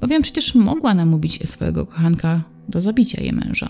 bowiem 0.01 0.23
przecież 0.23 0.55
mogła 0.55 0.95
namówić 0.95 1.49
swojego 1.51 1.87
kochanka 1.87 2.43
do 2.69 2.81
zabicia 2.81 3.23
jej 3.23 3.33
męża. 3.33 3.69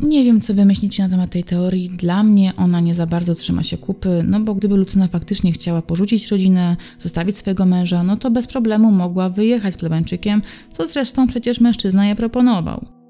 Nie 0.00 0.24
wiem, 0.24 0.40
co 0.40 0.54
wymyślicie 0.54 1.02
na 1.02 1.08
temat 1.08 1.30
tej 1.30 1.44
teorii. 1.44 1.90
Dla 1.90 2.22
mnie 2.22 2.52
ona 2.56 2.80
nie 2.80 2.94
za 2.94 3.06
bardzo 3.06 3.34
trzyma 3.34 3.62
się 3.62 3.78
kupy, 3.78 4.24
no 4.26 4.40
bo 4.40 4.54
gdyby 4.54 4.76
Lucyna 4.76 5.08
faktycznie 5.08 5.52
chciała 5.52 5.82
porzucić 5.82 6.28
rodzinę, 6.30 6.76
zostawić 6.98 7.38
swojego 7.38 7.66
męża, 7.66 8.02
no 8.02 8.16
to 8.16 8.30
bez 8.30 8.46
problemu 8.46 8.92
mogła 8.92 9.28
wyjechać 9.28 9.74
z 9.74 9.76
plebańczykiem, 9.76 10.42
co 10.72 10.86
zresztą 10.86 11.26
przecież 11.26 11.60
mężczyzna 11.60 12.06
jej 12.06 12.16
proponował. 12.16 13.01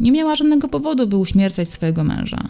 Nie 0.00 0.12
miała 0.12 0.36
żadnego 0.36 0.68
powodu, 0.68 1.06
by 1.06 1.16
uśmiercać 1.16 1.68
swojego 1.68 2.04
męża. 2.04 2.48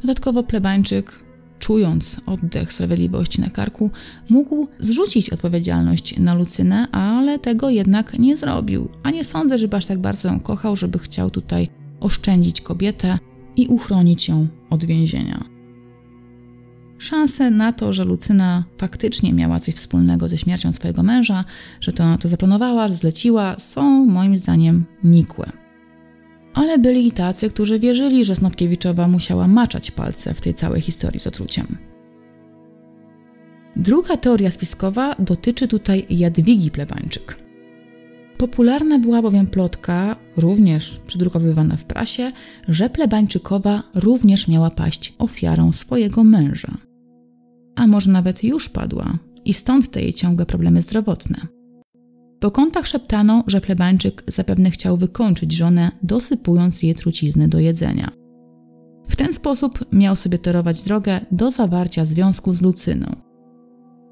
Dodatkowo 0.00 0.42
plebańczyk, 0.42 1.24
czując 1.58 2.20
oddech 2.26 2.72
sprawiedliwości 2.72 3.40
na 3.40 3.50
karku, 3.50 3.90
mógł 4.28 4.68
zrzucić 4.78 5.30
odpowiedzialność 5.30 6.18
na 6.18 6.34
Lucynę, 6.34 6.88
ale 6.92 7.38
tego 7.38 7.70
jednak 7.70 8.18
nie 8.18 8.36
zrobił. 8.36 8.88
A 9.02 9.10
nie 9.10 9.24
sądzę, 9.24 9.58
żeby 9.58 9.76
aż 9.76 9.84
tak 9.84 9.98
bardzo 9.98 10.28
ją 10.28 10.40
kochał, 10.40 10.76
żeby 10.76 10.98
chciał 10.98 11.30
tutaj 11.30 11.68
oszczędzić 12.00 12.60
kobietę 12.60 13.18
i 13.56 13.66
uchronić 13.66 14.28
ją 14.28 14.48
od 14.70 14.84
więzienia. 14.84 15.44
Szanse 16.98 17.50
na 17.50 17.72
to, 17.72 17.92
że 17.92 18.04
Lucyna 18.04 18.64
faktycznie 18.78 19.32
miała 19.32 19.60
coś 19.60 19.74
wspólnego 19.74 20.28
ze 20.28 20.38
śmiercią 20.38 20.72
swojego 20.72 21.02
męża, 21.02 21.44
że 21.80 21.92
to, 21.92 22.18
to 22.18 22.28
zaplanowała, 22.28 22.88
że 22.88 22.94
zleciła, 22.94 23.58
są 23.58 24.06
moim 24.06 24.38
zdaniem 24.38 24.84
nikłe. 25.04 25.63
Ale 26.54 26.78
byli 26.78 27.06
i 27.06 27.12
tacy, 27.12 27.50
którzy 27.50 27.78
wierzyli, 27.78 28.24
że 28.24 28.34
Snopkiewiczowa 28.34 29.08
musiała 29.08 29.48
maczać 29.48 29.90
palce 29.90 30.34
w 30.34 30.40
tej 30.40 30.54
całej 30.54 30.80
historii 30.80 31.20
z 31.20 31.26
otruciem. 31.26 31.66
Druga 33.76 34.16
teoria 34.16 34.50
spiskowa 34.50 35.14
dotyczy 35.18 35.68
tutaj 35.68 36.06
Jadwigi 36.10 36.70
Plebańczyk. 36.70 37.44
Popularna 38.38 38.98
była 38.98 39.22
bowiem 39.22 39.46
plotka, 39.46 40.16
również 40.36 41.00
przydrukowywana 41.06 41.76
w 41.76 41.84
prasie, 41.84 42.32
że 42.68 42.90
plebańczykowa 42.90 43.82
również 43.94 44.48
miała 44.48 44.70
paść 44.70 45.14
ofiarą 45.18 45.72
swojego 45.72 46.24
męża. 46.24 46.78
A 47.76 47.86
może 47.86 48.10
nawet 48.10 48.44
już 48.44 48.68
padła 48.68 49.18
i 49.44 49.54
stąd 49.54 49.90
te 49.90 50.02
jej 50.02 50.14
ciągłe 50.14 50.46
problemy 50.46 50.82
zdrowotne. 50.82 51.36
Po 52.44 52.50
kątach 52.50 52.86
szeptano, 52.86 53.44
że 53.46 53.60
plebańczyk 53.60 54.22
zapewne 54.26 54.70
chciał 54.70 54.96
wykończyć 54.96 55.52
żonę, 55.52 55.90
dosypując 56.02 56.82
jej 56.82 56.94
trucizny 56.94 57.48
do 57.48 57.58
jedzenia. 57.58 58.10
W 59.08 59.16
ten 59.16 59.32
sposób 59.32 59.84
miał 59.92 60.16
sobie 60.16 60.38
torować 60.38 60.82
drogę 60.82 61.20
do 61.30 61.50
zawarcia 61.50 62.04
związku 62.04 62.52
z 62.52 62.62
Lucyną. 62.62 63.16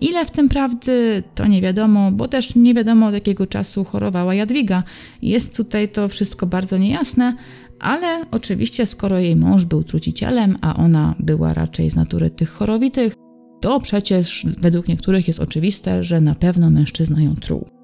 Ile 0.01 0.27
w 0.27 0.31
tym 0.31 0.49
prawdy, 0.49 1.23
to 1.35 1.47
nie 1.47 1.63
wiadomo, 1.63 2.13
bo 2.13 2.29
też 2.29 2.55
nie 2.55 2.75
wiadomo 2.75 3.07
od 3.07 3.15
jakiego 3.15 3.47
czasu 3.47 3.85
chorowała 3.85 4.35
Jadwiga. 4.35 4.83
Jest 5.23 5.57
tutaj 5.57 5.89
to 5.89 6.09
wszystko 6.09 6.47
bardzo 6.47 6.79
niejasne, 6.79 7.37
ale 7.81 8.25
oczywiście 8.31 8.87
skoro 8.87 9.19
jej 9.19 9.37
mąż 9.37 9.65
był 9.65 9.85
trucicielem, 9.85 10.57
a 10.61 10.77
ona 10.77 11.15
była 11.19 11.55
raczej 11.55 11.91
z 11.91 11.97
natury 11.97 12.31
tych 12.31 12.51
chorowitych, 12.51 13.15
to 13.61 13.81
przecież 13.81 14.47
według 14.59 14.89
niektórych 14.89 15.29
jest 15.29 15.41
oczywiste, 15.41 16.05
że 16.05 16.21
na 16.21 16.35
pewno 16.35 16.71
mężczyzna 16.71 17.23
ją 17.23 17.35
truł. 17.37 17.82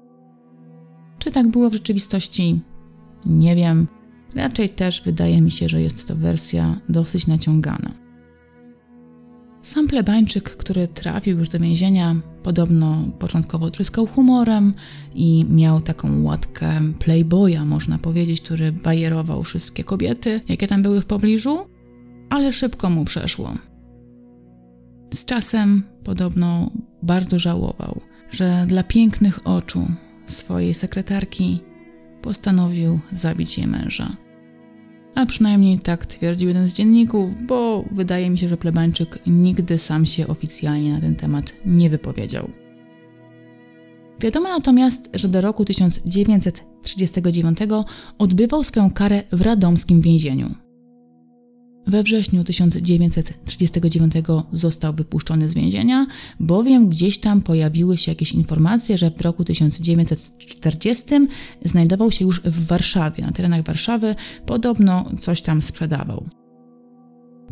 Czy 1.19 1.31
tak 1.31 1.47
było 1.47 1.69
w 1.69 1.73
rzeczywistości? 1.73 2.59
Nie 3.25 3.55
wiem. 3.55 3.87
Raczej 4.35 4.69
też 4.69 5.01
wydaje 5.01 5.41
mi 5.41 5.51
się, 5.51 5.69
że 5.69 5.81
jest 5.81 6.07
to 6.07 6.15
wersja 6.15 6.79
dosyć 6.89 7.27
naciągana. 7.27 7.91
Sam 9.61 9.87
plebańczyk, 9.87 10.49
który 10.49 10.87
trafił 10.87 11.37
już 11.37 11.49
do 11.49 11.59
więzienia, 11.59 12.15
podobno 12.43 12.97
początkowo 13.19 13.71
tryskał 13.71 14.07
humorem 14.07 14.73
i 15.15 15.45
miał 15.49 15.81
taką 15.81 16.23
łatkę 16.23 16.81
playboya, 16.99 17.65
można 17.65 17.97
powiedzieć, 17.97 18.41
który 18.41 18.71
bajerował 18.71 19.43
wszystkie 19.43 19.83
kobiety, 19.83 20.41
jakie 20.49 20.67
tam 20.67 20.81
były 20.81 21.01
w 21.01 21.05
pobliżu, 21.05 21.57
ale 22.29 22.53
szybko 22.53 22.89
mu 22.89 23.05
przeszło. 23.05 23.53
Z 25.13 25.25
czasem 25.25 25.83
podobno 26.03 26.71
bardzo 27.03 27.39
żałował, 27.39 28.01
że 28.31 28.65
dla 28.67 28.83
pięknych 28.83 29.47
oczu 29.47 29.87
swojej 30.31 30.73
sekretarki 30.73 31.59
postanowił 32.21 32.99
zabić 33.11 33.57
jej 33.57 33.67
męża. 33.67 34.17
A 35.15 35.25
przynajmniej 35.25 35.79
tak 35.79 36.05
twierdził 36.05 36.47
jeden 36.47 36.67
z 36.67 36.75
dzienników, 36.75 37.45
bo 37.47 37.85
wydaje 37.91 38.29
mi 38.29 38.37
się, 38.37 38.49
że 38.49 38.57
plebańczyk 38.57 39.19
nigdy 39.27 39.77
sam 39.77 40.05
się 40.05 40.27
oficjalnie 40.27 40.93
na 40.93 41.01
ten 41.01 41.15
temat 41.15 41.53
nie 41.65 41.89
wypowiedział. 41.89 42.49
Wiadomo 44.19 44.49
natomiast, 44.49 45.09
że 45.13 45.27
do 45.27 45.41
roku 45.41 45.65
1939 45.65 47.57
odbywał 48.17 48.63
swoją 48.63 48.91
karę 48.91 49.23
w 49.31 49.41
radomskim 49.41 50.01
więzieniu. 50.01 50.55
We 51.87 52.03
wrześniu 52.03 52.43
1939 52.43 54.13
został 54.51 54.93
wypuszczony 54.93 55.49
z 55.49 55.53
więzienia, 55.53 56.07
bowiem 56.39 56.89
gdzieś 56.89 57.17
tam 57.17 57.41
pojawiły 57.41 57.97
się 57.97 58.11
jakieś 58.11 58.31
informacje, 58.31 58.97
że 58.97 59.11
w 59.11 59.21
roku 59.21 59.43
1940 59.43 61.03
znajdował 61.65 62.11
się 62.11 62.25
już 62.25 62.41
w 62.41 62.67
Warszawie, 62.67 63.23
na 63.23 63.31
terenach 63.31 63.65
Warszawy, 63.65 64.15
podobno 64.45 65.05
coś 65.21 65.41
tam 65.41 65.61
sprzedawał. 65.61 66.29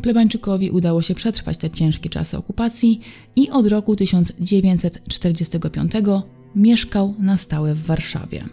Plebańczykowi 0.02 0.70
udało 0.70 1.02
się 1.02 1.14
przetrwać 1.14 1.58
te 1.58 1.70
ciężkie 1.70 2.10
czasy 2.10 2.36
okupacji 2.36 3.00
i 3.36 3.50
od 3.50 3.66
roku 3.66 3.96
1945 3.96 5.92
mieszkał 6.56 7.14
na 7.18 7.36
stałe 7.36 7.74
w 7.74 7.86
Warszawie. 7.86 8.48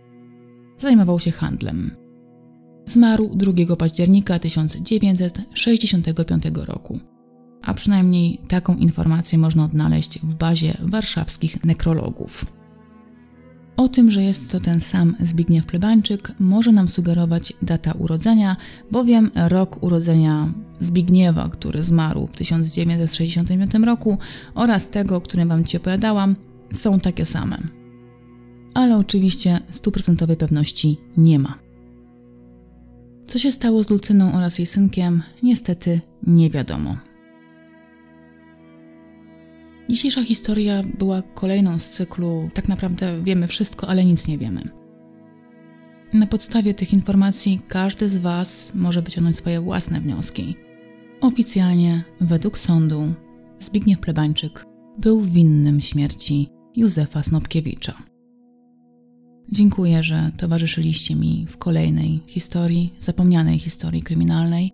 Zajmował 0.78 1.20
się 1.20 1.32
handlem. 1.32 2.05
Zmarł 2.88 3.36
2 3.36 3.76
października 3.76 4.40
1965 4.40 6.44
roku, 6.56 7.00
a 7.62 7.74
przynajmniej 7.74 8.42
taką 8.48 8.76
informację 8.76 9.38
można 9.38 9.66
odnaleźć 9.66 10.20
w 10.20 10.36
bazie 10.36 10.78
warszawskich 10.82 11.66
nekrologów. 11.66 12.46
O 13.78 13.88
tym, 13.88 14.12
że 14.12 14.24
jest 14.24 14.52
to 14.52 14.60
ten 14.60 14.80
sam 14.80 15.16
Zbigniew 15.20 15.66
Plebańczyk, 15.66 16.32
może 16.40 16.72
nam 16.72 16.90
sugerować 16.90 17.54
data 17.62 17.92
urodzenia, 17.92 18.56
bowiem 18.92 19.32
rok 19.48 19.84
urodzenia 19.84 20.54
Zbigniewa, 20.80 21.50
który 21.50 21.84
zmarł 21.84 22.28
w 22.28 22.38
1965 22.38 23.74
roku, 23.74 24.18
oraz 24.56 24.90
tego, 24.90 25.16
o 25.16 25.22
którym 25.22 25.50
Wam 25.50 25.66
Ci 25.66 25.78
opowiadałam, 25.78 26.36
są 26.74 27.00
takie 27.00 27.26
same. 27.26 27.58
Ale 28.74 28.98
oczywiście 28.98 29.60
stuprocentowej 29.70 30.38
pewności 30.38 30.98
nie 31.18 31.40
ma. 31.40 31.65
Co 33.28 33.40
się 33.40 33.52
stało 33.52 33.84
z 33.84 33.90
Lucyną 33.90 34.34
oraz 34.34 34.60
jej 34.60 34.66
synkiem, 34.66 35.24
niestety 35.44 36.02
nie 36.28 36.50
wiadomo. 36.50 36.98
Dzisiejsza 39.90 40.24
historia 40.24 40.84
była 41.00 41.22
kolejną 41.22 41.80
z 41.80 41.90
cyklu 41.90 42.50
Tak 42.54 42.70
naprawdę 42.70 43.24
wiemy 43.24 43.48
wszystko, 43.48 43.88
ale 43.90 44.06
nic 44.06 44.28
nie 44.28 44.38
wiemy. 44.38 44.70
Na 46.14 46.28
podstawie 46.28 46.74
tych 46.74 46.94
informacji 46.94 47.62
każdy 47.68 48.10
z 48.10 48.18
Was 48.18 48.72
może 48.76 49.02
wyciągnąć 49.02 49.38
swoje 49.38 49.62
własne 49.62 50.02
wnioski. 50.02 50.56
Oficjalnie, 51.22 52.04
według 52.22 52.60
sądu, 52.60 53.14
Zbigniew 53.60 54.00
Plebańczyk 54.00 54.66
był 54.98 55.22
winnym 55.22 55.82
śmierci 55.82 56.50
Józefa 56.76 57.24
Snopkiewicza. 57.24 58.15
Dziękuję, 59.52 60.04
że 60.04 60.32
towarzyszyliście 60.38 61.16
mi 61.16 61.46
w 61.50 61.58
kolejnej 61.58 62.22
historii, 62.28 62.94
zapomnianej 63.00 63.60
historii 63.60 64.04
kryminalnej. 64.04 64.72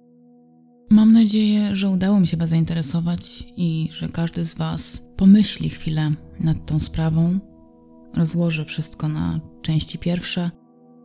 Mam 0.90 1.14
nadzieję, 1.14 1.76
że 1.76 1.90
udało 1.90 2.20
mi 2.20 2.28
się 2.28 2.38
Was 2.38 2.50
zainteresować 2.50 3.44
i 3.58 3.90
że 3.92 4.10
każdy 4.10 4.44
z 4.44 4.54
Was 4.54 5.04
pomyśli 5.18 5.70
chwilę 5.70 6.12
nad 6.40 6.66
tą 6.66 6.80
sprawą, 6.80 7.40
rozłoży 8.16 8.66
wszystko 8.66 9.08
na 9.08 9.40
części 9.62 9.98
pierwsze 9.98 10.52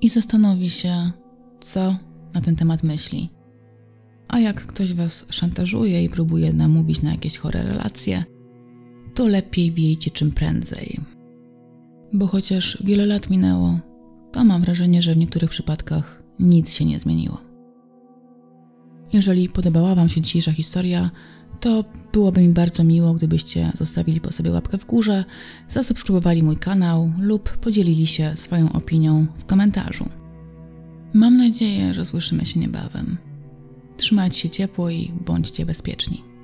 i 0.00 0.08
zastanowi 0.08 0.70
się, 0.70 1.10
co 1.60 1.96
na 2.34 2.40
ten 2.40 2.56
temat 2.56 2.82
myśli. 2.82 3.28
A 4.28 4.40
jak 4.40 4.66
ktoś 4.66 4.92
Was 4.92 5.26
szantażuje 5.30 6.04
i 6.04 6.08
próbuje 6.08 6.52
namówić 6.52 7.02
na 7.02 7.10
jakieś 7.10 7.38
chore 7.38 7.62
relacje, 7.62 8.24
to 9.14 9.26
lepiej 9.26 9.72
wiejcie 9.72 10.10
czym 10.10 10.32
prędzej, 10.32 11.00
bo 12.12 12.26
chociaż 12.26 12.78
wiele 12.84 13.06
lat 13.06 13.30
minęło, 13.30 13.78
to 14.32 14.44
mam 14.44 14.62
wrażenie, 14.62 15.02
że 15.02 15.14
w 15.14 15.16
niektórych 15.16 15.50
przypadkach 15.50 16.22
nic 16.38 16.74
się 16.74 16.84
nie 16.84 16.98
zmieniło. 16.98 17.40
Jeżeli 19.12 19.48
podobała 19.48 19.94
Wam 19.94 20.08
się 20.08 20.20
dzisiejsza 20.20 20.52
historia, 20.52 21.10
to 21.60 21.84
byłoby 22.12 22.40
mi 22.40 22.48
bardzo 22.48 22.84
miło, 22.84 23.14
gdybyście 23.14 23.72
zostawili 23.74 24.20
po 24.20 24.32
sobie 24.32 24.50
łapkę 24.50 24.78
w 24.78 24.86
górze, 24.86 25.24
zasubskrybowali 25.68 26.42
mój 26.42 26.56
kanał 26.56 27.12
lub 27.20 27.56
podzielili 27.56 28.06
się 28.06 28.36
swoją 28.36 28.72
opinią 28.72 29.26
w 29.36 29.44
komentarzu. 29.44 30.08
Mam 31.14 31.36
nadzieję, 31.36 31.94
że 31.94 32.04
słyszymy 32.04 32.46
się 32.46 32.60
niebawem. 32.60 33.16
Trzymajcie 33.96 34.40
się 34.40 34.50
ciepło 34.50 34.90
i 34.90 35.12
bądźcie 35.26 35.66
bezpieczni. 35.66 36.35